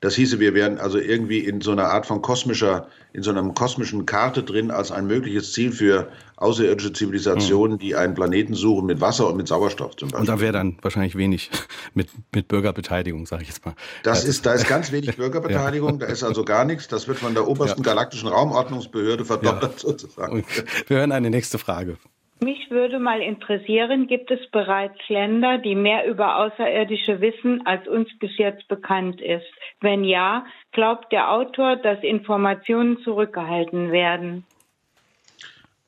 Das 0.00 0.16
hieße, 0.16 0.38
wir 0.38 0.52
wären 0.52 0.76
also 0.78 0.98
irgendwie 0.98 1.38
in 1.38 1.62
so 1.62 1.72
einer 1.72 1.86
Art 1.86 2.04
von 2.04 2.20
kosmischer, 2.20 2.88
in 3.14 3.22
so 3.22 3.30
einer 3.30 3.42
kosmischen 3.54 4.04
Karte 4.04 4.42
drin 4.42 4.70
als 4.70 4.92
ein 4.92 5.06
mögliches 5.06 5.52
Ziel 5.52 5.72
für 5.72 6.08
außerirdische 6.36 6.92
Zivilisationen, 6.92 7.76
mhm. 7.76 7.78
die 7.78 7.94
einen 7.94 8.14
Planeten 8.14 8.54
suchen 8.54 8.86
mit 8.86 9.00
Wasser 9.00 9.28
und 9.28 9.36
mit 9.36 9.48
Sauerstoff 9.48 9.96
zum 9.96 10.10
Beispiel. 10.10 10.20
Und 10.20 10.28
da 10.28 10.40
wäre 10.40 10.52
dann 10.52 10.78
wahrscheinlich 10.82 11.16
wenig 11.16 11.50
mit, 11.94 12.08
mit 12.34 12.48
Bürgerbeteitigung, 12.48 13.26
sage 13.26 13.42
ich 13.42 13.48
jetzt 13.48 13.64
mal. 13.64 13.74
Das 14.02 14.24
ist, 14.24 14.46
da 14.46 14.54
ist 14.54 14.68
ganz 14.68 14.92
wenig 14.92 15.16
Bürgerbeteiligung, 15.16 16.00
ja. 16.00 16.06
da 16.06 16.06
ist 16.06 16.22
also 16.22 16.44
gar 16.44 16.64
nichts. 16.64 16.88
Das 16.88 17.08
wird 17.08 17.18
von 17.18 17.34
der 17.34 17.46
obersten 17.46 17.82
ja. 17.82 17.92
galaktischen 17.92 18.28
Raumordnungsbehörde 18.28 19.24
verdoppelt 19.24 19.72
ja. 19.74 19.78
sozusagen. 19.78 20.44
Wir 20.86 20.98
hören 20.98 21.12
eine 21.12 21.30
nächste 21.30 21.58
Frage. 21.58 21.96
Mich 22.44 22.70
würde 22.70 22.98
mal 22.98 23.22
interessieren, 23.22 24.06
gibt 24.06 24.30
es 24.30 24.40
bereits 24.50 24.98
Länder, 25.08 25.58
die 25.58 25.74
mehr 25.74 26.06
über 26.06 26.36
Außerirdische 26.36 27.20
wissen, 27.20 27.64
als 27.64 27.88
uns 27.88 28.08
bis 28.18 28.36
jetzt 28.36 28.68
bekannt 28.68 29.20
ist? 29.20 29.46
Wenn 29.80 30.04
ja, 30.04 30.44
glaubt 30.72 31.10
der 31.12 31.30
Autor, 31.30 31.76
dass 31.76 32.02
Informationen 32.02 32.98
zurückgehalten 32.98 33.92
werden? 33.92 34.44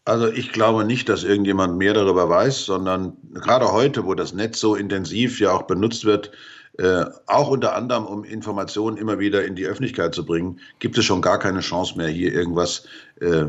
Also 0.07 0.29
ich 0.29 0.53
glaube 0.53 0.85
nicht, 0.85 1.09
dass 1.09 1.25
irgendjemand 1.25 1.79
mehr 1.79 1.93
darüber 1.93 2.29
weiß, 2.29 2.65
sondern 2.65 3.17
gerade 3.35 3.73
heute, 3.73 4.07
wo 4.07 4.15
das 4.15 4.33
Netz 4.33 4.61
so 4.61 4.77
intensiv 4.77 5.41
ja 5.41 5.51
auch 5.51 5.63
benutzt 5.63 6.05
wird, 6.05 6.31
äh, 6.79 7.07
auch 7.27 7.49
unter 7.49 7.75
anderem, 7.75 8.05
um 8.07 8.23
Informationen 8.23 8.99
immer 8.99 9.19
wieder 9.19 9.45
in 9.45 9.57
die 9.57 9.67
Öffentlichkeit 9.67 10.15
zu 10.15 10.25
bringen, 10.25 10.61
gibt 10.79 10.97
es 10.97 11.05
schon 11.05 11.23
gar 11.23 11.41
keine 11.41 11.59
Chance 11.59 11.99
mehr, 11.99 12.07
hier 12.07 12.33
irgendwas 12.33 12.87
äh, 13.21 13.47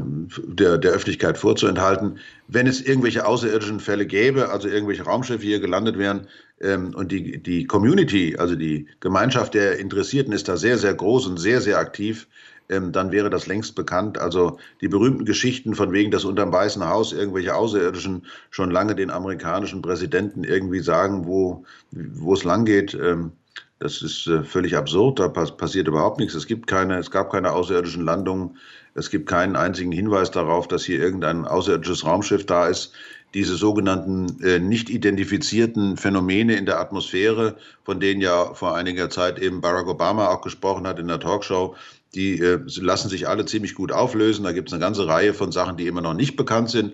der, 0.47 0.79
der 0.79 0.91
Öffentlichkeit 0.93 1.37
vorzuenthalten. 1.37 2.17
Wenn 2.47 2.65
es 2.65 2.81
irgendwelche 2.81 3.27
außerirdischen 3.27 3.79
Fälle 3.79 4.07
gäbe, 4.07 4.49
also 4.49 4.67
irgendwelche 4.67 5.03
Raumschiffe 5.03 5.43
hier 5.43 5.59
gelandet 5.59 5.99
wären 5.99 6.27
ähm, 6.59 6.95
und 6.95 7.11
die, 7.11 7.37
die 7.37 7.65
Community, 7.65 8.35
also 8.35 8.55
die 8.55 8.87
Gemeinschaft 8.99 9.53
der 9.53 9.77
Interessierten 9.77 10.33
ist 10.33 10.47
da 10.47 10.57
sehr, 10.57 10.79
sehr 10.79 10.95
groß 10.95 11.27
und 11.27 11.37
sehr, 11.37 11.61
sehr 11.61 11.77
aktiv, 11.77 12.27
ähm, 12.69 12.91
dann 12.91 13.11
wäre 13.11 13.29
das 13.29 13.47
längst 13.47 13.75
bekannt. 13.75 14.17
Also 14.17 14.57
die 14.81 14.87
berühmten 14.87 15.25
Geschichten 15.25 15.75
von 15.75 15.91
wegen, 15.91 16.11
dass 16.11 16.25
unterm 16.25 16.51
Weißen 16.51 16.87
Haus 16.87 17.13
irgendwelche 17.13 17.55
Außerirdischen 17.55 18.25
schon 18.49 18.71
lange 18.71 18.95
den 18.95 19.09
amerikanischen 19.09 19.81
Präsidenten 19.81 20.43
irgendwie 20.43 20.79
sagen, 20.79 21.25
wo, 21.25 21.63
wo 21.91 22.33
es 22.33 22.43
langgeht. 22.43 22.93
Ähm, 22.93 23.31
das 23.79 24.01
ist 24.01 24.27
äh, 24.27 24.43
völlig 24.43 24.75
absurd. 24.75 25.19
Da 25.19 25.27
passiert 25.27 25.87
überhaupt 25.87 26.19
nichts. 26.19 26.35
Es 26.35 26.47
gibt 26.47 26.67
keine, 26.67 26.97
es 26.97 27.11
gab 27.11 27.31
keine 27.31 27.51
außerirdischen 27.51 28.03
Landungen. 28.03 28.57
Es 28.95 29.11
gibt 29.11 29.29
keinen 29.29 29.55
einzigen 29.55 29.91
Hinweis 29.91 30.31
darauf, 30.31 30.67
dass 30.67 30.83
hier 30.83 30.99
irgendein 30.99 31.45
außerirdisches 31.45 32.03
Raumschiff 32.03 32.45
da 32.45 32.67
ist 32.67 32.93
diese 33.33 33.55
sogenannten 33.55 34.41
äh, 34.41 34.59
nicht 34.59 34.89
identifizierten 34.89 35.97
Phänomene 35.97 36.55
in 36.55 36.65
der 36.65 36.79
Atmosphäre, 36.79 37.57
von 37.83 37.99
denen 37.99 38.21
ja 38.21 38.53
vor 38.53 38.75
einiger 38.75 39.09
Zeit 39.09 39.37
eben 39.39 39.61
Barack 39.61 39.87
Obama 39.87 40.29
auch 40.29 40.41
gesprochen 40.41 40.87
hat 40.87 40.97
in 40.99 41.07
der 41.07 41.19
Talkshow, 41.19 41.75
die 42.15 42.39
äh, 42.39 42.59
lassen 42.79 43.09
sich 43.09 43.27
alle 43.27 43.45
ziemlich 43.45 43.75
gut 43.75 43.91
auflösen. 43.91 44.43
Da 44.43 44.51
gibt 44.51 44.69
es 44.69 44.73
eine 44.73 44.81
ganze 44.81 45.07
Reihe 45.07 45.33
von 45.33 45.51
Sachen, 45.51 45.77
die 45.77 45.87
immer 45.87 46.01
noch 46.01 46.13
nicht 46.13 46.35
bekannt 46.35 46.69
sind. 46.69 46.93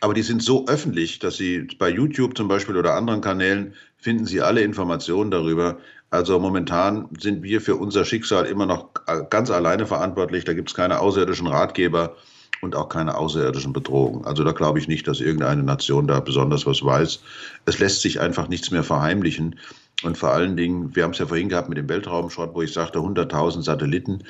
Aber 0.00 0.14
die 0.14 0.22
sind 0.22 0.42
so 0.42 0.66
öffentlich, 0.66 1.18
dass 1.18 1.36
Sie 1.36 1.68
bei 1.78 1.90
YouTube 1.90 2.36
zum 2.36 2.48
Beispiel 2.48 2.76
oder 2.76 2.94
anderen 2.94 3.20
Kanälen 3.20 3.74
finden 3.98 4.24
Sie 4.24 4.40
alle 4.40 4.62
Informationen 4.62 5.30
darüber. 5.30 5.78
Also 6.10 6.38
momentan 6.40 7.08
sind 7.18 7.42
wir 7.42 7.60
für 7.60 7.76
unser 7.76 8.04
Schicksal 8.04 8.46
immer 8.46 8.66
noch 8.66 8.90
ganz 9.28 9.50
alleine 9.50 9.86
verantwortlich. 9.86 10.44
Da 10.44 10.54
gibt 10.54 10.70
es 10.70 10.74
keine 10.74 11.00
außerirdischen 11.00 11.46
Ratgeber 11.46 12.16
und 12.62 12.74
auch 12.74 12.88
keine 12.88 13.16
außerirdischen 13.16 13.72
Bedrohungen. 13.72 14.24
Also 14.24 14.42
da 14.42 14.52
glaube 14.52 14.78
ich 14.78 14.88
nicht, 14.88 15.06
dass 15.06 15.20
irgendeine 15.20 15.62
Nation 15.62 16.06
da 16.06 16.20
besonders 16.20 16.66
was 16.66 16.82
weiß. 16.82 17.20
Es 17.66 17.78
lässt 17.78 18.00
sich 18.00 18.20
einfach 18.20 18.48
nichts 18.48 18.70
mehr 18.70 18.82
verheimlichen. 18.82 19.56
Und 20.02 20.16
vor 20.16 20.30
allen 20.30 20.56
Dingen, 20.56 20.96
wir 20.96 21.04
haben 21.04 21.12
es 21.12 21.18
ja 21.18 21.26
vorhin 21.26 21.48
gehabt 21.48 21.68
mit 21.68 21.78
dem 21.78 21.88
Weltraumschrott, 21.88 22.54
wo 22.54 22.62
ich 22.62 22.72
sagte, 22.72 22.98
100.000 22.98 23.62
Satelliten. 23.62 24.24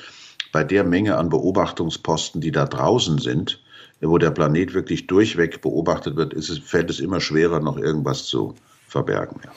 Bei 0.51 0.63
der 0.63 0.83
Menge 0.83 1.17
an 1.17 1.29
Beobachtungsposten, 1.29 2.41
die 2.41 2.51
da 2.51 2.65
draußen 2.65 3.19
sind, 3.19 3.61
wo 4.01 4.17
der 4.17 4.31
Planet 4.31 4.73
wirklich 4.73 5.07
durchweg 5.07 5.61
beobachtet 5.61 6.15
wird, 6.15 6.33
es, 6.33 6.57
fällt 6.59 6.89
es 6.89 6.99
immer 6.99 7.21
schwerer, 7.21 7.59
noch 7.59 7.77
irgendwas 7.77 8.25
zu 8.25 8.55
verbergen. 8.87 9.39
Ja. 9.43 9.51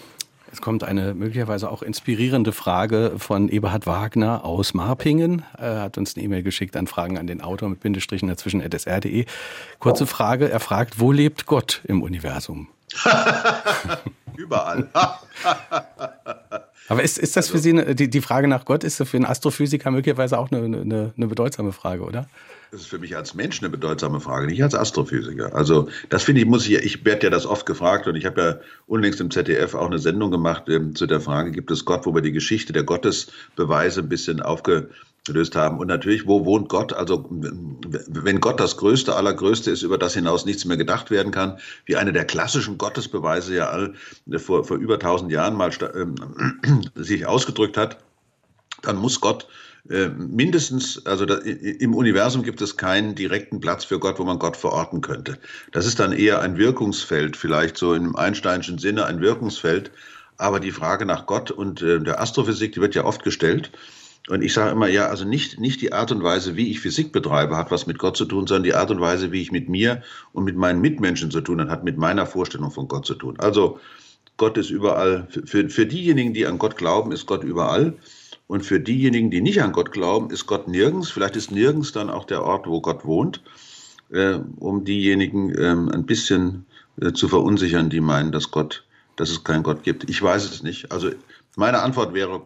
Es 0.53 0.63
kommt 0.63 0.85
eine 0.85 1.15
möglicherweise 1.15 1.69
auch 1.69 1.83
inspirierende 1.83 2.53
Frage 2.53 3.15
von 3.19 3.49
Eberhard 3.49 3.89
Wagner 3.89 4.45
aus 4.45 4.73
Marpingen. 4.73 5.43
Er 5.59 5.83
hat 5.83 5.99
uns 5.99 6.15
eine 6.15 6.25
E-Mail 6.25 6.45
geschickt 6.45 6.77
an 6.77 6.87
Fragen 6.87 7.19
an 7.19 7.27
den 7.27 7.41
Autor 7.41 7.69
mit 7.71 7.81
Bindestrichen 7.81 8.29
dazwischen 8.29 8.61
sr.de. 8.61 9.27
Kurze 9.81 10.07
Frage, 10.07 10.49
er 10.49 10.61
fragt, 10.61 11.01
wo 11.01 11.11
lebt 11.11 11.47
Gott 11.47 11.81
im 11.89 12.03
Universum? 12.03 12.69
Überall. 14.37 14.89
Aber 16.89 17.03
ist, 17.03 17.19
ist 17.19 17.37
das 17.37 17.49
für 17.49 17.55
also 17.55 17.63
Sie, 17.63 17.71
eine, 17.71 17.95
die, 17.95 18.09
die 18.11 18.21
Frage 18.21 18.49
nach 18.49 18.65
Gott, 18.65 18.85
ist 18.85 19.01
das 19.01 19.09
für 19.09 19.17
einen 19.17 19.27
Astrophysiker 19.27 19.91
möglicherweise 19.91 20.39
auch 20.39 20.51
eine, 20.51 20.65
eine, 20.65 21.13
eine 21.17 21.27
bedeutsame 21.27 21.73
Frage, 21.73 22.03
oder? 22.03 22.27
Das 22.71 22.83
ist 22.83 22.89
für 22.89 22.99
mich 22.99 23.17
als 23.17 23.35
Mensch 23.35 23.61
eine 23.61 23.71
bedeutsame 23.71 24.21
Frage, 24.21 24.47
nicht 24.47 24.63
als 24.63 24.75
Astrophysiker. 24.75 25.55
Also 25.55 25.89
das 26.09 26.25
finde 26.25 26.41
ich, 26.41 26.47
muss 26.47 26.67
ich, 26.67 26.75
ich 26.75 27.05
werde 27.05 27.25
ja 27.25 27.31
das 27.31 27.47
oft 27.47 27.67
gefragt 27.67 28.07
und 28.07 28.17
ich 28.17 28.27
habe 28.27 28.41
ja 28.41 28.57
unlängst 28.87 29.21
im 29.21 29.31
ZDF 29.31 29.75
auch 29.75 29.87
eine 29.87 29.99
Sendung 29.99 30.31
gemacht 30.31 30.65
ähm, 30.69 30.95
zu 30.95 31.07
der 31.07 31.21
Frage, 31.21 31.53
gibt 31.53 31.71
es 31.71 31.85
Gott, 31.85 32.05
wo 32.05 32.15
wir 32.15 32.23
die 32.23 32.33
Geschichte 32.33 32.73
der 32.73 32.83
Gottesbeweise 32.83 34.01
ein 34.01 34.09
bisschen 34.09 34.43
aufgelöst 35.25 35.57
haben. 35.57 35.79
Und 35.79 35.87
natürlich, 35.87 36.27
wo 36.27 36.45
wohnt 36.45 36.69
Gott? 36.69 36.93
Also 36.93 37.27
wenn 37.31 38.41
Gott 38.41 38.61
das 38.61 38.77
Größte, 38.77 39.17
Allergrößte 39.17 39.71
ist, 39.71 39.83
über 39.83 39.97
das 39.97 40.13
hinaus 40.13 40.45
nichts 40.45 40.67
mehr 40.67 40.77
gedacht 40.77 41.11
werden 41.11 41.33
kann, 41.33 41.59
wie 41.87 41.97
eine 41.97 42.13
der 42.13 42.27
klassischen 42.27 42.77
Gottesbeweise 42.77 43.55
ja 43.55 43.71
all 43.71 43.95
äh, 44.31 44.39
vor, 44.39 44.65
vor 44.65 44.77
über 44.77 44.99
tausend 44.99 45.33
Jahren 45.33 45.57
mal 45.57 45.71
äh, 45.71 46.07
sich 47.03 47.27
ausgedrückt 47.27 47.79
hat, 47.79 47.97
dann 48.83 48.97
muss 48.97 49.19
Gott 49.19 49.49
äh, 49.89 50.09
mindestens, 50.09 51.07
also 51.07 51.25
da, 51.25 51.37
im 51.37 51.95
Universum 51.95 52.43
gibt 52.43 52.61
es 52.61 52.77
keinen 52.77 53.15
direkten 53.15 53.61
Platz 53.61 53.85
für 53.85 53.99
Gott, 53.99 54.19
wo 54.19 54.25
man 54.25 54.39
Gott 54.39 54.59
verorten 54.59 55.01
könnte. 55.01 55.39
Das 55.73 55.87
ist 55.87 56.01
dann 56.01 56.13
eher 56.13 56.43
ein 56.43 56.59
Wirkungsfeld, 56.59 57.35
vielleicht 57.35 57.79
so 57.79 57.95
im 57.95 58.15
Einsteinschen 58.15 58.77
Sinne 58.77 59.07
ein 59.07 59.23
Wirkungsfeld. 59.23 59.91
Aber 60.37 60.61
die 60.61 60.73
Frage 60.73 61.07
nach 61.07 61.27
Gott 61.27 61.51
und 61.51 61.81
äh, 61.81 62.01
der 62.01 62.21
Astrophysik, 62.21 62.73
die 62.73 62.81
wird 62.83 62.95
ja 62.95 63.05
oft 63.05 63.23
gestellt. 63.23 63.71
Und 64.29 64.43
ich 64.43 64.55
sage 64.55 64.73
immer, 64.73 64.89
ja, 64.89 65.09
also 65.09 65.27
nicht, 65.27 65.61
nicht 65.61 65.83
die 65.83 65.93
Art 65.93 66.11
und 66.11 66.23
Weise, 66.23 66.57
wie 66.57 66.71
ich 66.71 66.81
Physik 66.81 67.13
betreibe, 67.13 67.59
hat 67.59 67.71
was 67.71 67.87
mit 67.87 67.99
Gott 67.99 68.17
zu 68.17 68.25
tun, 68.25 68.47
sondern 68.47 68.65
die 68.65 68.75
Art 68.75 68.91
und 68.91 69.01
Weise, 69.01 69.33
wie 69.33 69.43
ich 69.43 69.53
mit 69.53 69.69
mir 69.69 70.03
und 70.33 70.45
mit 70.45 70.57
meinen 70.57 70.81
Mitmenschen 70.81 71.31
zu 71.31 71.43
tun 71.43 71.61
hat, 71.61 71.69
hat 71.69 71.85
mit 71.85 71.99
meiner 71.99 72.25
Vorstellung 72.25 72.71
von 72.71 72.89
Gott 72.89 73.05
zu 73.05 73.15
tun. 73.15 73.35
Also 73.39 73.79
Gott 74.39 74.57
ist 74.57 74.71
überall. 74.71 75.29
Für, 75.45 75.69
für 75.69 75.87
diejenigen, 75.87 76.33
die 76.33 76.47
an 76.47 76.59
Gott 76.59 76.77
glauben, 76.77 77.13
ist 77.13 77.27
Gott 77.27 77.45
überall. 77.45 77.95
Und 78.47 78.65
für 78.65 78.81
diejenigen, 78.81 79.31
die 79.31 79.43
nicht 79.43 79.63
an 79.63 79.73
Gott 79.73 79.93
glauben, 79.93 80.31
ist 80.31 80.47
Gott 80.47 80.69
nirgends. 80.69 81.11
Vielleicht 81.11 81.37
ist 81.37 81.51
nirgends 81.51 81.93
dann 81.93 82.09
auch 82.09 82.25
der 82.25 82.45
Ort, 82.45 82.67
wo 82.67 82.81
Gott 82.81 83.05
wohnt, 83.05 83.43
äh, 84.11 84.39
um 84.59 84.85
diejenigen 84.85 85.55
äh, 85.55 85.71
ein 85.71 86.07
bisschen 86.07 86.65
äh, 87.01 87.13
zu 87.13 87.29
verunsichern, 87.29 87.91
die 87.91 88.01
meinen, 88.01 88.33
dass 88.33 88.51
Gott, 88.51 88.85
dass 89.17 89.31
es 89.31 89.45
keinen 89.45 89.63
Gott 89.63 89.83
gibt. 89.83 90.09
Ich 90.09 90.21
weiß 90.23 90.45
es 90.45 90.63
nicht. 90.63 90.93
Also 90.93 91.11
meine 91.57 91.81
Antwort 91.81 92.15
wäre 92.15 92.43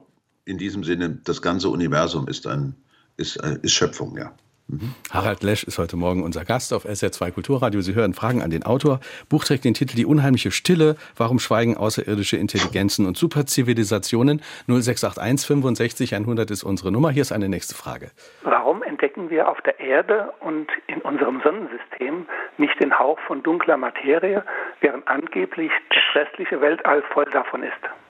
in 0.49 0.59
diesem 0.59 0.83
Sinne, 0.83 1.19
das 1.25 1.43
ganze 1.43 1.69
Universum 1.69 2.27
ist 2.27 2.47
ein, 2.47 2.75
ist, 3.17 3.37
äh, 3.37 3.59
ist 3.63 3.73
Schöpfung, 3.73 4.17
ja. 4.17 4.33
Mhm. 4.69 4.95
Harald 5.11 5.43
Lesch 5.43 5.65
ist 5.65 5.79
heute 5.79 5.97
Morgen 5.97 6.23
unser 6.23 6.45
Gast 6.45 6.75
auf 6.75 6.85
SR2 6.85 7.33
Kulturradio. 7.33 7.81
Sie 7.81 7.95
hören 7.95 8.13
Fragen 8.13 8.43
an 8.43 8.51
den 8.51 8.65
Autor. 8.65 9.01
Buch 9.31 9.45
trägt 9.45 9.65
den 9.65 9.73
Titel 9.73 9.97
Die 9.97 10.05
unheimliche 10.05 10.51
Stille. 10.51 10.97
Warum 11.17 11.39
schweigen 11.39 11.77
außerirdische 11.77 12.37
Intelligenzen 12.37 13.07
und 13.07 13.17
Superzivilisationen? 13.17 14.43
0681 14.67 15.47
65 15.47 16.15
100 16.15 16.51
ist 16.51 16.65
unsere 16.65 16.93
Nummer. 16.93 17.11
Hier 17.11 17.23
ist 17.23 17.33
eine 17.33 17.49
nächste 17.49 17.75
Frage. 17.75 18.11
Warum 18.43 18.83
entdecken 18.83 19.31
wir 19.31 19.49
auf 19.49 19.61
der 19.63 19.81
Erde 19.81 20.35
und 20.41 20.69
in 20.87 21.01
unserem 21.01 21.41
Sonnensystem 21.43 22.27
nicht 22.59 22.79
den 22.79 22.99
Hauch 22.99 23.19
von 23.27 23.43
dunkler 23.43 23.79
Materie, 23.79 24.45
während 24.81 25.09
angeblich 25.09 25.73
das 25.89 26.03
restliche 26.15 26.61
Weltall 26.61 27.03
voll 27.15 27.27
davon 27.33 27.63
ist? 27.63 28.08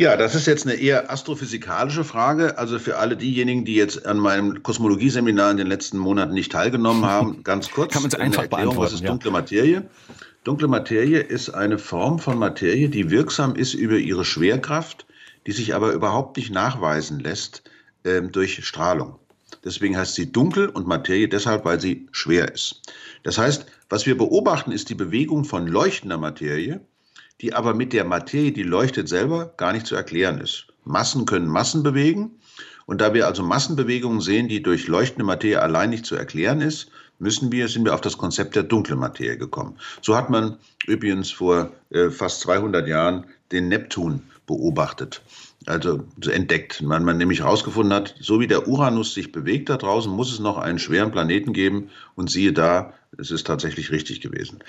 Ja, 0.00 0.16
das 0.16 0.34
ist 0.34 0.46
jetzt 0.46 0.66
eine 0.66 0.76
eher 0.76 1.10
astrophysikalische 1.10 2.04
Frage. 2.04 2.56
Also 2.56 2.78
für 2.78 2.96
alle 2.96 3.18
diejenigen, 3.18 3.66
die 3.66 3.74
jetzt 3.74 4.06
an 4.06 4.16
meinem 4.16 4.62
Kosmologieseminar 4.62 5.50
in 5.50 5.58
den 5.58 5.66
letzten 5.66 5.98
Monaten 5.98 6.32
nicht 6.32 6.50
teilgenommen 6.50 7.04
haben, 7.04 7.42
ganz 7.44 7.70
kurz. 7.70 7.92
Kann 7.92 8.00
man 8.00 8.10
es 8.10 8.14
einfach 8.14 8.44
Erklärung, 8.44 8.76
beantworten. 8.76 8.94
Was 8.94 8.98
ist 8.98 9.06
dunkle 9.06 9.30
Materie? 9.30 9.90
Dunkle 10.42 10.68
Materie 10.68 11.18
ist 11.20 11.50
eine 11.50 11.76
Form 11.76 12.18
von 12.18 12.38
Materie, 12.38 12.88
die 12.88 13.10
wirksam 13.10 13.54
ist 13.54 13.74
über 13.74 13.96
ihre 13.96 14.24
Schwerkraft, 14.24 15.04
die 15.46 15.52
sich 15.52 15.74
aber 15.74 15.92
überhaupt 15.92 16.38
nicht 16.38 16.50
nachweisen 16.50 17.20
lässt 17.20 17.64
äh, 18.04 18.22
durch 18.22 18.64
Strahlung. 18.64 19.16
Deswegen 19.66 19.98
heißt 19.98 20.14
sie 20.14 20.32
dunkel 20.32 20.70
und 20.70 20.86
Materie 20.86 21.28
deshalb, 21.28 21.66
weil 21.66 21.78
sie 21.78 22.08
schwer 22.10 22.50
ist. 22.54 22.80
Das 23.22 23.36
heißt, 23.36 23.66
was 23.90 24.06
wir 24.06 24.16
beobachten, 24.16 24.72
ist 24.72 24.88
die 24.88 24.94
Bewegung 24.94 25.44
von 25.44 25.66
leuchtender 25.66 26.16
Materie 26.16 26.80
die 27.40 27.54
aber 27.54 27.74
mit 27.74 27.92
der 27.92 28.04
Materie, 28.04 28.52
die 28.52 28.62
leuchtet, 28.62 29.08
selber 29.08 29.52
gar 29.56 29.72
nicht 29.72 29.86
zu 29.86 29.94
erklären 29.94 30.40
ist. 30.40 30.66
Massen 30.84 31.26
können 31.26 31.48
Massen 31.48 31.82
bewegen. 31.82 32.32
Und 32.86 33.00
da 33.00 33.14
wir 33.14 33.26
also 33.26 33.42
Massenbewegungen 33.42 34.20
sehen, 34.20 34.48
die 34.48 34.62
durch 34.62 34.88
leuchtende 34.88 35.24
Materie 35.24 35.62
allein 35.62 35.90
nicht 35.90 36.06
zu 36.06 36.16
erklären 36.16 36.60
ist, 36.60 36.90
müssen 37.20 37.52
wir, 37.52 37.68
sind 37.68 37.84
wir 37.84 37.94
auf 37.94 38.00
das 38.00 38.18
Konzept 38.18 38.56
der 38.56 38.64
dunklen 38.64 38.98
Materie 38.98 39.36
gekommen. 39.36 39.76
So 40.02 40.16
hat 40.16 40.30
man 40.30 40.56
übrigens 40.86 41.30
vor 41.30 41.70
äh, 41.90 42.10
fast 42.10 42.40
200 42.40 42.88
Jahren 42.88 43.26
den 43.52 43.68
Neptun 43.68 44.22
beobachtet, 44.46 45.22
also 45.66 46.02
entdeckt. 46.28 46.82
Man, 46.82 47.04
man 47.04 47.18
nämlich 47.18 47.40
herausgefunden 47.40 47.92
hat, 47.92 48.16
so 48.18 48.40
wie 48.40 48.48
der 48.48 48.66
Uranus 48.66 49.14
sich 49.14 49.30
bewegt 49.30 49.68
da 49.68 49.76
draußen, 49.76 50.10
muss 50.10 50.32
es 50.32 50.40
noch 50.40 50.58
einen 50.58 50.78
schweren 50.78 51.12
Planeten 51.12 51.52
geben. 51.52 51.90
Und 52.16 52.30
siehe 52.30 52.52
da, 52.52 52.94
es 53.18 53.30
ist 53.30 53.46
tatsächlich 53.46 53.90
richtig 53.90 54.20
gewesen. 54.20 54.64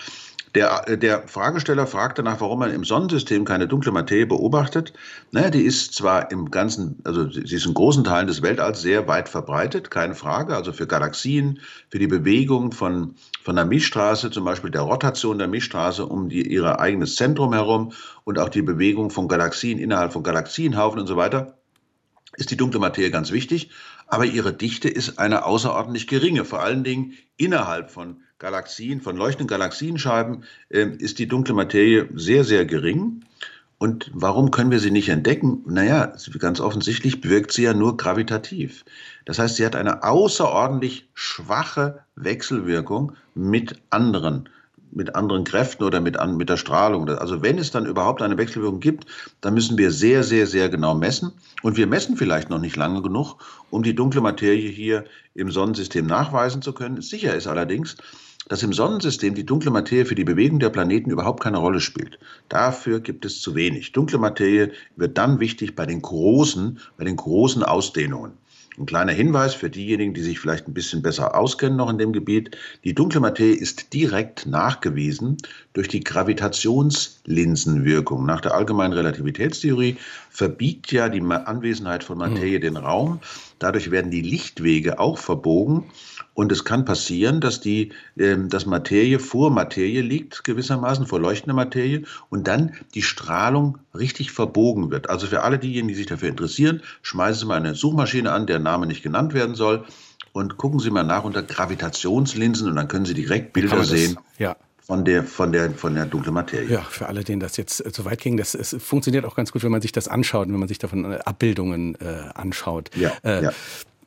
Der, 0.54 0.88
äh, 0.88 0.98
der 0.98 1.28
Fragesteller 1.28 1.88
fragt 1.88 2.20
danach, 2.20 2.42
warum 2.42 2.60
man 2.60 2.74
im 2.74 2.84
Sonnensystem 2.84 3.46
keine 3.46 3.68
dunkle 3.68 3.92
Materie 3.92 4.26
beobachtet. 4.26 4.94
Naja, 5.32 5.50
die 5.50 5.62
ist 5.62 5.94
zwar 5.94 6.32
im 6.32 6.52
ganzen, 6.52 7.00
also 7.06 7.30
sie 7.30 7.56
ist 7.56 7.66
in 7.66 7.74
großen 7.74 8.04
Teilen 8.04 8.28
des 8.28 8.42
Weltalls 8.42 8.82
sehr 8.82 9.08
weit 9.08 9.30
verbreitet, 9.30 9.92
keine 9.92 10.16
Frage. 10.16 10.56
Also 10.56 10.74
für 10.74 10.88
Galaxien, 10.88 11.60
für 11.90 12.00
die 12.00 12.08
Bewegung 12.08 12.72
von, 12.74 13.16
von 13.44 13.56
der 13.56 13.66
Milchstraße, 13.66 14.30
zum 14.32 14.44
Beispiel 14.44 14.72
der 14.72 14.82
Rotation 14.82 15.38
der 15.38 15.48
Milchstraße 15.48 16.06
um 16.06 16.28
die, 16.28 16.46
ihr 16.52 16.80
eigenes 16.80 17.16
Zentrum 17.16 17.54
herum 17.54 17.94
und 18.26 18.38
auch 18.38 18.50
die 18.50 18.62
Bewegung 18.62 19.10
von 19.10 19.28
Galaxien 19.28 19.80
innerhalb 19.80 20.12
von 20.12 20.24
Galaxienhaufen 20.24 21.00
und 21.00 21.08
so 21.08 21.16
weiter. 21.16 21.58
ist 22.36 22.52
die 22.52 22.58
dunkle 22.58 22.80
Materie 22.80 23.12
ganz 23.12 23.32
wichtig, 23.32 23.72
aber 24.08 24.26
ihre 24.26 24.52
Dichte 24.52 24.90
ist 24.90 25.20
eine 25.20 25.46
außerordentlich 25.46 26.08
geringe. 26.08 26.44
Vor 26.44 26.62
allen 26.62 26.84
Dingen 26.84 27.14
innerhalb 27.38 27.92
von 27.92 28.22
Galaxien, 28.42 29.02
von 29.02 29.16
leuchtenden 29.16 29.48
Galaxienscheiben 29.48 30.44
äh, 30.70 30.88
ist 30.98 31.20
die 31.20 31.28
dunkle 31.28 31.54
Materie 31.54 32.10
sehr, 32.16 32.44
sehr 32.44 32.66
gering. 32.66 33.24
Und 33.78 34.10
warum 34.14 34.50
können 34.50 34.72
wir 34.72 34.80
sie 34.80 34.90
nicht 34.90 35.10
entdecken? 35.10 35.64
Naja, 35.68 36.14
ganz 36.40 36.60
offensichtlich 36.60 37.22
bewirkt 37.22 37.52
sie 37.52 37.64
ja 37.64 37.76
nur 37.76 37.98
gravitativ. 37.98 38.84
Das 39.26 39.38
heißt, 39.38 39.58
sie 39.58 39.66
hat 39.66 39.76
eine 39.76 40.04
außerordentlich 40.04 41.08
schwache 41.14 42.04
Wechselwirkung 42.16 43.14
mit 43.36 43.80
anderen 43.92 44.50
mit 44.92 45.16
anderen 45.16 45.44
Kräften 45.44 45.84
oder 45.84 46.02
mit, 46.02 46.18
mit 46.36 46.50
der 46.50 46.58
Strahlung. 46.58 47.08
Also 47.08 47.42
wenn 47.42 47.58
es 47.58 47.72
dann 47.72 47.86
überhaupt 47.86 48.22
eine 48.22 48.38
Wechselwirkung 48.38 48.80
gibt, 48.80 49.06
dann 49.40 49.54
müssen 49.54 49.78
wir 49.78 49.92
sehr, 49.92 50.24
sehr, 50.24 50.48
sehr 50.48 50.70
genau 50.70 50.94
messen. 50.94 51.32
Und 51.64 51.78
wir 51.78 51.88
messen 51.88 52.18
vielleicht 52.18 52.50
noch 52.50 52.60
nicht 52.60 52.76
lange 52.76 53.02
genug, 53.02 53.38
um 53.70 53.84
die 53.84 53.96
dunkle 53.96 54.22
Materie 54.22 54.70
hier 54.70 55.06
im 55.34 55.50
Sonnensystem 55.50 56.06
nachweisen 56.06 56.62
zu 56.62 56.74
können. 56.74 57.02
Sicher 57.02 57.36
ist 57.36 57.48
allerdings, 57.48 57.96
dass 58.48 58.64
im 58.64 58.74
Sonnensystem 58.74 59.36
die 59.36 59.46
dunkle 59.46 59.72
Materie 59.72 60.06
für 60.06 60.16
die 60.16 60.24
Bewegung 60.24 60.60
der 60.60 60.70
Planeten 60.70 61.12
überhaupt 61.12 61.44
keine 61.44 61.58
Rolle 61.58 61.80
spielt. 61.80 62.18
Dafür 62.50 63.00
gibt 63.00 63.26
es 63.26 63.42
zu 63.42 63.56
wenig. 63.56 63.92
Dunkle 63.92 64.18
Materie 64.18 64.72
wird 64.96 65.18
dann 65.18 65.40
wichtig 65.40 65.76
bei 65.76 65.86
den 65.86 66.02
großen, 66.02 66.80
bei 66.98 67.04
den 67.04 67.16
großen 67.16 67.64
Ausdehnungen. 67.64 68.34
Ein 68.78 68.86
kleiner 68.86 69.12
Hinweis 69.12 69.54
für 69.54 69.70
diejenigen, 69.70 70.14
die 70.14 70.22
sich 70.22 70.40
vielleicht 70.40 70.66
ein 70.68 70.74
bisschen 70.74 71.02
besser 71.02 71.36
auskennen 71.36 71.78
noch 71.78 71.90
in 71.90 71.98
dem 71.98 72.14
Gebiet. 72.14 72.56
Die 72.86 72.96
dunkle 72.96 73.20
Materie 73.20 73.54
ist 73.54 73.94
direkt 73.94 74.46
nachgewiesen 74.46 75.36
durch 75.74 75.90
die 75.90 76.00
Gravitationslinsenwirkung. 76.00 78.26
Nach 78.26 78.40
der 78.40 78.54
allgemeinen 78.54 78.94
Relativitätstheorie 78.94 79.98
verbiegt 80.30 80.94
ja 80.94 81.10
die 81.10 81.22
Anwesenheit 81.22 82.06
von 82.06 82.18
Materie 82.18 82.62
den 82.62 82.78
Raum. 82.78 83.20
Dadurch 83.60 83.92
werden 83.92 84.10
die 84.10 84.22
Lichtwege 84.22 85.00
auch 85.00 85.18
verbogen 85.18 85.92
und 86.42 86.52
es 86.52 86.66
kann 86.66 86.86
passieren, 86.86 87.40
dass 87.40 87.62
die, 87.62 87.92
äh, 88.18 88.36
dass 88.36 88.66
Materie 88.66 89.20
vor 89.20 89.52
Materie 89.52 90.02
liegt, 90.02 90.44
gewissermaßen 90.44 91.06
vor 91.06 91.20
leuchtender 91.20 91.54
Materie, 91.54 92.02
und 92.32 92.48
dann 92.48 92.74
die 92.96 93.04
Strahlung 93.04 93.78
richtig 93.94 94.32
verbogen 94.32 94.90
wird. 94.90 95.08
Also 95.08 95.28
für 95.28 95.44
alle 95.44 95.60
diejenigen, 95.60 95.90
die 95.90 95.94
sich 95.94 96.08
dafür 96.08 96.30
interessieren, 96.30 96.82
schmeißen 97.04 97.42
Sie 97.42 97.46
mal 97.46 97.58
eine 97.58 97.76
Suchmaschine 97.76 98.32
an, 98.32 98.48
der 98.48 98.58
Name 98.58 98.88
nicht 98.88 99.04
genannt 99.04 99.36
werden 99.36 99.54
soll, 99.54 99.86
und 100.34 100.58
gucken 100.58 100.80
Sie 100.80 100.90
mal 100.90 101.04
nach 101.04 101.26
unter 101.26 101.44
Gravitationslinsen 101.44 102.68
und 102.68 102.76
dann 102.76 102.88
können 102.88 103.06
Sie 103.06 103.14
direkt 103.14 103.54
Bilder 103.54 103.84
sehen. 103.84 104.18
Ja 104.40 104.56
von 104.92 105.06
der, 105.06 105.24
von 105.24 105.54
der, 105.54 105.72
von 105.72 105.96
der 105.96 106.06
dunklen 106.06 106.34
Materie. 106.34 106.68
Ja, 106.68 106.82
für 106.82 107.08
alle, 107.08 107.24
denen 107.24 107.40
das 107.40 107.56
jetzt 107.56 107.86
äh, 107.86 107.94
zu 107.94 108.04
weit 108.04 108.20
ging, 108.20 108.36
das, 108.36 108.56
es 108.56 108.76
funktioniert 108.80 109.24
auch 109.24 109.36
ganz 109.36 109.54
gut, 109.54 109.64
wenn 109.64 109.72
man 109.72 109.80
sich 109.80 109.94
das 109.94 110.10
anschaut, 110.10 110.50
wenn 110.50 110.60
man 110.60 110.68
sich 110.68 110.80
davon 110.80 111.06
äh, 111.06 111.20
Abbildungen 111.24 111.96
äh, 112.02 112.30
anschaut. 112.34 112.90
Ja, 112.96 113.14
äh, 113.24 113.44
ja. 113.44 113.52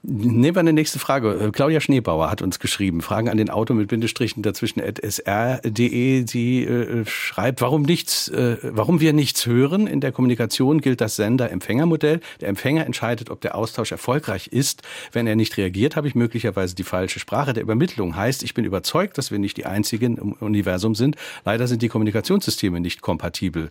Nehmen 0.06 0.54
wir 0.54 0.60
eine 0.60 0.74
nächste 0.74 0.98
Frage. 0.98 1.32
Äh, 1.32 1.50
Claudia 1.50 1.80
Schneebauer 1.80 2.30
hat 2.30 2.42
uns 2.42 2.58
geschrieben. 2.58 3.00
Fragen 3.00 3.30
an 3.30 3.38
den 3.38 3.48
Auto 3.48 3.72
mit 3.72 3.88
Bindestrichen 3.88 4.42
dazwischen 4.42 4.82
at 4.82 5.00
sr.de. 5.02 6.26
Sie 6.26 6.62
äh, 6.62 7.06
schreibt, 7.06 7.62
warum 7.62 7.82
nichts, 7.82 8.28
äh, 8.28 8.58
warum 8.62 9.00
wir 9.00 9.14
nichts 9.14 9.46
hören. 9.46 9.86
In 9.86 10.02
der 10.02 10.12
Kommunikation 10.12 10.82
gilt 10.82 11.00
das 11.00 11.16
Sender-Empfänger-Modell. 11.16 12.20
Der 12.42 12.50
Empfänger 12.50 12.84
entscheidet, 12.84 13.30
ob 13.30 13.40
der 13.40 13.54
Austausch 13.54 13.92
erfolgreich 13.92 14.48
ist. 14.48 14.82
Wenn 15.12 15.26
er 15.26 15.36
nicht 15.36 15.56
reagiert, 15.56 15.96
habe 15.96 16.06
ich 16.06 16.14
möglicherweise 16.14 16.74
die 16.74 16.84
falsche 16.84 17.18
Sprache 17.18 17.54
der 17.54 17.62
Übermittlung. 17.62 18.14
Heißt, 18.14 18.42
ich 18.42 18.52
bin 18.52 18.66
überzeugt, 18.66 19.16
dass 19.16 19.30
wir 19.30 19.38
nicht 19.38 19.56
die 19.56 19.64
einzigen 19.64 20.18
im 20.18 20.32
Universum 20.32 20.94
sind. 20.94 21.16
Leider 21.46 21.66
sind 21.66 21.80
die 21.80 21.88
Kommunikationssysteme 21.88 22.78
nicht 22.78 23.00
kompatibel. 23.00 23.70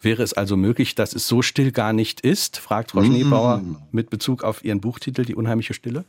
Wäre 0.00 0.22
es 0.22 0.32
also 0.32 0.56
möglich, 0.56 0.94
dass 0.94 1.12
es 1.12 1.28
so 1.28 1.42
still 1.42 1.72
gar 1.72 1.92
nicht 1.92 2.22
ist? 2.22 2.56
Fragt 2.56 2.92
Frau 2.92 3.04
Schneebauer 3.04 3.58
mm. 3.58 3.76
mit 3.92 4.08
Bezug 4.08 4.44
auf 4.44 4.64
ihren 4.64 4.80
Buchtitel, 4.80 5.26
die 5.26 5.34
unheimliche 5.34 5.73
Stille? 5.74 6.04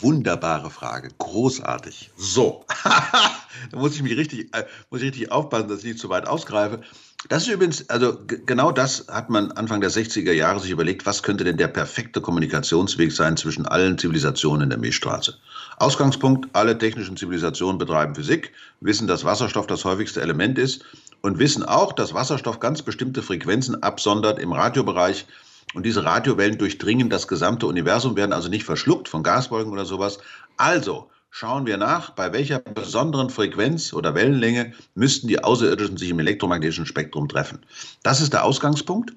Wunderbare 0.00 0.70
Frage, 0.70 1.10
großartig. 1.18 2.10
So, 2.16 2.64
da 3.70 3.78
muss 3.78 3.94
ich 3.94 4.02
mich 4.02 4.16
richtig, 4.16 4.54
äh, 4.54 4.64
muss 4.90 5.00
ich 5.00 5.08
richtig 5.08 5.32
aufpassen, 5.32 5.68
dass 5.68 5.80
ich 5.80 5.84
nicht 5.84 5.98
zu 5.98 6.08
weit 6.08 6.26
ausgreife. 6.26 6.80
Das 7.28 7.42
ist 7.42 7.52
übrigens, 7.52 7.88
also 7.90 8.18
genau 8.26 8.72
das 8.72 9.06
hat 9.08 9.28
man 9.28 9.52
Anfang 9.52 9.82
der 9.82 9.90
60er 9.90 10.32
Jahre 10.32 10.58
sich 10.58 10.70
überlegt, 10.70 11.04
was 11.04 11.22
könnte 11.22 11.44
denn 11.44 11.58
der 11.58 11.68
perfekte 11.68 12.22
Kommunikationsweg 12.22 13.12
sein 13.12 13.36
zwischen 13.36 13.66
allen 13.66 13.98
Zivilisationen 13.98 14.62
in 14.62 14.70
der 14.70 14.78
Milchstraße. 14.78 15.36
Ausgangspunkt, 15.76 16.48
alle 16.54 16.78
technischen 16.78 17.18
Zivilisationen 17.18 17.76
betreiben 17.76 18.14
Physik, 18.14 18.52
wissen, 18.80 19.06
dass 19.06 19.24
Wasserstoff 19.24 19.66
das 19.66 19.84
häufigste 19.84 20.22
Element 20.22 20.58
ist 20.58 20.82
und 21.20 21.38
wissen 21.38 21.62
auch, 21.62 21.92
dass 21.92 22.14
Wasserstoff 22.14 22.58
ganz 22.58 22.80
bestimmte 22.80 23.22
Frequenzen 23.22 23.82
absondert 23.82 24.38
im 24.38 24.52
Radiobereich, 24.52 25.26
und 25.74 25.84
diese 25.84 26.04
Radiowellen 26.04 26.58
durchdringen 26.58 27.10
das 27.10 27.28
gesamte 27.28 27.66
Universum, 27.66 28.16
werden 28.16 28.32
also 28.32 28.48
nicht 28.48 28.64
verschluckt 28.64 29.08
von 29.08 29.22
Gaswolken 29.22 29.72
oder 29.72 29.84
sowas. 29.84 30.18
Also 30.56 31.10
schauen 31.30 31.66
wir 31.66 31.76
nach, 31.76 32.10
bei 32.10 32.32
welcher 32.32 32.58
besonderen 32.58 33.30
Frequenz 33.30 33.92
oder 33.92 34.14
Wellenlänge 34.14 34.72
müssten 34.94 35.28
die 35.28 35.42
Außerirdischen 35.42 35.96
sich 35.96 36.10
im 36.10 36.18
elektromagnetischen 36.18 36.86
Spektrum 36.86 37.28
treffen. 37.28 37.64
Das 38.02 38.20
ist 38.20 38.32
der 38.32 38.44
Ausgangspunkt. 38.44 39.12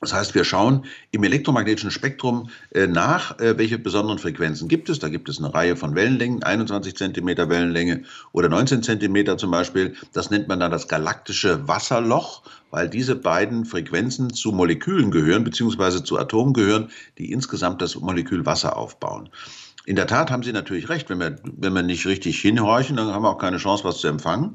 Das 0.00 0.12
heißt, 0.12 0.34
wir 0.34 0.44
schauen 0.44 0.84
im 1.10 1.24
elektromagnetischen 1.24 1.90
Spektrum 1.90 2.50
äh, 2.70 2.86
nach, 2.86 3.38
äh, 3.40 3.58
welche 3.58 3.78
besonderen 3.78 4.18
Frequenzen 4.18 4.68
gibt 4.68 4.88
es. 4.88 5.00
Da 5.00 5.08
gibt 5.08 5.28
es 5.28 5.38
eine 5.38 5.52
Reihe 5.52 5.76
von 5.76 5.94
Wellenlängen, 5.96 6.42
21 6.42 6.96
Zentimeter 6.96 7.48
Wellenlänge 7.48 8.04
oder 8.32 8.48
19 8.48 8.82
Zentimeter 8.82 9.36
zum 9.38 9.50
Beispiel. 9.50 9.96
Das 10.12 10.30
nennt 10.30 10.46
man 10.46 10.60
dann 10.60 10.70
das 10.70 10.86
galaktische 10.86 11.66
Wasserloch, 11.66 12.42
weil 12.70 12.88
diese 12.88 13.16
beiden 13.16 13.64
Frequenzen 13.64 14.32
zu 14.32 14.52
Molekülen 14.52 15.10
gehören, 15.10 15.42
beziehungsweise 15.42 16.04
zu 16.04 16.18
Atomen 16.18 16.52
gehören, 16.52 16.90
die 17.18 17.32
insgesamt 17.32 17.82
das 17.82 17.96
Molekül 17.96 18.46
Wasser 18.46 18.76
aufbauen. 18.76 19.28
In 19.88 19.96
der 19.96 20.06
Tat 20.06 20.30
haben 20.30 20.42
Sie 20.42 20.52
natürlich 20.52 20.90
recht, 20.90 21.08
wenn 21.08 21.18
wir, 21.18 21.36
wenn 21.42 21.72
wir 21.72 21.82
nicht 21.82 22.04
richtig 22.06 22.38
hinhorchen, 22.40 22.96
dann 22.96 23.08
haben 23.08 23.22
wir 23.22 23.30
auch 23.30 23.38
keine 23.38 23.56
Chance, 23.56 23.84
was 23.84 23.98
zu 23.98 24.08
empfangen. 24.08 24.52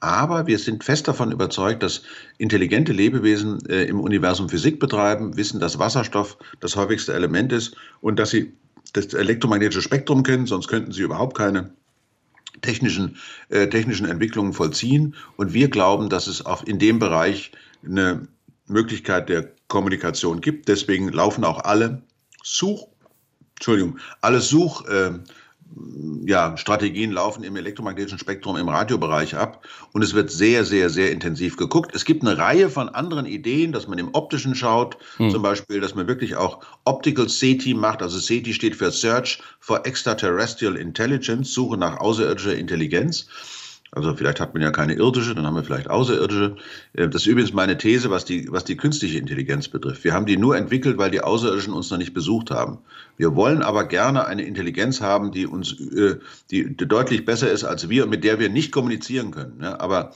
Aber 0.00 0.46
wir 0.46 0.58
sind 0.58 0.82
fest 0.82 1.08
davon 1.08 1.30
überzeugt, 1.30 1.82
dass 1.82 2.02
intelligente 2.38 2.92
Lebewesen 2.92 3.58
äh, 3.68 3.84
im 3.84 4.00
Universum 4.00 4.48
Physik 4.48 4.80
betreiben, 4.80 5.36
wissen, 5.36 5.60
dass 5.60 5.78
Wasserstoff 5.78 6.38
das 6.60 6.74
häufigste 6.74 7.12
Element 7.12 7.52
ist 7.52 7.76
und 8.00 8.18
dass 8.18 8.30
sie 8.30 8.54
das 8.94 9.12
elektromagnetische 9.12 9.82
Spektrum 9.82 10.22
kennen, 10.22 10.46
sonst 10.46 10.68
könnten 10.68 10.92
sie 10.92 11.02
überhaupt 11.02 11.36
keine 11.36 11.74
technischen, 12.62 13.16
äh, 13.50 13.68
technischen 13.68 14.06
Entwicklungen 14.06 14.54
vollziehen. 14.54 15.14
Und 15.36 15.52
wir 15.52 15.68
glauben, 15.68 16.08
dass 16.08 16.26
es 16.26 16.44
auch 16.44 16.64
in 16.64 16.78
dem 16.78 16.98
Bereich 16.98 17.52
eine 17.84 18.26
Möglichkeit 18.66 19.28
der 19.28 19.50
Kommunikation 19.68 20.40
gibt. 20.40 20.68
Deswegen 20.68 21.10
laufen 21.10 21.44
auch 21.44 21.64
alle 21.64 22.02
Such, 22.42 22.88
Entschuldigung, 23.56 23.98
alle 24.22 24.40
Such, 24.40 24.86
äh, 24.86 25.12
ja, 26.24 26.56
Strategien 26.56 27.12
laufen 27.12 27.44
im 27.44 27.56
elektromagnetischen 27.56 28.18
Spektrum 28.18 28.56
im 28.56 28.68
Radiobereich 28.68 29.36
ab 29.36 29.66
und 29.92 30.02
es 30.02 30.14
wird 30.14 30.30
sehr, 30.30 30.64
sehr, 30.64 30.90
sehr 30.90 31.12
intensiv 31.12 31.56
geguckt. 31.56 31.94
Es 31.94 32.04
gibt 32.04 32.22
eine 32.22 32.38
Reihe 32.38 32.70
von 32.70 32.88
anderen 32.88 33.26
Ideen, 33.26 33.72
dass 33.72 33.88
man 33.88 33.98
im 33.98 34.14
Optischen 34.14 34.54
schaut, 34.54 34.96
hm. 35.16 35.30
zum 35.30 35.42
Beispiel, 35.42 35.80
dass 35.80 35.94
man 35.94 36.06
wirklich 36.06 36.36
auch 36.36 36.60
Optical 36.84 37.28
SETI 37.28 37.74
macht. 37.74 38.02
Also 38.02 38.18
SETI 38.18 38.52
steht 38.52 38.76
für 38.76 38.90
Search 38.90 39.42
for 39.60 39.86
Extraterrestrial 39.86 40.76
Intelligence, 40.76 41.52
Suche 41.52 41.76
nach 41.76 41.98
außerirdischer 41.98 42.54
Intelligenz. 42.54 43.26
Also 43.92 44.14
vielleicht 44.14 44.38
hat 44.38 44.54
man 44.54 44.62
ja 44.62 44.70
keine 44.70 44.94
irdische, 44.94 45.34
dann 45.34 45.46
haben 45.46 45.56
wir 45.56 45.64
vielleicht 45.64 45.90
außerirdische. 45.90 46.56
Äh, 46.92 47.08
das 47.08 47.22
ist 47.22 47.26
übrigens 47.26 47.52
meine 47.52 47.76
These, 47.76 48.10
was 48.10 48.24
die, 48.24 48.50
was 48.50 48.64
die 48.64 48.76
künstliche 48.76 49.18
Intelligenz 49.18 49.68
betrifft. 49.68 50.04
Wir 50.04 50.12
haben 50.12 50.26
die 50.26 50.36
nur 50.36 50.56
entwickelt, 50.56 50.98
weil 50.98 51.10
die 51.10 51.22
Außerirdischen 51.22 51.72
uns 51.72 51.90
noch 51.90 51.98
nicht 51.98 52.14
besucht 52.14 52.50
haben. 52.50 52.78
Wir 53.16 53.34
wollen 53.34 53.62
aber 53.62 53.84
gerne 53.84 54.26
eine 54.26 54.42
Intelligenz 54.42 55.00
haben, 55.00 55.32
die 55.32 55.46
uns, 55.46 55.72
äh, 55.72 56.18
die 56.50 56.76
deutlich 56.76 57.24
besser 57.24 57.50
ist 57.50 57.64
als 57.64 57.88
wir 57.88 58.04
und 58.04 58.10
mit 58.10 58.24
der 58.24 58.38
wir 58.38 58.48
nicht 58.48 58.72
kommunizieren 58.72 59.32
können. 59.32 59.62
Aber 59.64 60.12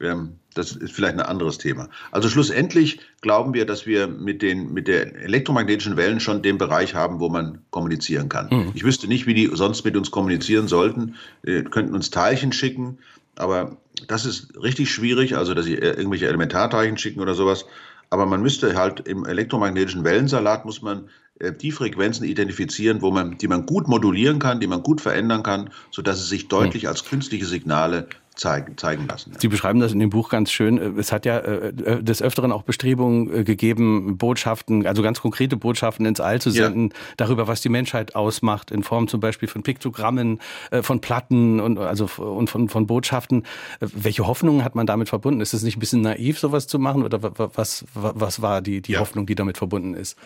ähm, 0.00 0.34
das 0.54 0.72
ist 0.72 0.92
vielleicht 0.92 1.14
ein 1.14 1.20
anderes 1.20 1.58
Thema. 1.58 1.88
Also 2.10 2.28
schlussendlich 2.28 3.00
glauben 3.20 3.54
wir, 3.54 3.64
dass 3.64 3.86
wir 3.86 4.08
mit 4.08 4.42
den 4.42 4.72
mit 4.72 4.88
der 4.88 5.14
elektromagnetischen 5.14 5.96
Wellen 5.96 6.20
schon 6.20 6.42
den 6.42 6.58
Bereich 6.58 6.94
haben, 6.94 7.20
wo 7.20 7.28
man 7.28 7.60
kommunizieren 7.70 8.28
kann. 8.28 8.48
Mhm. 8.50 8.72
Ich 8.74 8.84
wüsste 8.84 9.06
nicht, 9.06 9.26
wie 9.26 9.34
die 9.34 9.50
sonst 9.52 9.84
mit 9.84 9.96
uns 9.96 10.10
kommunizieren 10.10 10.68
sollten. 10.68 11.14
Wir 11.42 11.64
könnten 11.64 11.94
uns 11.94 12.10
Teilchen 12.10 12.52
schicken, 12.52 12.98
aber 13.38 13.76
das 14.06 14.26
ist 14.26 14.60
richtig 14.62 14.90
schwierig, 14.90 15.36
also 15.36 15.54
dass 15.54 15.64
sie 15.64 15.74
irgendwelche 15.74 16.26
Elementarteilchen 16.28 16.98
schicken 16.98 17.20
oder 17.20 17.34
sowas. 17.34 17.66
Aber 18.10 18.26
man 18.26 18.42
müsste 18.42 18.76
halt 18.76 19.00
im 19.06 19.26
elektromagnetischen 19.26 20.04
Wellensalat 20.04 20.64
muss 20.64 20.82
man 20.82 21.08
äh, 21.40 21.52
die 21.52 21.72
Frequenzen 21.72 22.24
identifizieren, 22.24 23.02
wo 23.02 23.10
man, 23.10 23.38
die 23.38 23.48
man 23.48 23.66
gut 23.66 23.88
modulieren 23.88 24.38
kann, 24.38 24.60
die 24.60 24.66
man 24.66 24.82
gut 24.82 25.00
verändern 25.00 25.42
kann, 25.42 25.70
sodass 25.90 26.20
sie 26.20 26.28
sich 26.28 26.48
deutlich 26.48 26.84
hm. 26.84 26.88
als 26.90 27.04
künstliche 27.04 27.46
Signale 27.46 28.08
zeigen, 28.38 28.78
zeigen 28.78 29.06
lassen. 29.06 29.32
Sie 29.38 29.48
beschreiben 29.48 29.80
das 29.80 29.92
in 29.92 29.98
dem 29.98 30.10
Buch 30.10 30.30
ganz 30.30 30.50
schön. 30.50 30.78
Es 30.98 31.12
hat 31.12 31.26
ja 31.26 31.38
äh, 31.38 31.68
äh, 31.68 32.02
des 32.02 32.22
Öfteren 32.22 32.52
auch 32.52 32.62
Bestrebungen 32.62 33.34
äh, 33.34 33.44
gegeben, 33.44 34.16
Botschaften, 34.16 34.86
also 34.86 35.02
ganz 35.02 35.20
konkrete 35.20 35.56
Botschaften 35.56 36.06
ins 36.06 36.20
All 36.20 36.40
zu 36.40 36.50
senden, 36.50 36.90
ja. 36.90 36.96
darüber, 37.16 37.48
was 37.48 37.60
die 37.60 37.68
Menschheit 37.68 38.14
ausmacht, 38.14 38.70
in 38.70 38.82
Form 38.82 39.08
zum 39.08 39.20
Beispiel 39.20 39.48
von 39.48 39.62
Piktogrammen, 39.62 40.40
von 40.82 41.00
Platten 41.00 41.60
und, 41.60 41.78
also, 41.78 42.08
und 42.22 42.48
von, 42.48 42.68
von 42.68 42.86
Botschaften. 42.86 43.44
Welche 43.80 44.26
Hoffnungen 44.26 44.64
hat 44.64 44.74
man 44.74 44.86
damit 44.86 45.08
verbunden? 45.08 45.40
Ist 45.40 45.54
es 45.54 45.62
nicht 45.62 45.76
ein 45.76 45.80
bisschen 45.80 46.02
naiv, 46.02 46.38
sowas 46.38 46.66
zu 46.66 46.78
machen? 46.78 47.02
Oder 47.02 47.20
was, 47.22 47.84
was 47.94 48.42
war 48.42 48.62
die, 48.62 48.80
die 48.80 48.92
ja. 48.92 49.00
Hoffnung, 49.00 49.26
die 49.26 49.34
damit 49.34 49.58
verbunden 49.58 49.94
ist? 49.94 50.16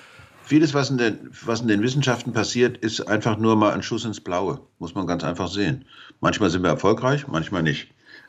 Vieles, 0.45 0.75
was 0.75 0.91
in, 0.91 0.99
den, 0.99 1.19
was 1.45 1.61
in 1.61 1.69
den 1.69 1.83
Wissenschaften 1.83 2.33
passiert, 2.33 2.77
ist 2.79 3.01
einfach 3.09 3.39
nur 3.39 3.57
mal 3.57 3.73
ein 3.73 3.83
Schuss 3.83 4.05
ins 4.05 4.21
Blaue. 4.21 4.61
Muss 4.79 4.95
man 4.95 5.07
ganz 5.07 5.25
einfach 5.25 5.49
sehen. 5.49 5.85
Manchmal 6.21 6.51
sind 6.51 6.63
wir 6.63 6.71
erfolgreich, 6.71 7.27
manchmal 7.29 7.63
nicht. 7.63 7.89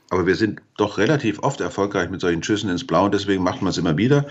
Aber 0.10 0.28
wir 0.28 0.36
sind 0.36 0.62
doch 0.78 0.97
relativ 0.97 1.39
oft 1.39 1.62
erfolgreich 1.62 2.10
mit 2.10 2.22
solchen 2.22 2.43
Schüssen 2.43 2.70
ins 2.70 2.86
Blaue 2.86 3.06
und 3.06 3.14
deswegen 3.14 3.43
macht 3.43 3.62
man 3.62 3.72
es 3.72 3.78
immer 3.78 3.97
wieder. 3.97 4.26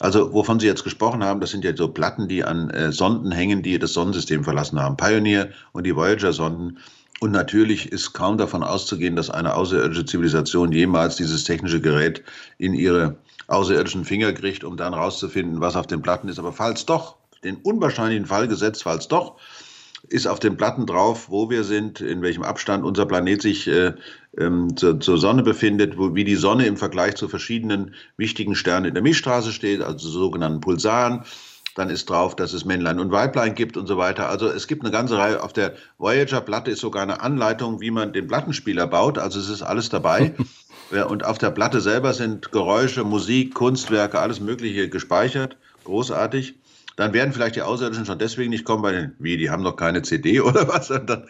Also, 0.00 0.32
wovon 0.32 0.58
Sie 0.58 0.66
jetzt 0.66 0.82
gesprochen 0.82 1.22
haben, 1.22 1.40
das 1.40 1.50
sind 1.50 1.62
ja 1.62 1.76
so 1.76 1.88
Platten, 1.88 2.26
die 2.26 2.42
an 2.42 2.70
äh, 2.70 2.90
Sonden 2.90 3.30
hängen, 3.30 3.62
die 3.62 3.78
das 3.78 3.92
Sonnensystem 3.92 4.44
verlassen 4.44 4.80
haben. 4.80 4.96
Pioneer 4.96 5.50
und 5.72 5.84
die 5.84 5.94
Voyager-Sonden. 5.94 6.78
Und 7.20 7.32
natürlich 7.32 7.92
ist 7.92 8.14
kaum 8.14 8.38
davon 8.38 8.62
auszugehen, 8.62 9.14
dass 9.14 9.28
eine 9.28 9.54
außerirdische 9.54 10.06
Zivilisation 10.06 10.72
jemals 10.72 11.16
dieses 11.16 11.44
technische 11.44 11.82
Gerät 11.82 12.22
in 12.56 12.72
ihre 12.72 13.18
außerirdischen 13.48 14.06
Finger 14.06 14.32
kriegt, 14.32 14.64
um 14.64 14.78
dann 14.78 14.94
rauszufinden, 14.94 15.60
was 15.60 15.76
auf 15.76 15.86
den 15.86 16.00
Platten 16.00 16.28
ist. 16.30 16.38
Aber 16.38 16.54
falls 16.54 16.86
doch, 16.86 17.16
den 17.44 17.56
unwahrscheinlichen 17.56 18.24
Fall 18.24 18.48
gesetzt, 18.48 18.84
falls 18.84 19.06
doch, 19.06 19.36
ist 20.08 20.26
auf 20.26 20.40
den 20.40 20.56
Platten 20.56 20.86
drauf, 20.86 21.28
wo 21.28 21.50
wir 21.50 21.62
sind, 21.64 22.00
in 22.00 22.22
welchem 22.22 22.42
Abstand 22.42 22.84
unser 22.84 23.04
Planet 23.04 23.42
sich 23.42 23.68
äh, 23.68 23.92
ähm, 24.38 24.76
zur, 24.76 25.00
zur, 25.00 25.18
Sonne 25.18 25.42
befindet, 25.42 25.98
wo, 25.98 26.14
wie 26.14 26.24
die 26.24 26.36
Sonne 26.36 26.66
im 26.66 26.76
Vergleich 26.76 27.16
zu 27.16 27.28
verschiedenen 27.28 27.94
wichtigen 28.16 28.54
Sternen 28.54 28.86
in 28.86 28.94
der 28.94 29.02
Milchstraße 29.02 29.52
steht, 29.52 29.82
also 29.82 30.08
sogenannten 30.08 30.60
Pulsaren. 30.60 31.24
Dann 31.76 31.88
ist 31.88 32.10
drauf, 32.10 32.34
dass 32.34 32.52
es 32.52 32.64
Männlein 32.64 32.98
und 32.98 33.12
Weiblein 33.12 33.54
gibt 33.54 33.76
und 33.76 33.86
so 33.86 33.96
weiter. 33.96 34.28
Also 34.28 34.48
es 34.48 34.66
gibt 34.66 34.82
eine 34.82 34.90
ganze 34.90 35.16
Reihe. 35.18 35.42
Auf 35.42 35.52
der 35.52 35.74
Voyager-Platte 35.98 36.70
ist 36.70 36.80
sogar 36.80 37.02
eine 37.02 37.20
Anleitung, 37.20 37.80
wie 37.80 37.92
man 37.92 38.12
den 38.12 38.26
Plattenspieler 38.26 38.88
baut. 38.88 39.18
Also 39.18 39.38
es 39.38 39.48
ist 39.48 39.62
alles 39.62 39.88
dabei. 39.88 40.34
und 41.08 41.24
auf 41.24 41.38
der 41.38 41.50
Platte 41.50 41.80
selber 41.80 42.12
sind 42.12 42.50
Geräusche, 42.50 43.04
Musik, 43.04 43.54
Kunstwerke, 43.54 44.18
alles 44.18 44.40
Mögliche 44.40 44.88
gespeichert. 44.88 45.56
Großartig 45.84 46.54
dann 47.00 47.14
werden 47.14 47.32
vielleicht 47.32 47.56
die 47.56 47.62
Außerirdischen 47.62 48.04
schon 48.04 48.18
deswegen 48.18 48.50
nicht 48.50 48.66
kommen, 48.66 48.82
weil, 48.82 49.14
wie, 49.18 49.38
die 49.38 49.48
haben 49.48 49.62
noch 49.62 49.76
keine 49.76 50.02
CD 50.02 50.40
oder 50.40 50.68
was? 50.68 50.88
Dann, 50.88 51.26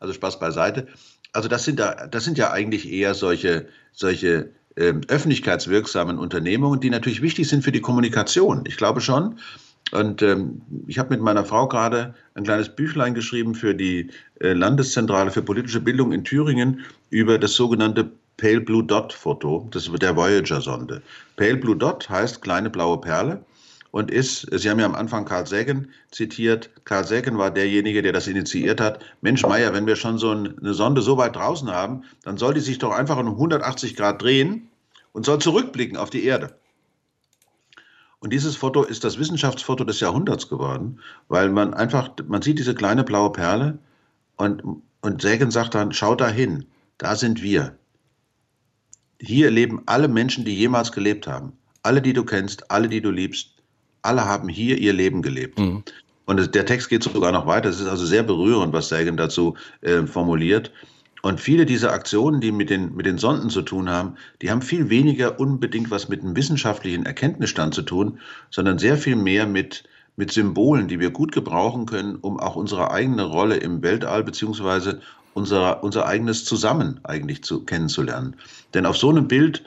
also 0.00 0.12
Spaß 0.12 0.40
beiseite. 0.40 0.88
Also 1.32 1.48
das 1.48 1.64
sind, 1.64 1.78
da, 1.78 2.06
das 2.06 2.24
sind 2.24 2.38
ja 2.38 2.50
eigentlich 2.50 2.90
eher 2.90 3.14
solche, 3.14 3.66
solche 3.92 4.50
ähm, 4.76 5.00
öffentlichkeitswirksamen 5.08 6.18
Unternehmungen, 6.18 6.80
die 6.80 6.90
natürlich 6.90 7.22
wichtig 7.22 7.48
sind 7.48 7.64
für 7.64 7.72
die 7.72 7.80
Kommunikation. 7.80 8.64
Ich 8.66 8.76
glaube 8.76 9.00
schon. 9.00 9.38
Und 9.90 10.22
ähm, 10.22 10.60
ich 10.86 10.98
habe 10.98 11.10
mit 11.10 11.20
meiner 11.20 11.44
Frau 11.44 11.66
gerade 11.66 12.14
ein 12.34 12.44
kleines 12.44 12.68
Büchlein 12.68 13.14
geschrieben 13.14 13.54
für 13.54 13.74
die 13.74 14.10
äh, 14.40 14.52
Landeszentrale 14.52 15.30
für 15.30 15.42
politische 15.42 15.80
Bildung 15.80 16.12
in 16.12 16.24
Thüringen 16.24 16.80
über 17.10 17.38
das 17.38 17.54
sogenannte 17.54 18.10
Pale 18.36 18.60
Blue 18.60 18.84
Dot 18.84 19.12
Foto, 19.12 19.66
das 19.72 19.88
ist 19.88 20.02
der 20.02 20.14
Voyager-Sonde. 20.14 21.02
Pale 21.36 21.56
Blue 21.56 21.76
Dot 21.76 22.08
heißt 22.08 22.40
kleine 22.40 22.70
blaue 22.70 23.00
Perle 23.00 23.40
und 23.90 24.10
ist, 24.10 24.46
Sie 24.52 24.68
haben 24.68 24.78
ja 24.78 24.86
am 24.86 24.94
Anfang 24.94 25.24
Carl 25.24 25.46
Sagan 25.46 25.88
zitiert, 26.10 26.70
Carl 26.84 27.04
Sagan 27.04 27.38
war 27.38 27.50
derjenige, 27.50 28.02
der 28.02 28.12
das 28.12 28.26
initiiert 28.26 28.80
hat. 28.80 29.04
Mensch, 29.22 29.42
Meier, 29.42 29.72
wenn 29.72 29.86
wir 29.86 29.96
schon 29.96 30.18
so 30.18 30.30
eine 30.30 30.74
Sonde 30.74 31.00
so 31.00 31.16
weit 31.16 31.36
draußen 31.36 31.70
haben, 31.70 32.04
dann 32.22 32.36
soll 32.36 32.54
die 32.54 32.60
sich 32.60 32.78
doch 32.78 32.92
einfach 32.92 33.16
um 33.16 33.28
180 33.28 33.96
Grad 33.96 34.20
drehen 34.22 34.68
und 35.12 35.24
soll 35.24 35.38
zurückblicken 35.38 35.96
auf 35.96 36.10
die 36.10 36.24
Erde. 36.24 36.54
Und 38.20 38.32
dieses 38.32 38.56
Foto 38.56 38.82
ist 38.82 39.04
das 39.04 39.18
Wissenschaftsfoto 39.18 39.84
des 39.84 40.00
Jahrhunderts 40.00 40.48
geworden, 40.48 41.00
weil 41.28 41.50
man 41.50 41.72
einfach, 41.72 42.10
man 42.26 42.42
sieht 42.42 42.58
diese 42.58 42.74
kleine 42.74 43.04
blaue 43.04 43.32
Perle 43.32 43.78
und, 44.36 44.62
und 45.00 45.22
Sagan 45.22 45.50
sagt 45.50 45.74
dann, 45.74 45.92
schau 45.92 46.14
da 46.14 46.28
hin, 46.28 46.66
da 46.98 47.14
sind 47.14 47.42
wir. 47.42 47.78
Hier 49.20 49.50
leben 49.50 49.82
alle 49.86 50.08
Menschen, 50.08 50.44
die 50.44 50.54
jemals 50.54 50.92
gelebt 50.92 51.26
haben. 51.26 51.52
Alle, 51.82 52.02
die 52.02 52.12
du 52.12 52.24
kennst, 52.24 52.70
alle, 52.70 52.88
die 52.88 53.00
du 53.00 53.10
liebst, 53.10 53.57
alle 54.08 54.24
haben 54.24 54.48
hier 54.48 54.78
ihr 54.78 54.92
Leben 54.92 55.22
gelebt. 55.22 55.58
Mhm. 55.58 55.84
Und 56.24 56.54
der 56.54 56.66
Text 56.66 56.88
geht 56.88 57.02
sogar 57.02 57.32
noch 57.32 57.46
weiter. 57.46 57.68
Es 57.68 57.80
ist 57.80 57.86
also 57.86 58.04
sehr 58.04 58.22
berührend, 58.22 58.72
was 58.72 58.88
Sagan 58.88 59.16
dazu 59.16 59.56
äh, 59.80 60.06
formuliert. 60.06 60.72
Und 61.22 61.40
viele 61.40 61.66
dieser 61.66 61.92
Aktionen, 61.92 62.40
die 62.40 62.52
mit 62.52 62.70
den, 62.70 62.94
mit 62.94 63.06
den 63.06 63.18
Sonden 63.18 63.50
zu 63.50 63.62
tun 63.62 63.88
haben, 63.88 64.14
die 64.40 64.50
haben 64.50 64.62
viel 64.62 64.88
weniger 64.88 65.40
unbedingt 65.40 65.90
was 65.90 66.08
mit 66.08 66.22
einem 66.22 66.36
wissenschaftlichen 66.36 67.06
Erkenntnisstand 67.06 67.74
zu 67.74 67.82
tun, 67.82 68.18
sondern 68.50 68.78
sehr 68.78 68.96
viel 68.96 69.16
mehr 69.16 69.46
mit, 69.46 69.84
mit 70.16 70.30
Symbolen, 70.32 70.86
die 70.86 71.00
wir 71.00 71.10
gut 71.10 71.32
gebrauchen 71.32 71.86
können, 71.86 72.16
um 72.16 72.38
auch 72.38 72.56
unsere 72.56 72.90
eigene 72.90 73.24
Rolle 73.24 73.56
im 73.56 73.82
Weltall 73.82 74.22
beziehungsweise 74.22 75.00
unser, 75.34 75.82
unser 75.82 76.06
eigenes 76.06 76.44
Zusammen 76.44 77.00
eigentlich 77.04 77.42
zu, 77.42 77.64
kennenzulernen. 77.64 78.36
Denn 78.74 78.86
auf 78.86 78.96
so 78.96 79.10
einem 79.10 79.28
Bild 79.28 79.64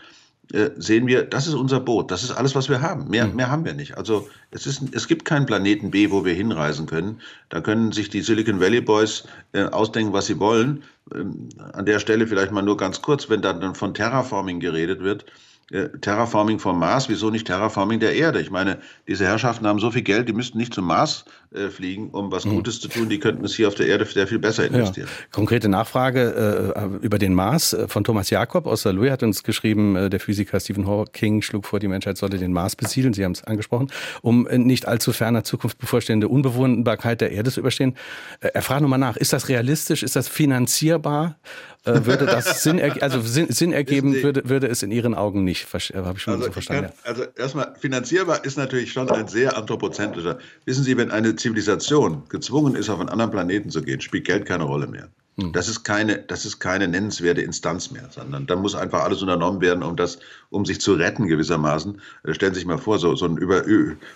äh, 0.54 0.72
sehen 0.78 1.08
wir, 1.08 1.24
das 1.24 1.48
ist 1.48 1.54
unser 1.54 1.80
Boot, 1.80 2.12
das 2.12 2.24
ist 2.24 2.32
alles, 2.32 2.56
was 2.56 2.70
wir 2.70 2.82
haben. 2.82 3.10
Mehr, 3.10 3.28
mhm. 3.28 3.36
mehr 3.36 3.50
haben 3.50 3.66
wir 3.66 3.74
nicht. 3.74 3.98
Also 3.98 4.28
es, 4.52 4.66
ist, 4.66 4.84
es 4.94 5.08
gibt 5.08 5.26
keinen 5.26 5.46
Planeten 5.46 5.92
B, 5.92 6.12
wo 6.12 6.26
wir 6.26 6.34
hinreisen 6.34 6.86
können. 6.86 7.22
Da 7.50 7.62
können 7.62 7.92
sich 7.92 8.10
die 8.10 8.22
Silicon 8.22 8.60
Valley 8.60 8.82
Boys 8.82 9.24
äh, 9.54 9.64
ausdenken, 9.64 10.14
was 10.14 10.26
sie 10.28 10.40
wollen. 10.40 10.84
Ähm, 11.14 11.50
an 11.74 11.86
der 11.86 12.00
Stelle 12.00 12.28
vielleicht 12.28 12.52
mal 12.52 12.62
nur 12.62 12.78
ganz 12.78 13.02
kurz, 13.02 13.30
wenn 13.30 13.42
dann 13.42 13.76
von 13.76 13.94
Terraforming 13.94 14.60
geredet 14.60 15.02
wird. 15.02 15.26
Äh, 15.72 15.88
Terraforming 16.02 16.60
vom 16.60 16.80
Mars, 16.80 17.08
wieso 17.08 17.30
nicht 17.30 17.48
Terraforming 17.48 18.02
der 18.02 18.14
Erde? 18.14 18.42
Ich 18.42 18.52
meine, 18.52 18.80
diese 19.08 19.26
Herrschaften 19.26 19.66
haben 19.66 19.80
so 19.80 19.90
viel 19.90 20.02
Geld, 20.02 20.28
die 20.28 20.34
müssten 20.34 20.58
nicht 20.58 20.74
zum 20.74 20.86
Mars 20.86 21.24
äh, 21.54 21.70
fliegen, 21.70 22.10
um 22.10 22.30
was 22.30 22.44
hm. 22.44 22.56
Gutes 22.56 22.82
zu 22.82 22.90
tun. 22.90 23.08
Die 23.08 23.20
könnten 23.20 23.46
es 23.46 23.56
hier 23.56 23.70
auf 23.70 23.76
der 23.76 23.88
Erde 23.88 24.04
sehr 24.04 24.28
viel 24.28 24.40
besser 24.40 24.66
investieren. 24.66 25.08
Ja. 25.08 25.26
Konkrete 25.32 25.70
Nachfrage 25.70 26.74
äh, 26.76 27.06
über 27.06 27.18
den 27.20 27.34
Mars 27.34 27.72
äh, 27.72 27.88
von 27.88 28.04
Thomas 28.04 28.30
Jakob 28.32 28.68
aus 28.68 28.84
der 28.84 28.92
Louis 28.92 29.12
hat 29.12 29.24
uns 29.24 29.44
geschrieben, 29.44 29.96
äh, 29.96 30.10
der 30.10 30.20
Physiker 30.20 30.60
Stephen 30.60 30.88
Hawking 30.88 31.42
schlug 31.42 31.66
vor, 31.66 31.80
die 31.80 31.88
Menschheit 31.88 32.18
sollte 32.18 32.38
den 32.38 32.52
Mars 32.52 32.76
besiedeln. 32.76 33.14
Sie 33.14 33.24
haben 33.24 33.32
es 33.32 33.46
angesprochen, 33.46 33.92
um 34.22 34.44
nicht 34.52 34.90
allzu 34.90 35.14
ferner 35.14 35.46
Zukunft 35.46 35.78
bevorstehende 35.78 36.28
Unbewohnbarkeit 36.28 37.22
der 37.22 37.32
Erde 37.32 37.50
zu 37.50 37.62
überstehen. 37.62 37.96
er 38.42 38.62
fragt 38.62 38.82
nochmal 38.82 39.00
nach, 39.00 39.16
ist 39.16 39.32
das 39.32 39.48
realistisch? 39.48 40.04
Ist 40.04 40.18
das 40.18 40.28
finanzierbar? 40.28 41.38
Äh, 41.86 42.06
würde 42.06 42.26
das 42.26 42.62
Sinn, 42.64 42.78
er, 42.78 43.02
also 43.02 43.22
Sinn, 43.22 43.52
Sinn 43.52 43.74
ergeben, 43.74 44.22
würde, 44.22 44.48
würde 44.48 44.68
es 44.68 44.84
in 44.84 44.92
Ihren 44.92 45.16
Augen 45.16 45.44
nicht, 45.44 45.68
äh, 45.74 45.98
habe 45.98 46.18
ich 46.18 46.24
schon 46.24 46.34
also 46.36 46.46
so 46.46 46.52
verstanden. 46.52 46.92
Kann, 47.04 47.16
also 47.16 47.24
erstmal, 47.36 47.76
finanzierbar 47.80 48.46
ist 48.46 48.58
natürlich 48.58 48.92
schon 48.92 49.10
ein 49.10 49.28
sehr 49.28 49.58
anthropozentrischer. 49.58 50.38
Wissen 50.66 50.84
Sie, 50.84 50.96
wenn 50.98 51.12
eine 51.12 51.36
Zivilisation 51.36 52.24
gezwungen 52.30 52.76
ist, 52.76 52.90
auf 52.90 53.00
einen 53.00 53.10
anderen 53.10 53.32
Planeten 53.32 53.70
zu 53.70 53.82
gehen, 53.82 54.02
spielt 54.02 54.26
Geld 54.26 54.46
keine 54.46 54.64
Rolle 54.64 54.88
mehr. 54.88 55.10
Hm. 55.40 55.54
Das 55.54 55.70
ist 55.70 55.84
keine, 55.84 56.18
das 56.18 56.46
ist 56.46 56.60
keine 56.60 56.88
nennenswerte 56.88 57.42
Instanz 57.42 57.92
mehr, 57.92 58.08
sondern 58.10 58.48
da 58.48 58.56
muss 58.56 58.76
einfach 58.76 59.04
alles 59.04 59.22
unternommen 59.22 59.62
werden, 59.62 59.82
um 59.82 59.96
das, 59.96 60.20
um 60.50 60.66
sich 60.66 60.82
zu 60.82 60.94
retten 60.94 61.28
gewissermaßen. 61.28 62.02
Äh, 62.24 62.34
stellen 62.34 62.54
Sie 62.54 62.60
sich 62.60 62.68
mal 62.68 62.78
vor, 62.78 63.00
so, 63.00 63.16
so 63.16 63.26
ein, 63.26 63.38
Über, 63.38 63.64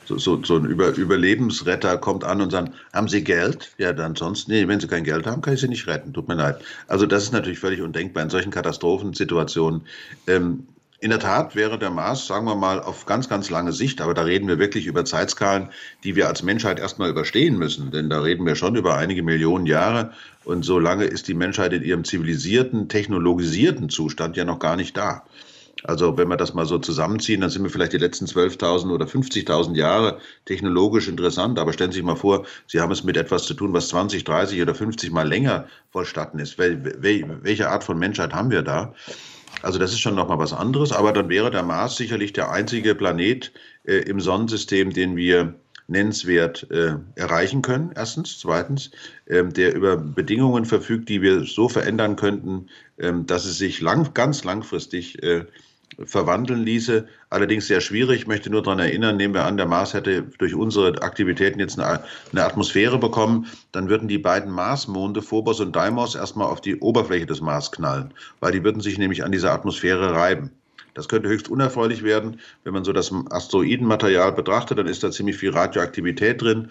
so, 0.05 0.18
so, 0.18 0.57
ein 0.57 0.66
Über, 0.66 0.89
Überlebensretter 0.89 1.97
kommt 1.97 2.24
an 2.24 2.41
und 2.41 2.51
sagt, 2.51 2.74
haben 2.93 3.07
Sie 3.07 3.24
Geld? 3.24 3.74
Ja, 3.78 3.93
dann 3.93 4.16
sonst, 4.16 4.49
nee, 4.49 4.68
wenn 4.68 4.80
Sie 4.80 4.88
kein 4.88 5.05
Geld 5.05 5.26
haben, 5.26 5.41
kann 5.41 5.53
ich 5.53 5.61
Sie 5.61 5.70
nicht 5.70 5.88
retten. 5.88 6.13
Tut 6.13 6.28
mir 6.28 6.36
leid. 6.36 6.61
Also 6.88 7.05
das 7.05 7.24
ist 7.24 7.32
natürlich 7.32 7.59
völlig 7.59 7.82
undenkbar 7.82 8.24
in 8.24 8.30
solchen 8.30 8.51
Katastrophensituationen. 8.51 9.82
Ähm, 10.28 10.68
in 11.01 11.09
der 11.09 11.20
Tat 11.20 11.55
wäre 11.55 11.78
der 11.78 11.91
Mars, 11.91 12.26
sagen 12.26 12.45
wir 12.45 12.55
mal, 12.55 12.82
auf 12.82 13.05
ganz, 13.05 13.30
ganz 13.30 13.49
lange 13.49 13.74
Sicht, 13.74 14.01
aber 14.01 14.13
da 14.13 14.24
reden 14.24 14.47
wir 14.47 14.59
wirklich 14.59 14.88
über 14.88 15.05
Zeitskalen, 15.05 15.70
die 16.03 16.16
wir 16.16 16.28
als 16.28 16.41
Menschheit 16.41 16.80
erstmal 16.80 17.09
überstehen 17.09 17.59
müssen, 17.59 17.91
denn 17.91 18.09
da 18.09 18.22
reden 18.22 18.45
wir 18.45 18.55
schon 18.55 18.76
über 18.76 18.95
einige 18.95 19.22
Millionen 19.22 19.66
Jahre 19.66 20.13
und 20.46 20.64
so 20.64 20.80
lange 20.80 21.06
ist 21.06 21.28
die 21.28 21.34
Menschheit 21.34 21.74
in 21.74 21.84
ihrem 21.84 22.04
zivilisierten, 22.04 22.88
technologisierten 22.89 23.89
Zustand 23.89 24.38
ja 24.38 24.46
noch 24.46 24.60
gar 24.60 24.76
nicht 24.76 24.96
da. 24.96 25.24
Also 25.84 26.18
wenn 26.18 26.28
wir 26.30 26.38
das 26.38 26.54
mal 26.54 26.66
so 26.66 26.80
zusammenziehen, 26.80 27.41
dann 27.41 27.50
sind 27.50 27.64
wir 27.64 27.70
vielleicht 27.70 27.93
die 27.93 27.98
letzten 27.98 28.26
12.000 28.26 28.91
oder 28.91 29.06
50.000 29.06 29.76
Jahre 29.76 30.20
technologisch 30.46 31.08
interessant. 31.08 31.60
Aber 31.60 31.74
stellen 31.74 31.91
Sie 31.91 31.98
sich 31.98 32.06
mal 32.06 32.16
vor, 32.16 32.46
Sie 32.68 32.82
haben 32.82 32.91
es 32.91 33.04
mit 33.04 33.18
etwas 33.18 33.43
zu 33.43 33.54
tun, 33.54 33.74
was 33.74 33.89
20, 33.89 34.24
30 34.24 34.62
oder 34.62 34.74
50 34.74 35.12
Mal 35.12 35.28
länger 35.28 35.68
vollstatten 35.91 36.39
ist. 36.39 36.58
Welche 36.58 37.70
Art 37.70 37.84
von 37.84 38.00
Menschheit 38.00 38.34
haben 38.34 38.50
wir 38.50 38.64
da? 38.64 38.96
Also 39.62 39.80
das 39.80 39.91
ist 39.91 40.00
schon 40.00 40.16
nochmal 40.16 40.39
was 40.39 40.54
anderes, 40.54 40.91
aber 40.91 41.14
dann 41.14 41.30
wäre 41.30 41.52
der 41.52 41.64
Mars 41.64 41.98
sicherlich 41.98 42.34
der 42.34 42.52
einzige 42.52 42.93
Planet 42.96 43.52
äh, 43.86 43.98
im 43.98 44.20
Sonnensystem, 44.20 44.91
den 44.91 45.16
wir 45.16 45.56
nennenswert 45.88 46.70
äh, 46.72 46.96
erreichen 47.16 47.62
können, 47.62 47.91
erstens. 47.96 48.39
Zweitens, 48.39 48.91
der 49.28 49.76
über 49.76 49.98
Bedingungen 49.98 50.66
verfügt, 50.66 51.10
die 51.10 51.22
wir 51.22 51.46
so 51.46 51.68
verändern 51.68 52.16
könnten, 52.16 52.68
ähm, 52.98 53.26
dass 53.26 53.46
es 53.46 53.58
sich 53.58 53.82
lang, 53.82 54.14
ganz 54.14 54.44
langfristig 54.44 55.22
äh, 55.24 55.46
verwandeln 56.04 56.64
ließe. 56.64 57.08
Allerdings 57.30 57.68
sehr 57.68 57.82
schwierig. 57.82 58.22
Ich 58.22 58.28
möchte 58.28 58.50
nur 58.50 58.62
daran 58.62 58.80
erinnern, 58.80 59.18
nehmen 59.18 59.34
wir 59.34 59.46
an, 59.46 59.58
der 59.58 59.66
Mars 59.66 59.94
hätte 59.94 60.24
durch 60.38 60.54
unsere 60.54 61.02
Aktivitäten 61.02 61.60
jetzt 61.60 61.80
eine, 61.80 62.04
eine 62.32 62.44
Atmosphäre 62.44 62.98
bekommen, 62.98 63.48
dann 63.72 63.90
würden 63.90 64.08
die 64.08 64.18
beiden 64.18 64.52
Marsmonde, 64.52 65.22
Phobos 65.22 65.60
und 65.60 65.76
Deimos, 65.76 66.16
erstmal 66.16 66.48
auf 66.48 66.62
die 66.62 66.78
Oberfläche 66.78 67.26
des 67.26 67.42
Mars 67.42 67.72
knallen, 67.72 68.14
weil 68.40 68.52
die 68.52 68.64
würden 68.64 68.82
sich 68.82 68.98
nämlich 68.98 69.24
an 69.24 69.32
dieser 69.32 69.54
Atmosphäre 69.54 70.14
reiben. 70.14 70.52
Das 70.94 71.10
könnte 71.10 71.28
höchst 71.28 71.50
unerfreulich 71.50 72.04
werden. 72.04 72.40
Wenn 72.64 72.74
man 72.74 72.86
so 72.86 72.94
das 72.94 73.12
Asteroidenmaterial 73.30 74.32
betrachtet, 74.32 74.80
dann 74.80 74.88
ist 74.88 75.04
da 75.04 75.12
ziemlich 75.12 75.36
viel 75.36 75.52
Radioaktivität 75.52 76.42
drin. 76.42 76.70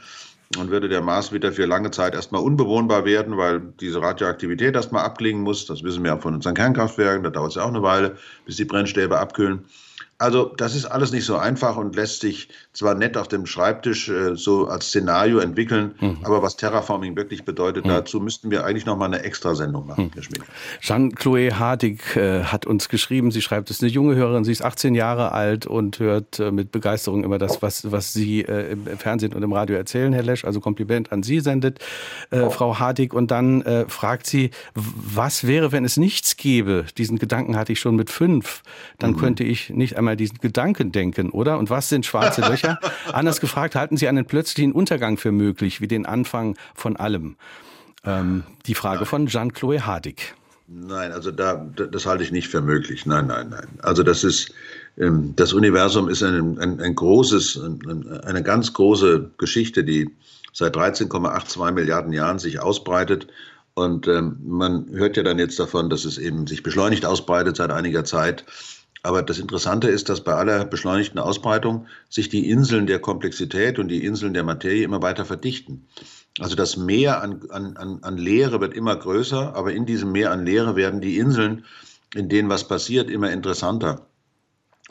Dann 0.51 0.71
würde 0.71 0.89
der 0.89 1.01
Mars 1.01 1.33
wieder 1.33 1.53
für 1.53 1.67
lange 1.67 1.91
Zeit 1.91 2.15
erstmal 2.15 2.43
unbewohnbar 2.43 3.05
werden, 3.05 3.37
weil 3.37 3.61
diese 3.81 4.01
Radioaktivität 4.01 4.75
erstmal 4.75 5.05
abklingen 5.05 5.43
muss. 5.43 5.67
Das 5.67 5.83
wissen 5.83 6.05
wir 6.05 6.13
ja 6.13 6.19
von 6.19 6.35
unseren 6.35 6.55
Kernkraftwerken. 6.55 7.25
Da 7.25 7.31
dauert 7.31 7.51
es 7.51 7.57
ja 7.57 7.65
auch 7.65 7.69
eine 7.69 7.83
Weile, 7.83 8.17
bis 8.45 8.57
die 8.57 8.65
Brennstäbe 8.65 9.19
abkühlen. 9.19 9.65
Also 10.19 10.53
das 10.57 10.75
ist 10.75 10.87
alles 10.87 11.13
nicht 11.13 11.25
so 11.25 11.37
einfach 11.37 11.77
und 11.77 11.97
lässt 11.97 12.21
sich 12.21 12.49
zwar 12.73 12.95
nett 12.95 13.17
auf 13.17 13.29
dem 13.29 13.47
Schreibtisch 13.47 14.09
äh, 14.09 14.37
so 14.37 14.67
als 14.67 14.89
Szenario 14.89 15.39
entwickeln, 15.39 15.95
mhm. 16.01 16.19
aber 16.23 16.43
was 16.43 16.57
Terraforming 16.57 17.17
wirklich 17.17 17.45
bedeutet, 17.45 17.85
mhm. 17.85 17.91
dazu 17.91 18.21
müssten 18.21 18.51
wir 18.51 18.65
eigentlich 18.65 18.87
noch 18.87 18.97
mal 18.97 19.07
eine 19.07 19.23
Extrasendung 19.23 19.87
machen, 19.87 20.05
mhm. 20.05 20.11
Herr 20.15 20.23
Schmidt. 20.23 20.43
Jean-Chloé 20.81 21.55
Hartig 21.55 22.17
äh, 22.17 22.45
hat 22.45 22.67
uns 22.67 22.89
geschrieben, 22.89 23.31
sie 23.31 23.43
schreibt, 23.43 23.71
es 23.71 23.77
ist 23.77 23.83
eine 23.83 23.91
junge 23.91 24.15
Hörerin, 24.15 24.45
sie 24.45 24.53
ist 24.53 24.63
18 24.63 24.95
Jahre 24.95 25.33
alt 25.33 25.67
und 25.67 25.99
hört 25.99 26.39
äh, 26.39 26.51
mit 26.51 26.73
Begeisterung 26.73 27.25
immer 27.25 27.39
das, 27.39 27.63
was, 27.63 27.91
was 27.91 28.13
Sie 28.13 28.43
äh, 28.43 28.73
im 28.73 28.87
Fernsehen 28.99 29.33
und 29.33 29.43
im 29.43 29.53
Radio 29.53 29.77
erzählen, 29.77 30.13
Herr 30.13 30.23
Lesch. 30.23 30.45
Also 30.45 30.61
Kompliment 30.61 31.13
an 31.13 31.23
Sie 31.23 31.41
sendet 31.41 31.79
äh, 32.31 32.49
Frau 32.51 32.79
Hartig. 32.79 33.13
Und 33.15 33.31
dann 33.31 33.63
äh, 33.63 33.89
fragt 33.89 34.27
sie, 34.27 34.51
was 34.75 35.47
wäre, 35.47 35.73
wenn 35.73 35.85
es 35.85 35.97
nichts 35.97 36.37
gäbe? 36.37 36.87
Diesen 36.97 37.19
Gedanken 37.19 37.57
hatte 37.57 37.73
ich 37.73 37.81
schon 37.81 37.97
mit 37.97 38.11
fünf. 38.11 38.63
Dann 38.99 39.13
mhm. 39.13 39.17
könnte 39.17 39.45
ich 39.45 39.71
nicht 39.71 39.97
einmal 40.05 40.17
diesen 40.17 40.39
Gedanken 40.39 40.93
denken, 40.93 41.31
oder? 41.31 41.59
Und 41.59 41.71
was 41.71 41.89
sind 41.89 42.05
schwarze 42.05 42.43
Löcher? 42.43 42.79
Anders 43.13 43.41
gefragt, 43.41 43.75
halten 43.75 43.97
Sie 43.97 44.07
einen 44.07 44.27
plötzlichen 44.27 44.73
Untergang 44.73 45.17
für 45.17 45.33
möglich, 45.33 45.81
wie 45.81 45.89
den 45.89 46.05
Anfang 46.07 46.57
von 46.75 46.97
allem? 46.97 47.37
Ähm, 48.05 48.45
die 48.67 48.75
Frage 48.75 49.01
nein. 49.01 49.07
von 49.07 49.27
Jean-Chloé 49.27 49.81
Hardig. 49.81 50.35
Nein, 50.67 51.13
also 51.13 51.31
da, 51.31 51.67
das 51.91 52.07
halte 52.07 52.23
ich 52.23 52.33
nicht 52.33 52.49
für 52.49 52.61
möglich. 52.61 53.07
Nein, 53.07 53.27
nein, 53.27 53.49
nein. 53.51 53.67
Also 53.83 54.03
das 54.03 54.25
ist, 54.25 54.53
ähm, 54.99 55.35
das 55.37 55.53
Universum 55.53 56.09
ist 56.09 56.23
ein, 56.23 56.59
ein, 56.59 56.81
ein 56.81 56.95
großes, 56.95 57.61
eine 58.25 58.43
ganz 58.43 58.73
große 58.73 59.31
Geschichte, 59.39 59.85
die 59.85 60.11
seit 60.53 60.77
13,82 60.77 61.73
Milliarden 61.73 62.13
Jahren 62.13 62.39
sich 62.39 62.61
ausbreitet. 62.61 63.27
Und 63.75 64.07
ähm, 64.07 64.37
man 64.45 64.87
hört 64.93 65.17
ja 65.17 65.23
dann 65.23 65.39
jetzt 65.39 65.59
davon, 65.59 65.91
dass 65.91 66.05
es 66.05 66.17
eben 66.17 66.47
sich 66.47 66.63
beschleunigt 66.63 67.05
ausbreitet 67.05 67.57
seit 67.57 67.71
einiger 67.71 68.05
Zeit. 68.05 68.45
Aber 69.05 69.23
das 69.23 69.39
Interessante 69.39 69.89
ist, 69.89 70.09
dass 70.09 70.25
bei 70.25 70.33
aller 70.33 70.65
beschleunigten 70.65 71.21
Ausbreitung 71.21 71.87
sich 72.09 72.31
die 72.31 72.49
Inseln 72.49 72.87
der 72.87 72.99
Komplexität 72.99 73.79
und 73.79 73.89
die 73.89 74.03
Inseln 74.03 74.33
der 74.33 74.45
Materie 74.45 74.83
immer 74.83 75.03
weiter 75.03 75.27
verdichten. 75.27 75.87
Also 76.41 76.57
das 76.57 76.79
Meer 76.79 77.23
an, 77.23 77.43
an, 77.51 77.99
an 78.03 78.17
Leere 78.17 78.63
wird 78.63 78.73
immer 78.73 78.97
größer, 78.97 79.55
aber 79.55 79.75
in 79.75 79.85
diesem 79.85 80.11
Meer 80.11 80.33
an 80.33 80.47
Leere 80.47 80.75
werden 80.75 81.03
die 81.03 81.19
Inseln, 81.19 81.67
in 82.15 82.31
denen 82.31 82.49
was 82.49 82.67
passiert, 82.67 83.11
immer 83.11 83.31
interessanter. 83.31 84.07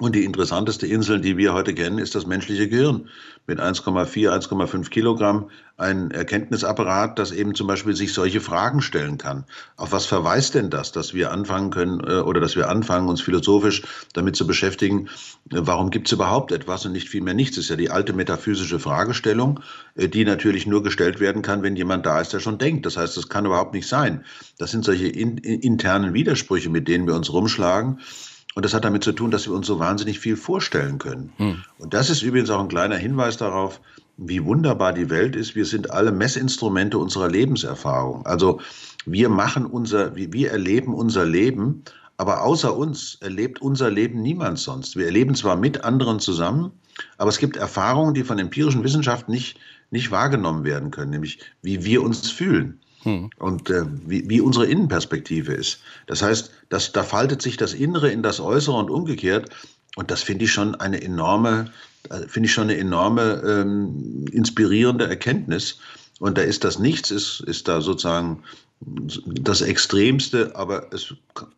Und 0.04 0.16
die 0.16 0.26
interessanteste 0.26 0.86
Insel, 0.86 1.22
die 1.22 1.38
wir 1.38 1.54
heute 1.54 1.74
kennen, 1.74 1.98
ist 1.98 2.14
das 2.14 2.28
menschliche 2.28 2.68
Gehirn 2.68 3.08
mit 3.48 3.62
1,4, 3.62 4.30
1,5 4.38 4.90
Kilogramm. 4.90 5.50
Ein 5.78 6.12
Erkenntnisapparat, 6.12 7.18
das 7.18 7.32
eben 7.32 7.56
zum 7.56 7.68
Beispiel 7.68 7.96
sich 7.96 8.14
solche 8.14 8.42
Fragen 8.42 8.82
stellen 8.82 9.18
kann. 9.18 9.46
Auf 9.78 9.94
was 9.94 10.06
verweist 10.06 10.56
denn 10.56 10.70
das, 10.70 10.92
dass 10.92 11.14
wir 11.14 11.32
anfangen 11.32 11.70
können 11.70 12.02
äh, 12.02 12.20
oder 12.20 12.42
dass 12.42 12.58
wir 12.58 12.68
anfangen, 12.68 13.08
uns 13.08 13.22
philosophisch 13.22 13.84
damit 14.12 14.36
zu 14.36 14.46
beschäftigen, 14.46 15.08
äh, 15.54 15.62
warum 15.62 15.90
gibt 15.90 16.10
es 16.10 16.12
überhaupt 16.12 16.52
etwas 16.52 16.86
und 16.86 16.92
nicht 16.92 17.08
vielmehr 17.08 17.34
nichts? 17.34 17.56
Das 17.56 17.64
ist 17.64 17.70
ja 17.70 17.78
die 17.78 17.90
alte 17.90 18.12
metaphysische 18.12 18.80
Fragestellung, 18.80 19.62
äh, 19.96 20.10
die 20.10 20.26
natürlich 20.26 20.68
nur 20.68 20.84
gestellt 20.84 21.22
werden 21.22 21.44
kann, 21.44 21.64
wenn 21.64 21.78
jemand 21.78 22.06
da 22.06 22.20
ist, 22.20 22.34
der 22.34 22.42
schon 22.42 22.58
denkt. 22.58 22.86
Das 22.86 22.98
heißt, 22.98 23.16
das 23.16 23.30
kann 23.30 23.46
überhaupt 23.46 23.74
nicht 23.74 23.88
sein. 23.88 24.26
Das 24.58 24.72
sind 24.72 24.84
solche 24.84 25.08
in, 25.08 25.38
internen 25.38 26.14
Widersprüche, 26.14 26.70
mit 26.70 26.90
denen 26.90 27.08
wir 27.08 27.16
uns 27.16 27.32
rumschlagen. 27.32 28.02
Und 28.56 28.66
das 28.66 28.74
hat 28.74 28.86
damit 28.86 29.04
zu 29.04 29.14
tun, 29.14 29.32
dass 29.32 29.48
wir 29.48 29.54
uns 29.54 29.68
so 29.68 29.80
wahnsinnig 29.80 30.20
viel 30.20 30.38
vorstellen 30.38 31.00
können. 31.00 31.34
Hm. 31.38 31.64
Und 31.80 31.94
das 31.94 32.10
ist 32.10 32.22
übrigens 32.22 32.50
auch 32.50 32.60
ein 32.60 32.68
kleiner 32.68 32.98
Hinweis 32.98 33.38
darauf, 33.38 33.82
wie 34.18 34.44
wunderbar 34.46 34.94
die 34.94 35.10
Welt 35.10 35.36
ist. 35.36 35.56
Wir 35.56 35.66
sind 35.66 35.92
alle 35.92 36.12
Messinstrumente 36.12 36.98
unserer 36.98 37.30
Lebenserfahrung. 37.30 38.26
Also 38.26 38.60
wir 39.06 39.30
machen 39.30 39.66
unser, 39.66 40.16
wir 40.16 40.52
erleben 40.52 40.94
unser 40.94 41.26
Leben, 41.26 41.84
aber 42.18 42.44
außer 42.44 42.76
uns 42.76 43.18
erlebt 43.22 43.62
unser 43.62 43.90
Leben 43.90 44.22
niemand 44.22 44.60
sonst. 44.60 44.96
Wir 44.96 45.08
erleben 45.08 45.34
zwar 45.34 45.56
mit 45.56 45.84
anderen 45.84 46.20
zusammen, 46.20 46.72
aber 47.18 47.30
es 47.30 47.40
gibt 47.40 47.58
Erfahrungen, 47.58 48.14
die 48.14 48.24
von 48.24 48.38
empirischen 48.38 48.84
Wissenschaften 48.84 49.32
nicht, 49.32 49.60
nicht 49.90 50.12
wahrgenommen 50.12 50.64
werden 50.64 50.92
können, 50.92 51.10
nämlich 51.10 51.40
wie 51.64 51.84
wir 51.84 52.04
uns 52.04 52.30
fühlen. 52.30 52.80
Hm. 53.04 53.30
Und 53.38 53.70
äh, 53.70 53.84
wie, 54.06 54.30
wie 54.30 54.42
unsere 54.42 54.66
Innenperspektive 54.66 55.54
ist. 55.54 55.80
Das 56.08 56.22
heißt, 56.22 56.52
dass, 56.70 56.92
da 56.92 57.04
faltet 57.04 57.42
sich 57.42 57.58
das 57.58 57.74
Innere 57.74 58.10
in 58.10 58.24
das 58.24 58.40
Äußere 58.40 58.76
und 58.76 58.90
umgekehrt. 58.90 59.50
Und 59.96 60.10
das 60.10 60.24
finde 60.24 60.46
ich 60.46 60.52
schon 60.52 60.76
eine 60.76 61.02
enorme, 61.02 61.72
äh, 62.10 62.28
finde 62.28 62.48
ich 62.48 62.54
schon 62.54 62.70
eine 62.70 62.78
enorme 62.78 63.42
ähm, 63.46 64.26
inspirierende 64.32 65.08
Erkenntnis. 65.08 65.80
Und 66.20 66.38
da 66.38 66.42
ist 66.42 66.64
das 66.64 66.80
Nichts, 66.80 67.12
ist, 67.12 67.42
ist 67.42 67.68
da 67.68 67.82
sozusagen 67.82 68.44
das 68.86 69.62
Extremste, 69.62 70.56
aber 70.56 70.94
es, 70.94 71.16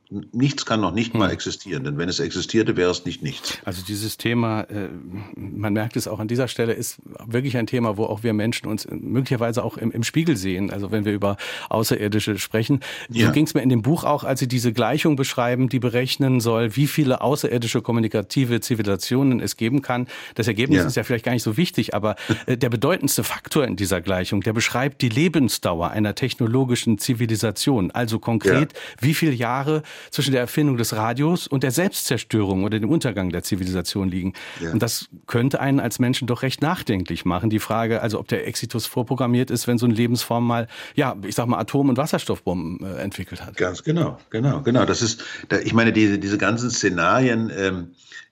nichts 0.09 0.65
kann 0.65 0.81
noch 0.81 0.93
nicht 0.93 1.13
mal 1.13 1.27
hm. 1.27 1.33
existieren, 1.33 1.83
denn 1.83 1.97
wenn 1.97 2.09
es 2.09 2.19
existierte, 2.19 2.77
wäre 2.77 2.91
es 2.91 3.05
nicht 3.05 3.23
nichts. 3.23 3.57
Also 3.65 3.81
dieses 3.83 4.17
Thema, 4.17 4.61
äh, 4.61 4.89
man 5.35 5.73
merkt 5.73 5.97
es 5.97 6.07
auch 6.07 6.19
an 6.19 6.27
dieser 6.27 6.47
Stelle, 6.47 6.73
ist 6.73 6.97
wirklich 7.25 7.57
ein 7.57 7.67
Thema, 7.67 7.97
wo 7.97 8.05
auch 8.05 8.23
wir 8.23 8.33
Menschen 8.33 8.67
uns 8.67 8.87
möglicherweise 8.89 9.63
auch 9.63 9.77
im, 9.77 9.91
im 9.91 10.03
Spiegel 10.03 10.37
sehen, 10.37 10.69
also 10.71 10.91
wenn 10.91 11.05
wir 11.05 11.13
über 11.13 11.37
Außerirdische 11.69 12.37
sprechen. 12.37 12.81
Ja. 13.09 13.27
So 13.27 13.33
ging 13.33 13.45
es 13.45 13.53
mir 13.53 13.61
in 13.61 13.69
dem 13.69 13.81
Buch 13.81 14.03
auch, 14.03 14.23
als 14.23 14.39
Sie 14.39 14.47
diese 14.47 14.73
Gleichung 14.73 15.15
beschreiben, 15.15 15.69
die 15.69 15.79
berechnen 15.79 16.39
soll, 16.39 16.75
wie 16.75 16.87
viele 16.87 17.21
außerirdische 17.21 17.81
kommunikative 17.81 18.59
Zivilisationen 18.59 19.39
es 19.39 19.57
geben 19.57 19.81
kann. 19.81 20.07
Das 20.35 20.47
Ergebnis 20.47 20.79
ja. 20.79 20.87
ist 20.87 20.95
ja 20.95 21.03
vielleicht 21.03 21.25
gar 21.25 21.33
nicht 21.33 21.43
so 21.43 21.57
wichtig, 21.57 21.93
aber 21.93 22.15
äh, 22.45 22.57
der 22.57 22.69
bedeutendste 22.69 23.23
Faktor 23.23 23.65
in 23.65 23.75
dieser 23.75 24.01
Gleichung, 24.01 24.41
der 24.41 24.53
beschreibt 24.53 25.01
die 25.01 25.09
Lebensdauer 25.09 25.89
einer 25.89 26.15
technologischen 26.15 26.97
Zivilisation 26.97 27.14
Zivilisation. 27.15 27.91
Also 27.91 28.19
konkret, 28.19 28.73
ja. 28.73 28.79
wie 28.99 29.13
viele 29.13 29.31
Jahre 29.31 29.83
zwischen 30.11 30.31
der 30.31 30.41
Erfindung 30.41 30.77
des 30.77 30.95
Radios 30.95 31.47
und 31.47 31.63
der 31.63 31.71
Selbstzerstörung 31.71 32.63
oder 32.63 32.79
dem 32.79 32.89
Untergang 32.89 33.29
der 33.29 33.43
Zivilisation 33.43 34.09
liegen. 34.09 34.33
Ja. 34.59 34.71
Und 34.71 34.81
das 34.81 35.07
könnte 35.27 35.59
einen 35.59 35.79
als 35.79 35.99
Menschen 35.99 36.27
doch 36.27 36.41
recht 36.41 36.61
nachdenklich 36.61 37.25
machen. 37.25 37.49
Die 37.49 37.59
Frage, 37.59 38.01
also 38.01 38.19
ob 38.19 38.27
der 38.27 38.47
Exitus 38.47 38.85
vorprogrammiert 38.85 39.49
ist, 39.49 39.67
wenn 39.67 39.77
so 39.77 39.85
eine 39.85 39.95
Lebensform 39.95 40.45
mal, 40.45 40.67
ja, 40.95 41.15
ich 41.25 41.35
sag 41.35 41.47
mal, 41.47 41.59
Atom- 41.59 41.89
und 41.89 41.97
Wasserstoffbomben 41.97 42.85
äh, 42.85 43.01
entwickelt 43.01 43.45
hat. 43.45 43.57
Ganz 43.57 43.83
genau, 43.83 44.19
genau, 44.29 44.61
genau. 44.61 44.85
Das 44.85 45.01
ist, 45.01 45.23
ich 45.63 45.73
meine, 45.73 45.93
diese, 45.93 46.19
diese 46.19 46.37
ganzen 46.37 46.69
Szenarien, 46.69 47.51
ähm, 47.55 47.87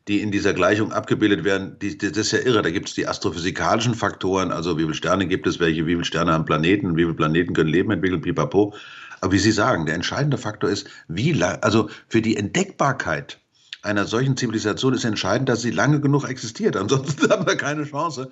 die 0.08 0.22
in 0.22 0.32
dieser 0.32 0.54
Gleichung 0.54 0.92
abgebildet 0.92 1.44
werden, 1.44 1.78
die, 1.80 1.98
das 1.98 2.18
ist 2.18 2.32
ja 2.32 2.40
irre. 2.40 2.62
Da 2.62 2.72
gibt 2.72 2.90
es 2.90 2.96
die 2.96 3.08
astrophysikalischen 3.08 3.96
Faktoren, 3.96 4.52
also 4.52 4.78
wie 4.78 4.84
viele 4.84 4.94
Sterne 4.94 5.28
gibt 5.28 5.48
es, 5.48 5.60
welche, 5.60 5.86
wie 5.86 5.94
viele 5.94 6.06
Sterne 6.06 6.34
haben 6.34 6.46
Planeten, 6.46 6.98
wie 6.98 7.04
viele 7.04 7.14
Planeten 7.14 7.54
können 7.54 7.70
Leben 7.70 7.92
entwickeln, 7.92 8.22
pipapo. 8.22 8.74
Aber 9.22 9.32
wie 9.32 9.40
Sie 9.40 9.54
sagen, 9.54 9.86
der 9.86 9.96
entscheidende 9.96 10.38
Faktor 10.38 10.70
ist, 10.70 10.90
wie 11.08 11.32
lang, 11.32 11.60
also 11.62 11.90
für 12.10 12.22
die 12.22 12.36
Entdeckbarkeit 12.36 13.40
einer 13.82 14.06
solchen 14.06 14.38
Zivilisation 14.38 14.94
ist 14.94 15.04
entscheidend, 15.04 15.50
dass 15.50 15.62
sie 15.62 15.72
lange 15.72 16.00
genug 16.00 16.28
existiert. 16.28 16.76
Ansonsten 16.78 17.30
haben 17.30 17.46
wir 17.46 17.58
keine 17.58 17.84
Chance. 17.86 18.32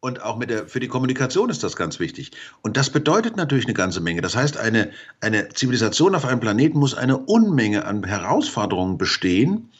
Und 0.00 0.22
auch 0.22 0.38
mit 0.38 0.48
der, 0.48 0.66
für 0.66 0.80
die 0.80 0.88
Kommunikation 0.88 1.50
ist 1.50 1.62
das 1.62 1.76
ganz 1.76 2.00
wichtig. 2.00 2.32
Und 2.62 2.78
das 2.78 2.88
bedeutet 2.88 3.36
natürlich 3.36 3.66
eine 3.66 3.74
ganze 3.74 4.00
Menge. 4.00 4.22
Das 4.22 4.34
heißt, 4.34 4.56
eine, 4.56 4.90
eine 5.20 5.50
Zivilisation 5.50 6.14
auf 6.14 6.24
einem 6.24 6.40
Planeten 6.40 6.78
muss 6.78 6.94
eine 6.94 7.18
Unmenge 7.18 7.84
an 7.84 8.04
Herausforderungen 8.04 8.96
bestehen 8.96 9.70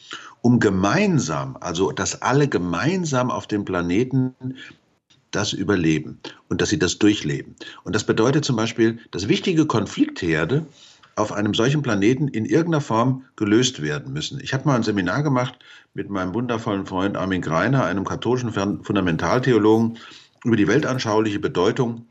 um 0.41 0.59
gemeinsam, 0.59 1.57
also 1.59 1.91
dass 1.91 2.21
alle 2.21 2.47
gemeinsam 2.47 3.31
auf 3.31 3.47
dem 3.47 3.65
Planeten 3.65 4.35
das 5.31 5.53
überleben 5.53 6.19
und 6.49 6.61
dass 6.61 6.69
sie 6.69 6.79
das 6.79 6.99
durchleben. 6.99 7.55
Und 7.83 7.95
das 7.95 8.03
bedeutet 8.03 8.43
zum 8.43 8.55
Beispiel, 8.55 8.99
dass 9.11 9.27
wichtige 9.27 9.65
Konfliktherde 9.65 10.65
auf 11.15 11.31
einem 11.31 11.53
solchen 11.53 11.81
Planeten 11.81 12.27
in 12.27 12.45
irgendeiner 12.45 12.81
Form 12.81 13.25
gelöst 13.35 13.81
werden 13.81 14.13
müssen. 14.13 14.39
Ich 14.41 14.53
habe 14.53 14.65
mal 14.65 14.75
ein 14.75 14.83
Seminar 14.83 15.23
gemacht 15.23 15.59
mit 15.93 16.09
meinem 16.09 16.33
wundervollen 16.33 16.85
Freund 16.85 17.17
Armin 17.17 17.41
Greiner, 17.41 17.85
einem 17.85 18.05
katholischen 18.05 18.51
Fundamentaltheologen, 18.51 19.97
über 20.43 20.55
die 20.55 20.67
weltanschauliche 20.67 21.39
Bedeutung 21.39 22.07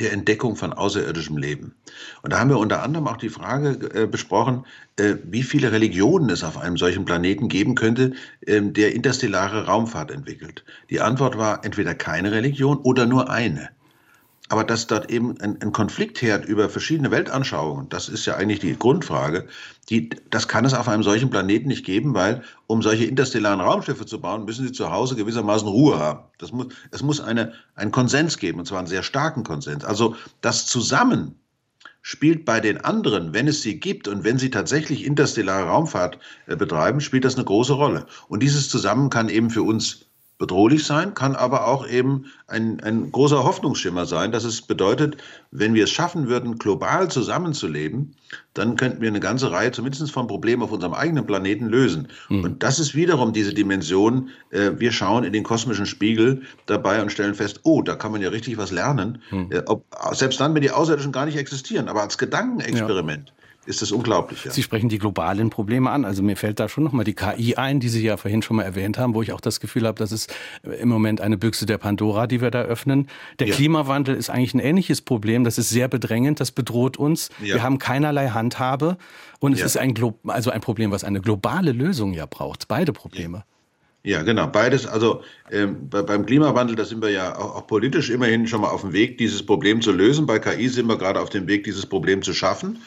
der 0.00 0.12
Entdeckung 0.12 0.56
von 0.56 0.72
außerirdischem 0.72 1.36
Leben. 1.36 1.74
Und 2.22 2.32
da 2.32 2.38
haben 2.38 2.50
wir 2.50 2.58
unter 2.58 2.82
anderem 2.82 3.08
auch 3.08 3.16
die 3.16 3.28
Frage 3.28 3.78
äh, 3.94 4.06
besprochen, 4.06 4.64
äh, 4.96 5.14
wie 5.24 5.42
viele 5.42 5.72
Religionen 5.72 6.30
es 6.30 6.44
auf 6.44 6.56
einem 6.58 6.76
solchen 6.76 7.04
Planeten 7.04 7.48
geben 7.48 7.74
könnte, 7.74 8.12
äh, 8.46 8.60
der 8.62 8.94
interstellare 8.94 9.66
Raumfahrt 9.66 10.10
entwickelt. 10.10 10.64
Die 10.90 11.00
Antwort 11.00 11.36
war 11.38 11.64
entweder 11.64 11.94
keine 11.94 12.32
Religion 12.32 12.78
oder 12.78 13.06
nur 13.06 13.30
eine. 13.30 13.70
Aber 14.50 14.64
dass 14.64 14.86
dort 14.86 15.10
eben 15.10 15.38
ein, 15.40 15.60
ein 15.60 15.72
Konfliktherd 15.72 16.46
über 16.46 16.70
verschiedene 16.70 17.10
Weltanschauungen, 17.10 17.88
das 17.90 18.08
ist 18.08 18.24
ja 18.24 18.36
eigentlich 18.36 18.60
die 18.60 18.78
Grundfrage, 18.78 19.46
die, 19.90 20.08
das 20.30 20.48
kann 20.48 20.64
es 20.64 20.72
auf 20.74 20.88
einem 20.88 21.02
solchen 21.02 21.28
Planeten 21.28 21.68
nicht 21.68 21.84
geben, 21.84 22.14
weil 22.14 22.42
um 22.66 22.82
solche 22.82 23.04
interstellaren 23.04 23.60
Raumschiffe 23.60 24.06
zu 24.06 24.20
bauen, 24.20 24.46
müssen 24.46 24.66
sie 24.66 24.72
zu 24.72 24.90
Hause 24.90 25.16
gewissermaßen 25.16 25.68
Ruhe 25.68 25.98
haben. 25.98 26.20
Das 26.38 26.52
muss, 26.52 26.68
es 26.90 27.02
muss 27.02 27.20
eine, 27.20 27.52
einen 27.74 27.92
Konsens 27.92 28.38
geben, 28.38 28.58
und 28.58 28.66
zwar 28.66 28.78
einen 28.78 28.86
sehr 28.86 29.02
starken 29.02 29.44
Konsens. 29.44 29.84
Also 29.84 30.16
das 30.40 30.66
Zusammen 30.66 31.34
spielt 32.00 32.46
bei 32.46 32.60
den 32.60 32.82
anderen, 32.82 33.34
wenn 33.34 33.48
es 33.48 33.60
sie 33.60 33.78
gibt 33.78 34.08
und 34.08 34.24
wenn 34.24 34.38
sie 34.38 34.50
tatsächlich 34.50 35.04
interstellare 35.04 35.66
Raumfahrt 35.66 36.18
äh, 36.46 36.56
betreiben, 36.56 37.02
spielt 37.02 37.24
das 37.24 37.34
eine 37.34 37.44
große 37.44 37.74
Rolle. 37.74 38.06
Und 38.28 38.42
dieses 38.42 38.70
Zusammen 38.70 39.10
kann 39.10 39.28
eben 39.28 39.50
für 39.50 39.62
uns 39.62 40.07
bedrohlich 40.38 40.84
sein, 40.84 41.14
kann 41.14 41.34
aber 41.34 41.66
auch 41.66 41.86
eben 41.86 42.26
ein, 42.46 42.80
ein 42.80 43.10
großer 43.10 43.42
Hoffnungsschimmer 43.42 44.06
sein, 44.06 44.30
dass 44.30 44.44
es 44.44 44.62
bedeutet, 44.62 45.16
wenn 45.50 45.74
wir 45.74 45.84
es 45.84 45.90
schaffen 45.90 46.28
würden, 46.28 46.58
global 46.58 47.10
zusammenzuleben, 47.10 48.14
dann 48.54 48.76
könnten 48.76 49.00
wir 49.00 49.08
eine 49.08 49.18
ganze 49.18 49.50
Reihe 49.50 49.72
zumindest 49.72 50.10
von 50.12 50.28
Problemen 50.28 50.62
auf 50.62 50.70
unserem 50.70 50.94
eigenen 50.94 51.26
Planeten 51.26 51.66
lösen. 51.66 52.08
Mhm. 52.28 52.44
Und 52.44 52.62
das 52.62 52.78
ist 52.78 52.94
wiederum 52.94 53.32
diese 53.32 53.52
Dimension, 53.52 54.30
äh, 54.50 54.70
wir 54.76 54.92
schauen 54.92 55.24
in 55.24 55.32
den 55.32 55.42
kosmischen 55.42 55.86
Spiegel 55.86 56.42
dabei 56.66 57.02
und 57.02 57.10
stellen 57.10 57.34
fest, 57.34 57.60
oh, 57.64 57.82
da 57.82 57.96
kann 57.96 58.12
man 58.12 58.22
ja 58.22 58.28
richtig 58.28 58.56
was 58.58 58.70
lernen, 58.70 59.20
mhm. 59.30 59.50
äh, 59.50 59.62
ob, 59.66 59.84
selbst 60.12 60.40
dann, 60.40 60.54
wenn 60.54 60.62
die 60.62 60.70
Außerirdischen 60.70 61.12
gar 61.12 61.26
nicht 61.26 61.36
existieren, 61.36 61.88
aber 61.88 62.02
als 62.02 62.16
Gedankenexperiment. 62.16 63.28
Ja 63.28 63.34
ist 63.68 63.82
das 63.82 63.92
unglaublich. 63.92 64.44
Ja. 64.44 64.50
Sie 64.50 64.62
sprechen 64.62 64.88
die 64.88 64.98
globalen 64.98 65.50
Probleme 65.50 65.90
an. 65.90 66.04
Also 66.04 66.22
mir 66.22 66.36
fällt 66.36 66.58
da 66.58 66.68
schon 66.68 66.84
nochmal 66.84 67.04
die 67.04 67.14
KI 67.14 67.56
ein, 67.56 67.80
die 67.80 67.88
Sie 67.88 68.02
ja 68.02 68.16
vorhin 68.16 68.42
schon 68.42 68.56
mal 68.56 68.62
erwähnt 68.62 68.98
haben, 68.98 69.14
wo 69.14 69.22
ich 69.22 69.32
auch 69.32 69.40
das 69.40 69.60
Gefühl 69.60 69.86
habe, 69.86 69.98
das 69.98 70.10
ist 70.10 70.34
im 70.62 70.88
Moment 70.88 71.20
eine 71.20 71.36
Büchse 71.36 71.66
der 71.66 71.78
Pandora, 71.78 72.26
die 72.26 72.40
wir 72.40 72.50
da 72.50 72.62
öffnen. 72.62 73.08
Der 73.38 73.48
ja. 73.48 73.54
Klimawandel 73.54 74.16
ist 74.16 74.30
eigentlich 74.30 74.54
ein 74.54 74.60
ähnliches 74.60 75.02
Problem. 75.02 75.44
Das 75.44 75.58
ist 75.58 75.68
sehr 75.68 75.86
bedrängend, 75.86 76.40
das 76.40 76.50
bedroht 76.50 76.96
uns. 76.96 77.28
Ja. 77.40 77.56
Wir 77.56 77.62
haben 77.62 77.78
keinerlei 77.78 78.28
Handhabe 78.30 78.96
und 79.38 79.52
es 79.52 79.60
ist 79.60 79.76
ein, 79.76 79.94
Glo 79.94 80.14
also 80.24 80.50
ein 80.50 80.60
Problem, 80.60 80.90
was 80.90 81.04
eine 81.04 81.20
globale 81.20 81.72
Lösung 81.72 82.14
ja 82.14 82.26
braucht. 82.26 82.68
Beide 82.68 82.92
Probleme. 82.92 83.44
Ja, 84.04 84.22
genau. 84.22 84.46
Beides. 84.46 84.86
Also 84.86 85.22
ähm, 85.50 85.90
bei, 85.90 86.02
beim 86.02 86.24
Klimawandel, 86.24 86.76
da 86.76 86.84
sind 86.86 87.02
wir 87.02 87.10
ja 87.10 87.36
auch, 87.36 87.56
auch, 87.56 87.66
politisch 87.66 88.08
immerhin 88.08 88.46
schon 88.46 88.62
mal 88.62 88.70
auf 88.70 88.80
dem 88.80 88.92
Weg, 88.94 89.18
dieses 89.18 89.44
Problem 89.44 89.82
zu 89.82 89.92
lösen. 89.92 90.24
Bei 90.26 90.38
KI 90.38 90.68
sind 90.68 90.86
wir 90.86 90.96
gerade 90.96 91.20
auf 91.20 91.28
dem 91.28 91.46
Weg, 91.46 91.64
dieses 91.64 91.84
Problem 91.84 92.22
zu 92.22 92.32
schaffen. 92.32 92.78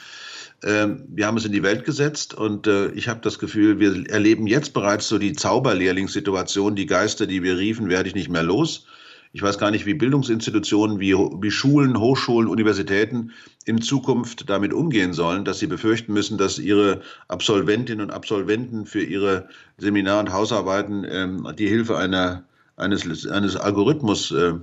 Ähm, 0.63 1.05
wir 1.07 1.25
haben 1.25 1.37
es 1.37 1.45
in 1.45 1.51
die 1.51 1.63
Welt 1.63 1.85
gesetzt 1.85 2.35
und 2.35 2.67
äh, 2.67 2.91
ich 2.91 3.07
habe 3.07 3.21
das 3.21 3.39
Gefühl, 3.39 3.79
wir 3.79 4.09
erleben 4.09 4.45
jetzt 4.45 4.73
bereits 4.73 5.07
so 5.07 5.17
die 5.17 5.33
Zauberlehrlingssituation, 5.33 6.75
die 6.75 6.85
Geister, 6.85 7.25
die 7.25 7.41
wir 7.41 7.57
riefen, 7.57 7.89
werde 7.89 8.09
ich 8.09 8.15
nicht 8.15 8.29
mehr 8.29 8.43
los. 8.43 8.85
Ich 9.33 9.41
weiß 9.41 9.57
gar 9.57 9.71
nicht, 9.71 9.85
wie 9.85 9.93
Bildungsinstitutionen, 9.93 10.99
wie, 10.99 11.13
wie 11.13 11.51
Schulen, 11.51 11.97
Hochschulen, 11.97 12.49
Universitäten 12.49 13.31
in 13.65 13.81
Zukunft 13.81 14.49
damit 14.49 14.73
umgehen 14.73 15.13
sollen, 15.13 15.45
dass 15.45 15.59
sie 15.59 15.67
befürchten 15.67 16.13
müssen, 16.13 16.37
dass 16.37 16.59
ihre 16.59 17.01
Absolventinnen 17.29 18.05
und 18.05 18.11
Absolventen 18.11 18.85
für 18.85 19.01
ihre 19.01 19.47
Seminar- 19.77 20.19
und 20.19 20.33
Hausarbeiten 20.33 21.05
ähm, 21.09 21.47
die 21.57 21.67
Hilfe 21.67 21.97
einer, 21.97 22.43
eines, 22.75 23.25
eines 23.25 23.55
Algorithmus 23.55 24.31
äh, 24.31 24.53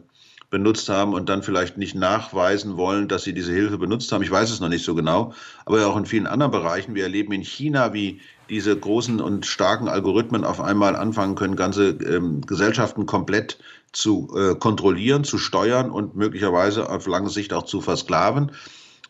benutzt 0.50 0.88
haben 0.88 1.12
und 1.12 1.28
dann 1.28 1.42
vielleicht 1.42 1.76
nicht 1.76 1.94
nachweisen 1.94 2.76
wollen, 2.76 3.08
dass 3.08 3.24
sie 3.24 3.34
diese 3.34 3.52
Hilfe 3.52 3.76
benutzt 3.76 4.10
haben. 4.12 4.22
Ich 4.22 4.30
weiß 4.30 4.50
es 4.50 4.60
noch 4.60 4.70
nicht 4.70 4.84
so 4.84 4.94
genau, 4.94 5.34
aber 5.66 5.86
auch 5.86 5.96
in 5.96 6.06
vielen 6.06 6.26
anderen 6.26 6.52
Bereichen. 6.52 6.94
Wir 6.94 7.02
erleben 7.02 7.32
in 7.32 7.42
China, 7.42 7.92
wie 7.92 8.20
diese 8.48 8.76
großen 8.76 9.20
und 9.20 9.44
starken 9.44 9.88
Algorithmen 9.88 10.44
auf 10.44 10.60
einmal 10.60 10.96
anfangen 10.96 11.34
können, 11.34 11.54
ganze 11.54 11.90
ähm, 11.90 12.40
Gesellschaften 12.40 13.04
komplett 13.04 13.58
zu 13.92 14.34
äh, 14.36 14.54
kontrollieren, 14.54 15.24
zu 15.24 15.36
steuern 15.36 15.90
und 15.90 16.16
möglicherweise 16.16 16.88
auf 16.88 17.06
lange 17.06 17.30
Sicht 17.30 17.52
auch 17.52 17.64
zu 17.64 17.80
versklaven. 17.80 18.52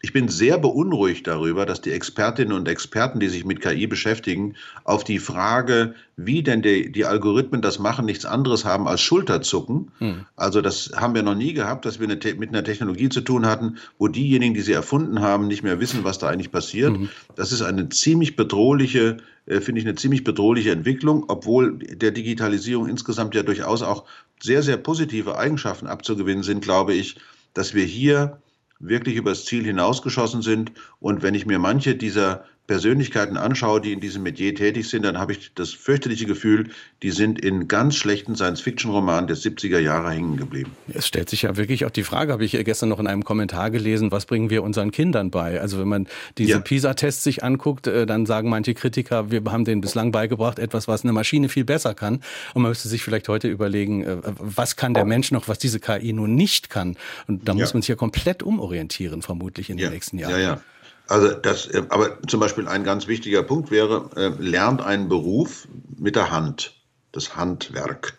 Ich 0.01 0.13
bin 0.13 0.29
sehr 0.29 0.59
beunruhigt 0.59 1.27
darüber, 1.27 1.67
dass 1.67 1.81
die 1.81 1.91
Expertinnen 1.91 2.53
und 2.53 2.69
Experten, 2.69 3.19
die 3.19 3.29
sich 3.29 3.45
mit 3.45 3.61
KI 3.61 3.89
beschäftigen, 3.89 4.55
auf 4.85 5.03
die 5.03 5.19
Frage, 5.19 5.95
wie 6.17 6.45
denn 6.45 6.63
die, 6.63 6.93
die 6.93 7.05
Algorithmen 7.05 7.63
das 7.63 7.81
machen, 7.81 8.05
nichts 8.05 8.25
anderes 8.25 8.65
haben 8.65 8.87
als 8.87 9.01
Schulterzucken. 9.01 9.91
Hm. 9.99 10.27
Also 10.37 10.61
das 10.61 10.93
haben 10.95 11.17
wir 11.17 11.25
noch 11.25 11.35
nie 11.35 11.53
gehabt, 11.53 11.85
dass 11.85 11.99
wir 11.99 12.09
eine, 12.09 12.19
mit 12.35 12.51
einer 12.51 12.63
Technologie 12.63 13.09
zu 13.09 13.23
tun 13.23 13.45
hatten, 13.45 13.79
wo 13.99 14.07
diejenigen, 14.07 14.55
die 14.55 14.61
sie 14.61 14.73
erfunden 14.73 15.21
haben, 15.21 15.49
nicht 15.49 15.65
mehr 15.65 15.81
wissen, 15.81 16.05
was 16.05 16.19
da 16.19 16.29
eigentlich 16.29 16.53
passiert. 16.53 16.97
Hm. 16.97 17.09
Das 17.35 17.51
ist 17.51 17.63
eine 17.63 17.89
ziemlich 17.89 18.37
bedrohliche, 18.37 19.17
äh, 19.47 19.61
finde 19.61 19.81
ich, 19.81 19.87
eine 19.87 19.97
ziemlich 19.97 20.23
bedrohliche 20.23 20.71
Entwicklung, 20.71 21.25
obwohl 21.27 21.77
der 21.79 22.13
Digitalisierung 22.13 22.89
insgesamt 22.89 23.35
ja 23.35 23.43
durchaus 23.43 23.83
auch 23.83 24.05
sehr, 24.41 24.63
sehr 24.63 24.77
positive 24.77 25.37
Eigenschaften 25.37 25.89
abzugewinnen 25.89 26.45
sind, 26.45 26.63
glaube 26.63 26.95
ich, 26.95 27.17
dass 27.53 27.75
wir 27.75 27.85
hier 27.85 28.39
wirklich 28.79 29.17
übers 29.17 29.45
Ziel 29.45 29.65
hinausgeschossen 29.65 30.43
sind. 30.43 30.73
Und 31.01 31.23
wenn 31.23 31.35
ich 31.35 31.47
mir 31.47 31.59
manche 31.59 31.95
dieser 31.95 32.45
Persönlichkeiten 32.69 33.39
anschaue, 33.39 33.81
die 33.81 33.93
in 33.95 34.01
diesem 34.01 34.23
Metier 34.23 34.55
tätig 34.55 34.89
sind, 34.89 35.03
dann 35.05 35.19
habe 35.19 35.33
ich 35.33 35.53
das 35.55 35.71
fürchterliche 35.71 36.27
Gefühl, 36.27 36.69
die 37.03 37.11
sind 37.11 37.41
in 37.41 37.67
ganz 37.67 37.97
schlechten 37.97 38.37
Science-Fiction-Romanen 38.37 39.27
der 39.27 39.37
70er 39.37 39.79
Jahre 39.79 40.11
hängen 40.11 40.37
geblieben. 40.37 40.73
Es 40.93 41.07
stellt 41.07 41.31
sich 41.31 41.43
ja 41.43 41.57
wirklich 41.57 41.87
auch 41.87 41.91
die 41.91 42.03
Frage, 42.03 42.31
habe 42.31 42.45
ich 42.45 42.53
gestern 42.53 42.91
noch 42.91 43.01
in 43.01 43.07
einem 43.07 43.25
Kommentar 43.25 43.71
gelesen, 43.71 44.13
was 44.13 44.27
bringen 44.27 44.51
wir 44.51 44.63
unseren 44.63 44.91
Kindern 44.91 45.31
bei? 45.31 45.59
Also 45.59 45.81
wenn 45.81 45.89
man 45.89 46.07
diese 46.37 46.53
ja. 46.53 46.61
PISA-Tests 46.61 47.25
sich 47.25 47.43
anguckt, 47.43 47.87
äh, 47.87 48.05
dann 48.05 48.27
sagen 48.27 48.51
manche 48.51 48.75
Kritiker, 48.75 49.31
wir 49.31 49.43
haben 49.47 49.65
denen 49.65 49.81
bislang 49.81 50.13
beigebracht, 50.13 50.59
etwas, 50.59 50.87
was 50.87 51.05
eine 51.05 51.15
Maschine 51.15 51.49
viel 51.49 51.65
besser 51.65 51.95
kann. 51.95 52.17
Und 52.53 52.63
man 52.63 52.71
müsste 52.71 52.89
sich 52.89 53.03
vielleicht 53.03 53.29
heute 53.29 53.49
überlegen, 53.49 54.05
äh, 54.05 54.19
was 54.25 54.77
kann 54.77 54.93
der 54.93 55.07
Mensch 55.07 55.33
noch, 55.33 55.49
was 55.49 55.59
diese 55.59 55.81
KI 55.81 56.13
nun 56.13 56.35
nicht 56.35 56.69
kann? 56.69 56.99
Und 57.29 57.49
da 57.49 57.53
ja. 57.53 57.61
muss 57.61 57.73
man 57.73 57.81
sich 57.81 57.89
ja 57.89 57.97
komplett 57.97 58.43
umorientieren, 58.43 59.23
vermutlich 59.23 59.71
in 59.71 59.79
den 59.79 59.91
nächsten 59.91 60.19
Jahren. 60.19 60.33
Ja, 60.33 60.39
ja. 60.39 60.61
Also 61.09 61.33
das, 61.33 61.67
äh, 61.69 61.83
aber 61.89 62.19
zum 62.27 62.41
Beispiel 62.41 62.69
ein 62.69 62.85
ganz 62.85 63.09
wichtiger 63.09 63.43
Punkt 63.43 63.71
wäre, 63.71 64.11
äh, 64.17 64.29
lernt 64.39 64.83
einen 64.83 65.09
Beruf 65.09 65.67
mit 65.99 66.17
der 66.17 66.31
Hand, 66.31 66.75
das 67.13 67.35
Handwerk. 67.37 68.15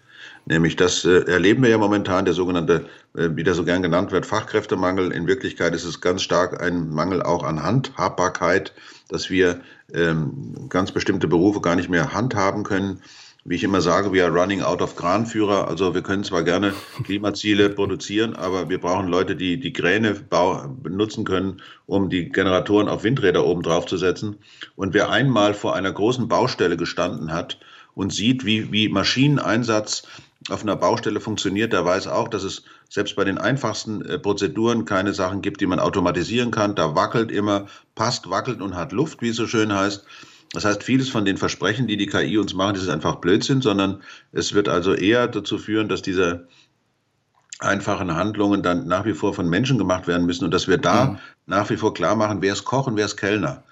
Nämlich 0.46 0.76
das 0.76 1.06
äh, 1.06 1.22
erleben 1.26 1.62
wir 1.62 1.70
ja 1.70 1.78
momentan, 1.78 2.26
der 2.26 2.34
sogenannte, 2.34 2.86
wie 3.14 3.44
der 3.44 3.56
so 3.56 3.64
gern 3.64 3.82
genannt 3.82 4.12
wird, 4.12 4.26
Fachkräftemangel. 4.26 5.12
In 5.12 5.28
Wirklichkeit 5.28 5.74
ist 5.74 5.84
es 5.84 6.00
ganz 6.00 6.22
stark 6.22 6.62
ein 6.62 6.90
Mangel 6.90 7.22
auch 7.22 7.44
an 7.44 7.62
Handhabbarkeit, 7.62 8.74
dass 9.10 9.30
wir 9.30 9.62
ähm, 9.94 10.68
ganz 10.70 10.92
bestimmte 10.92 11.28
Berufe 11.28 11.60
gar 11.60 11.76
nicht 11.76 11.90
mehr 11.90 12.14
handhaben 12.14 12.64
können 12.64 13.02
wie 13.46 13.56
ich 13.56 13.64
immer 13.64 13.82
sage, 13.82 14.12
wir 14.12 14.26
are 14.26 14.38
running 14.38 14.62
out 14.62 14.82
of 14.82 14.96
Kranführer. 14.96 15.68
Also 15.68 15.94
wir 15.94 16.02
können 16.02 16.24
zwar 16.24 16.44
gerne 16.44 16.74
Klimaziele 17.04 17.70
produzieren, 17.70 18.36
aber 18.36 18.70
wir 18.70 18.80
brauchen 18.80 19.08
Leute, 19.08 19.36
die 19.36 19.60
die 19.60 19.74
Kräne 19.74 20.16
benutzen 20.84 21.24
können, 21.24 21.62
um 21.86 22.10
die 22.10 22.30
Generatoren 22.30 22.90
auf 22.90 23.04
Windräder 23.04 23.46
oben 23.46 23.64
drauf 23.64 23.86
zu 23.86 23.98
setzen. 23.98 24.38
Und 24.76 24.94
wer 24.94 25.10
einmal 25.10 25.54
vor 25.54 25.76
einer 25.76 25.92
großen 25.92 26.28
Baustelle 26.28 26.78
gestanden 26.78 27.32
hat 27.32 27.60
und 27.96 28.14
sieht, 28.14 28.46
wie, 28.46 28.72
wie 28.72 28.90
Maschineneinsatz 28.90 30.04
auf 30.50 30.64
einer 30.64 30.76
Baustelle 30.76 31.20
funktioniert, 31.20 31.74
der 31.74 31.86
weiß 31.86 32.08
auch, 32.08 32.28
dass 32.28 32.44
es 32.44 32.64
selbst 32.90 33.16
bei 33.16 33.24
den 33.24 33.38
einfachsten 33.38 34.04
äh, 34.04 34.18
Prozeduren 34.18 34.86
keine 34.86 35.14
Sachen 35.14 35.42
gibt, 35.42 35.62
die 35.62 35.68
man 35.68 35.80
automatisieren 35.80 36.52
kann. 36.52 36.76
Da 36.76 36.96
wackelt 36.96 37.32
immer, 37.32 37.68
passt, 37.96 38.30
wackelt 38.30 38.62
und 38.62 38.76
hat 38.76 38.92
Luft, 38.92 39.22
wie 39.22 39.30
es 39.30 39.36
so 39.36 39.48
schön 39.48 39.74
heißt. 39.74 40.06
Das 40.54 40.66
heißt, 40.66 40.84
vieles 40.84 41.10
von 41.10 41.26
den 41.26 41.38
Versprechen, 41.38 41.88
die 41.88 41.98
die 41.98 42.08
KI 42.08 42.38
uns 42.38 42.54
machen, 42.54 42.74
das 42.74 42.84
ist 42.84 42.90
einfach 42.90 43.16
Blödsinn, 43.16 43.62
sondern 43.62 44.02
es 44.32 44.54
wird 44.54 44.68
also 44.68 44.94
eher 44.94 45.28
dazu 45.28 45.58
führen, 45.58 45.90
dass 45.90 46.02
diese 46.02 46.48
einfachen 47.60 48.16
Handlungen 48.16 48.64
dann 48.64 48.88
nach 48.88 49.06
wie 49.06 49.14
vor 49.14 49.34
von 49.34 49.50
Menschen 49.50 49.78
gemacht 49.78 50.08
werden 50.08 50.26
müssen 50.26 50.46
und 50.46 50.54
dass 50.54 50.68
wir 50.68 50.78
da 50.78 51.06
mhm. 51.06 51.18
nach 51.46 51.70
wie 51.70 51.78
vor 51.78 51.94
klar 51.94 52.16
machen, 52.16 52.42
wer 52.42 52.54
ist 52.54 52.66
Koch 52.66 52.88
und 52.88 52.96
wer 52.96 53.06
ist 53.06 53.18
Kellner 53.18 53.64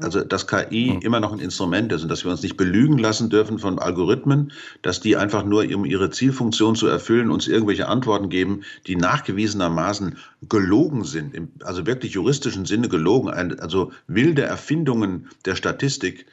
also 0.00 0.24
dass 0.24 0.46
KI 0.46 0.92
mhm. 0.94 1.00
immer 1.02 1.20
noch 1.20 1.32
ein 1.32 1.40
Instrument 1.40 1.92
ist 1.92 2.02
und 2.02 2.08
dass 2.08 2.24
wir 2.24 2.30
uns 2.30 2.42
nicht 2.42 2.56
belügen 2.56 2.96
lassen 2.96 3.28
dürfen 3.28 3.58
von 3.58 3.78
Algorithmen, 3.78 4.52
dass 4.80 5.00
die 5.00 5.16
einfach 5.16 5.44
nur, 5.44 5.64
um 5.74 5.84
ihre 5.84 6.10
Zielfunktion 6.10 6.74
zu 6.74 6.86
erfüllen, 6.86 7.30
uns 7.30 7.48
irgendwelche 7.48 7.88
Antworten 7.88 8.30
geben, 8.30 8.62
die 8.86 8.96
nachgewiesenermaßen 8.96 10.16
gelogen 10.48 11.04
sind, 11.04 11.34
im, 11.34 11.48
also 11.64 11.86
wirklich 11.86 12.12
juristischen 12.12 12.64
Sinne 12.64 12.88
gelogen, 12.88 13.28
also 13.30 13.92
wilde 14.06 14.42
Erfindungen 14.42 15.28
der 15.44 15.54
Statistik. 15.54 16.26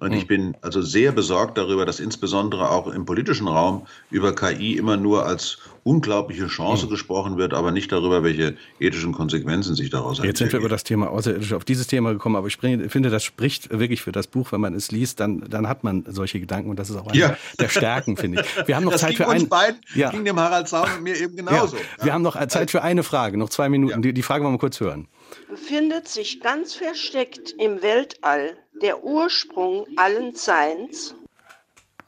Und 0.00 0.12
ich 0.12 0.22
hm. 0.22 0.28
bin 0.28 0.56
also 0.62 0.80
sehr 0.80 1.10
besorgt 1.10 1.58
darüber, 1.58 1.84
dass 1.84 1.98
insbesondere 1.98 2.70
auch 2.70 2.86
im 2.86 3.04
politischen 3.04 3.48
Raum 3.48 3.86
über 4.10 4.32
KI 4.34 4.76
immer 4.76 4.96
nur 4.96 5.26
als 5.26 5.58
unglaubliche 5.88 6.48
Chance 6.48 6.84
mhm. 6.84 6.90
gesprochen 6.90 7.38
wird, 7.38 7.54
aber 7.54 7.72
nicht 7.72 7.90
darüber, 7.90 8.22
welche 8.22 8.56
ethischen 8.78 9.12
Konsequenzen 9.12 9.74
sich 9.74 9.88
daraus 9.88 10.18
ergeben. 10.18 10.28
Jetzt 10.28 10.38
sind 10.38 10.52
wir 10.52 10.58
über 10.58 10.68
das 10.68 10.84
Thema 10.84 11.10
Außerirdische 11.10 11.56
auf 11.56 11.64
dieses 11.64 11.86
Thema 11.86 12.12
gekommen, 12.12 12.36
aber 12.36 12.46
ich 12.46 12.58
finde, 12.58 13.08
das 13.08 13.24
spricht 13.24 13.70
wirklich 13.70 14.02
für 14.02 14.12
das 14.12 14.26
Buch, 14.26 14.52
wenn 14.52 14.60
man 14.60 14.74
es 14.74 14.90
liest, 14.90 15.18
dann, 15.18 15.40
dann 15.48 15.66
hat 15.66 15.84
man 15.84 16.04
solche 16.06 16.40
Gedanken 16.40 16.68
und 16.68 16.78
das 16.78 16.90
ist 16.90 16.96
auch 16.96 17.06
eine 17.06 17.18
ja. 17.18 17.36
der 17.58 17.70
Stärken, 17.70 18.18
finde 18.18 18.42
ich. 18.42 18.68
Wir 18.68 18.76
haben 18.76 18.84
noch 18.84 18.92
das 18.98 19.00
Zeit 19.00 19.14
für 19.14 19.28
ein... 19.28 19.48
Beiden, 19.48 19.80
ja. 19.94 20.10
ging 20.10 20.26
dem 20.26 20.38
Harald 20.38 20.68
Zaun 20.68 20.88
und 20.98 21.04
mir 21.04 21.16
eben 21.18 21.34
genauso. 21.34 21.76
Ja. 21.76 22.04
Wir 22.04 22.12
haben 22.12 22.22
noch 22.22 22.36
Zeit 22.48 22.70
für 22.70 22.82
eine 22.82 23.02
Frage, 23.02 23.38
noch 23.38 23.48
zwei 23.48 23.70
Minuten. 23.70 24.02
Die, 24.02 24.12
die 24.12 24.22
Frage 24.22 24.44
wollen 24.44 24.54
wir 24.54 24.58
kurz 24.58 24.80
hören. 24.80 25.08
Befindet 25.48 26.06
sich 26.06 26.40
ganz 26.40 26.74
versteckt 26.74 27.54
im 27.58 27.80
Weltall 27.80 28.58
der 28.82 29.04
Ursprung 29.04 29.86
allen 29.96 30.34
Seins? 30.34 31.14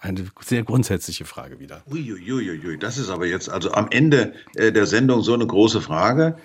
Eine 0.01 0.25
sehr 0.41 0.63
grundsätzliche 0.63 1.27
Frage 1.27 1.61
wieder. 1.61 1.83
Uiuiuiui, 1.91 2.79
das 2.79 2.97
ist 2.97 3.11
aber 3.11 3.27
jetzt 3.27 3.51
also 3.51 3.73
am 3.73 3.89
Ende 3.91 4.33
äh, 4.55 4.73
der 4.73 4.87
Sendung 4.87 5.23
so 5.23 5.35
eine 5.35 5.47
große 5.47 5.83
Frage. 5.83 6.37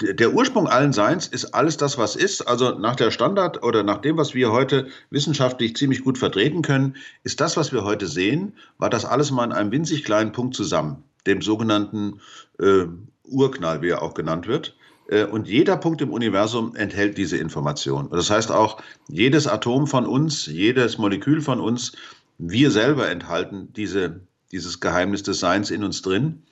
Der 0.00 0.32
Ursprung 0.32 0.66
allen 0.66 0.94
Seins 0.94 1.26
ist 1.26 1.52
alles 1.52 1.76
das, 1.76 1.98
was 1.98 2.16
ist. 2.16 2.48
Also 2.48 2.78
nach 2.78 2.96
der 2.96 3.10
Standard 3.10 3.62
oder 3.62 3.82
nach 3.82 3.98
dem, 3.98 4.16
was 4.16 4.34
wir 4.34 4.50
heute 4.50 4.88
wissenschaftlich 5.10 5.76
ziemlich 5.76 6.02
gut 6.02 6.16
vertreten 6.16 6.62
können, 6.62 6.96
ist 7.22 7.42
das, 7.42 7.58
was 7.58 7.70
wir 7.74 7.84
heute 7.84 8.06
sehen, 8.06 8.54
war 8.78 8.88
das 8.88 9.04
alles 9.04 9.30
mal 9.30 9.44
in 9.44 9.52
einem 9.52 9.72
winzig 9.72 10.04
kleinen 10.04 10.32
Punkt 10.32 10.54
zusammen, 10.54 11.04
dem 11.26 11.42
sogenannten 11.42 12.20
äh, 12.58 12.86
Urknall, 13.24 13.82
wie 13.82 13.90
er 13.90 14.00
auch 14.00 14.14
genannt 14.14 14.46
wird. 14.46 14.74
Äh, 15.08 15.24
und 15.24 15.48
jeder 15.48 15.76
Punkt 15.76 16.00
im 16.00 16.10
Universum 16.10 16.74
enthält 16.74 17.18
diese 17.18 17.36
Information. 17.36 18.08
Das 18.10 18.30
heißt 18.30 18.50
auch, 18.50 18.80
jedes 19.08 19.46
Atom 19.46 19.86
von 19.86 20.06
uns, 20.06 20.46
jedes 20.46 20.98
Molekül 20.98 21.40
von 21.40 21.60
uns, 21.60 21.92
wir 22.38 22.70
selber 22.70 23.08
enthalten 23.08 23.72
diese 23.74 24.20
dieses 24.52 24.80
Geheimnis 24.80 25.22
des 25.22 25.40
Seins 25.40 25.70
in 25.70 25.84
uns 25.84 26.02
drin. 26.02 26.42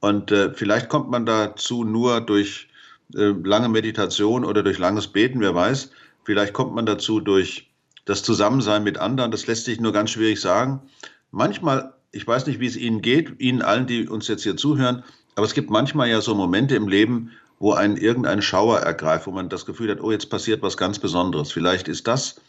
Und 0.00 0.30
äh, 0.30 0.52
vielleicht 0.52 0.88
kommt 0.88 1.10
man 1.10 1.26
dazu 1.26 1.84
nur 1.84 2.20
durch 2.20 2.68
äh, 3.14 3.32
lange 3.44 3.68
Meditation 3.68 4.44
oder 4.44 4.62
durch 4.62 4.78
langes 4.78 5.08
Beten, 5.08 5.40
wer 5.40 5.54
weiß. 5.54 5.90
Vielleicht 6.24 6.52
kommt 6.52 6.74
man 6.74 6.86
dazu 6.86 7.20
durch 7.20 7.70
das 8.04 8.22
Zusammensein 8.22 8.84
mit 8.84 8.98
anderen. 8.98 9.30
Das 9.30 9.46
lässt 9.46 9.64
sich 9.64 9.80
nur 9.80 9.92
ganz 9.92 10.10
schwierig 10.10 10.40
sagen. 10.40 10.82
Manchmal, 11.30 11.94
ich 12.12 12.26
weiß 12.26 12.46
nicht, 12.46 12.60
wie 12.60 12.66
es 12.66 12.76
Ihnen 12.76 13.00
geht, 13.00 13.40
Ihnen 13.40 13.62
allen, 13.62 13.86
die 13.86 14.08
uns 14.08 14.28
jetzt 14.28 14.42
hier 14.42 14.56
zuhören, 14.56 15.02
aber 15.34 15.46
es 15.46 15.54
gibt 15.54 15.70
manchmal 15.70 16.08
ja 16.08 16.20
so 16.20 16.34
Momente 16.34 16.76
im 16.76 16.88
Leben, 16.88 17.30
wo 17.58 17.72
einen 17.72 17.96
irgendein 17.96 18.42
Schauer 18.42 18.80
ergreift, 18.80 19.26
wo 19.26 19.30
man 19.30 19.48
das 19.48 19.66
Gefühl 19.66 19.90
hat, 19.90 20.00
oh, 20.02 20.10
jetzt 20.10 20.30
passiert 20.30 20.62
was 20.62 20.76
ganz 20.76 20.98
Besonderes. 20.98 21.52
Vielleicht 21.52 21.88
ist 21.88 22.06
das 22.06 22.40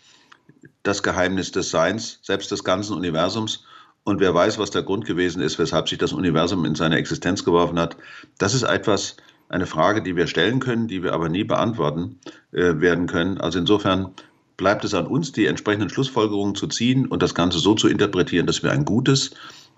das 0.84 1.04
Geheimnis 1.04 1.52
des 1.52 1.70
Seins, 1.70 2.20
selbst 2.22 2.52
des 2.52 2.64
ganzen 2.64 2.96
Universums. 2.96 3.66
Und 4.04 4.20
wer 4.22 4.34
weiß, 4.34 4.58
was 4.58 4.72
der 4.72 4.84
Grund 4.84 5.06
gewesen 5.06 5.42
ist, 5.42 5.60
weshalb 5.60 5.90
sich 5.90 5.98
das 5.98 6.14
Universum 6.14 6.64
in 6.64 6.76
seine 6.76 6.96
Existenz 6.96 7.44
geworfen 7.44 7.78
hat. 7.78 7.98
Das 8.38 8.54
ist 8.54 8.64
etwas, 8.64 9.18
eine 9.50 9.66
Frage, 9.66 10.02
die 10.02 10.16
wir 10.16 10.28
stellen 10.28 10.60
können, 10.60 10.88
die 10.88 11.04
wir 11.04 11.14
aber 11.14 11.30
nie 11.30 11.44
beantworten 11.44 12.20
äh, 12.52 12.80
werden 12.80 13.08
können. 13.08 13.38
Also 13.40 13.60
insofern 13.60 14.14
bleibt 14.58 14.84
es 14.84 14.94
an 14.94 15.08
uns, 15.08 15.32
die 15.32 15.46
entsprechenden 15.46 15.90
Schlussfolgerungen 15.90 16.56
zu 16.56 16.68
ziehen 16.68 17.06
und 17.06 17.22
das 17.22 17.36
Ganze 17.36 17.60
so 17.60 17.76
zu 17.76 17.88
interpretieren, 17.88 18.48
dass 18.48 18.64
wir 18.64 18.72
ein 18.72 18.86
gutes 18.86 19.32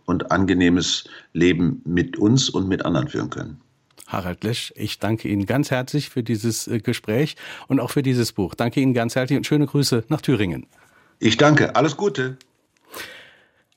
und 0.06 0.32
angenehmes 0.32 1.04
Leben 1.34 1.82
mit 1.86 2.18
uns 2.18 2.50
und 2.50 2.68
mit 2.68 2.86
anderen 2.86 3.08
führen 3.08 3.30
können. 3.30 3.62
Harald 4.08 4.44
Lesch, 4.44 4.74
ich 4.76 5.00
danke 5.00 5.28
Ihnen 5.28 5.46
ganz 5.46 5.72
herzlich 5.72 6.10
für 6.10 6.24
dieses 6.24 6.68
äh, 6.68 6.80
Gespräch 6.80 7.36
und 7.68 7.80
auch 7.80 7.92
für 7.92 8.04
dieses 8.04 8.32
Buch. 8.34 8.56
Danke 8.56 8.80
Ihnen 8.80 8.94
ganz 8.94 9.16
herzlich 9.16 9.38
und 9.38 9.46
schöne 9.46 9.66
Grüße 9.66 10.06
nach 10.10 10.22
Thüringen. 10.22 10.68
Ich 11.20 11.38
danke. 11.38 11.76
Alles 11.76 11.98
Gute. 11.98 12.38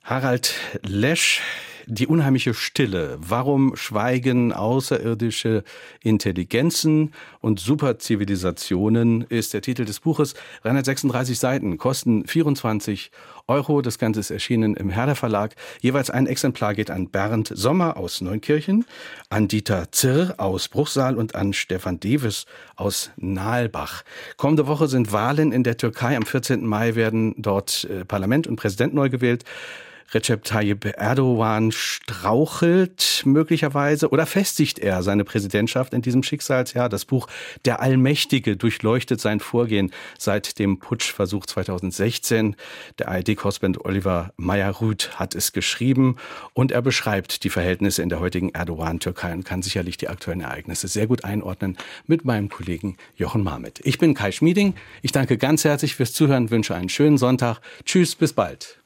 Harald 0.03 0.55
Lesch 0.81 1.41
die 1.85 2.07
unheimliche 2.07 2.53
Stille. 2.53 3.17
Warum 3.19 3.75
schweigen 3.75 4.53
außerirdische 4.53 5.63
Intelligenzen 6.01 7.13
und 7.41 7.59
Superzivilisationen 7.59 9.21
ist 9.23 9.53
der 9.53 9.61
Titel 9.61 9.85
des 9.85 9.99
Buches. 9.99 10.33
336 10.63 11.37
Seiten, 11.37 11.77
kosten 11.77 12.25
24 12.25 13.11
Euro. 13.11 13.23
Das 13.45 13.99
Ganze 13.99 14.21
ist 14.21 14.31
erschienen 14.31 14.73
im 14.77 14.89
Herder 14.89 15.15
Verlag. 15.15 15.55
Jeweils 15.81 16.09
ein 16.09 16.27
Exemplar 16.27 16.73
geht 16.73 16.89
an 16.89 17.09
Bernd 17.09 17.51
Sommer 17.53 17.97
aus 17.97 18.21
Neunkirchen, 18.21 18.85
an 19.29 19.49
Dieter 19.49 19.91
Zirr 19.91 20.35
aus 20.37 20.69
Bruchsal 20.69 21.17
und 21.17 21.35
an 21.35 21.51
Stefan 21.51 21.99
Deves 21.99 22.45
aus 22.77 23.11
Nahlbach. 23.17 24.03
Kommende 24.37 24.65
Woche 24.67 24.87
sind 24.87 25.11
Wahlen 25.11 25.51
in 25.51 25.63
der 25.63 25.75
Türkei. 25.75 26.15
Am 26.15 26.25
14. 26.25 26.65
Mai 26.65 26.95
werden 26.95 27.35
dort 27.37 27.83
äh, 27.83 28.05
Parlament 28.05 28.47
und 28.47 28.55
Präsident 28.55 28.93
neu 28.93 29.09
gewählt. 29.09 29.43
Recep 30.11 30.43
Tayyip 30.43 30.85
Erdogan 30.97 31.71
strauchelt 31.71 33.23
möglicherweise 33.25 34.09
oder 34.09 34.25
festigt 34.25 34.79
er 34.79 35.03
seine 35.03 35.23
Präsidentschaft 35.23 35.93
in 35.93 36.01
diesem 36.01 36.23
Schicksalsjahr. 36.23 36.89
Das 36.89 37.05
Buch 37.05 37.27
Der 37.65 37.81
Allmächtige 37.81 38.57
durchleuchtet 38.57 39.21
sein 39.21 39.39
Vorgehen 39.39 39.91
seit 40.17 40.59
dem 40.59 40.79
Putschversuch 40.79 41.45
2016. 41.45 42.55
Der 42.99 43.09
ARD-Korrespondent 43.09 43.83
Oliver 43.85 44.33
Meyer-Ruth 44.37 45.19
hat 45.19 45.35
es 45.35 45.51
geschrieben 45.51 46.17
und 46.53 46.71
er 46.71 46.81
beschreibt 46.81 47.43
die 47.43 47.49
Verhältnisse 47.49 48.01
in 48.01 48.09
der 48.09 48.19
heutigen 48.19 48.49
Erdogan-Türkei 48.49 49.33
und 49.33 49.45
kann 49.45 49.61
sicherlich 49.61 49.97
die 49.97 50.09
aktuellen 50.09 50.41
Ereignisse 50.41 50.87
sehr 50.87 51.07
gut 51.07 51.23
einordnen 51.23 51.77
mit 52.05 52.25
meinem 52.25 52.49
Kollegen 52.49 52.97
Jochen 53.15 53.43
Marmit. 53.43 53.79
Ich 53.83 53.97
bin 53.97 54.13
Kai 54.13 54.31
Schmieding. 54.31 54.75
Ich 55.01 55.11
danke 55.11 55.37
ganz 55.37 55.63
herzlich 55.63 55.95
fürs 55.95 56.13
Zuhören, 56.13 56.51
wünsche 56.51 56.75
einen 56.75 56.89
schönen 56.89 57.17
Sonntag. 57.17 57.59
Tschüss, 57.85 58.15
bis 58.15 58.33
bald. 58.33 58.82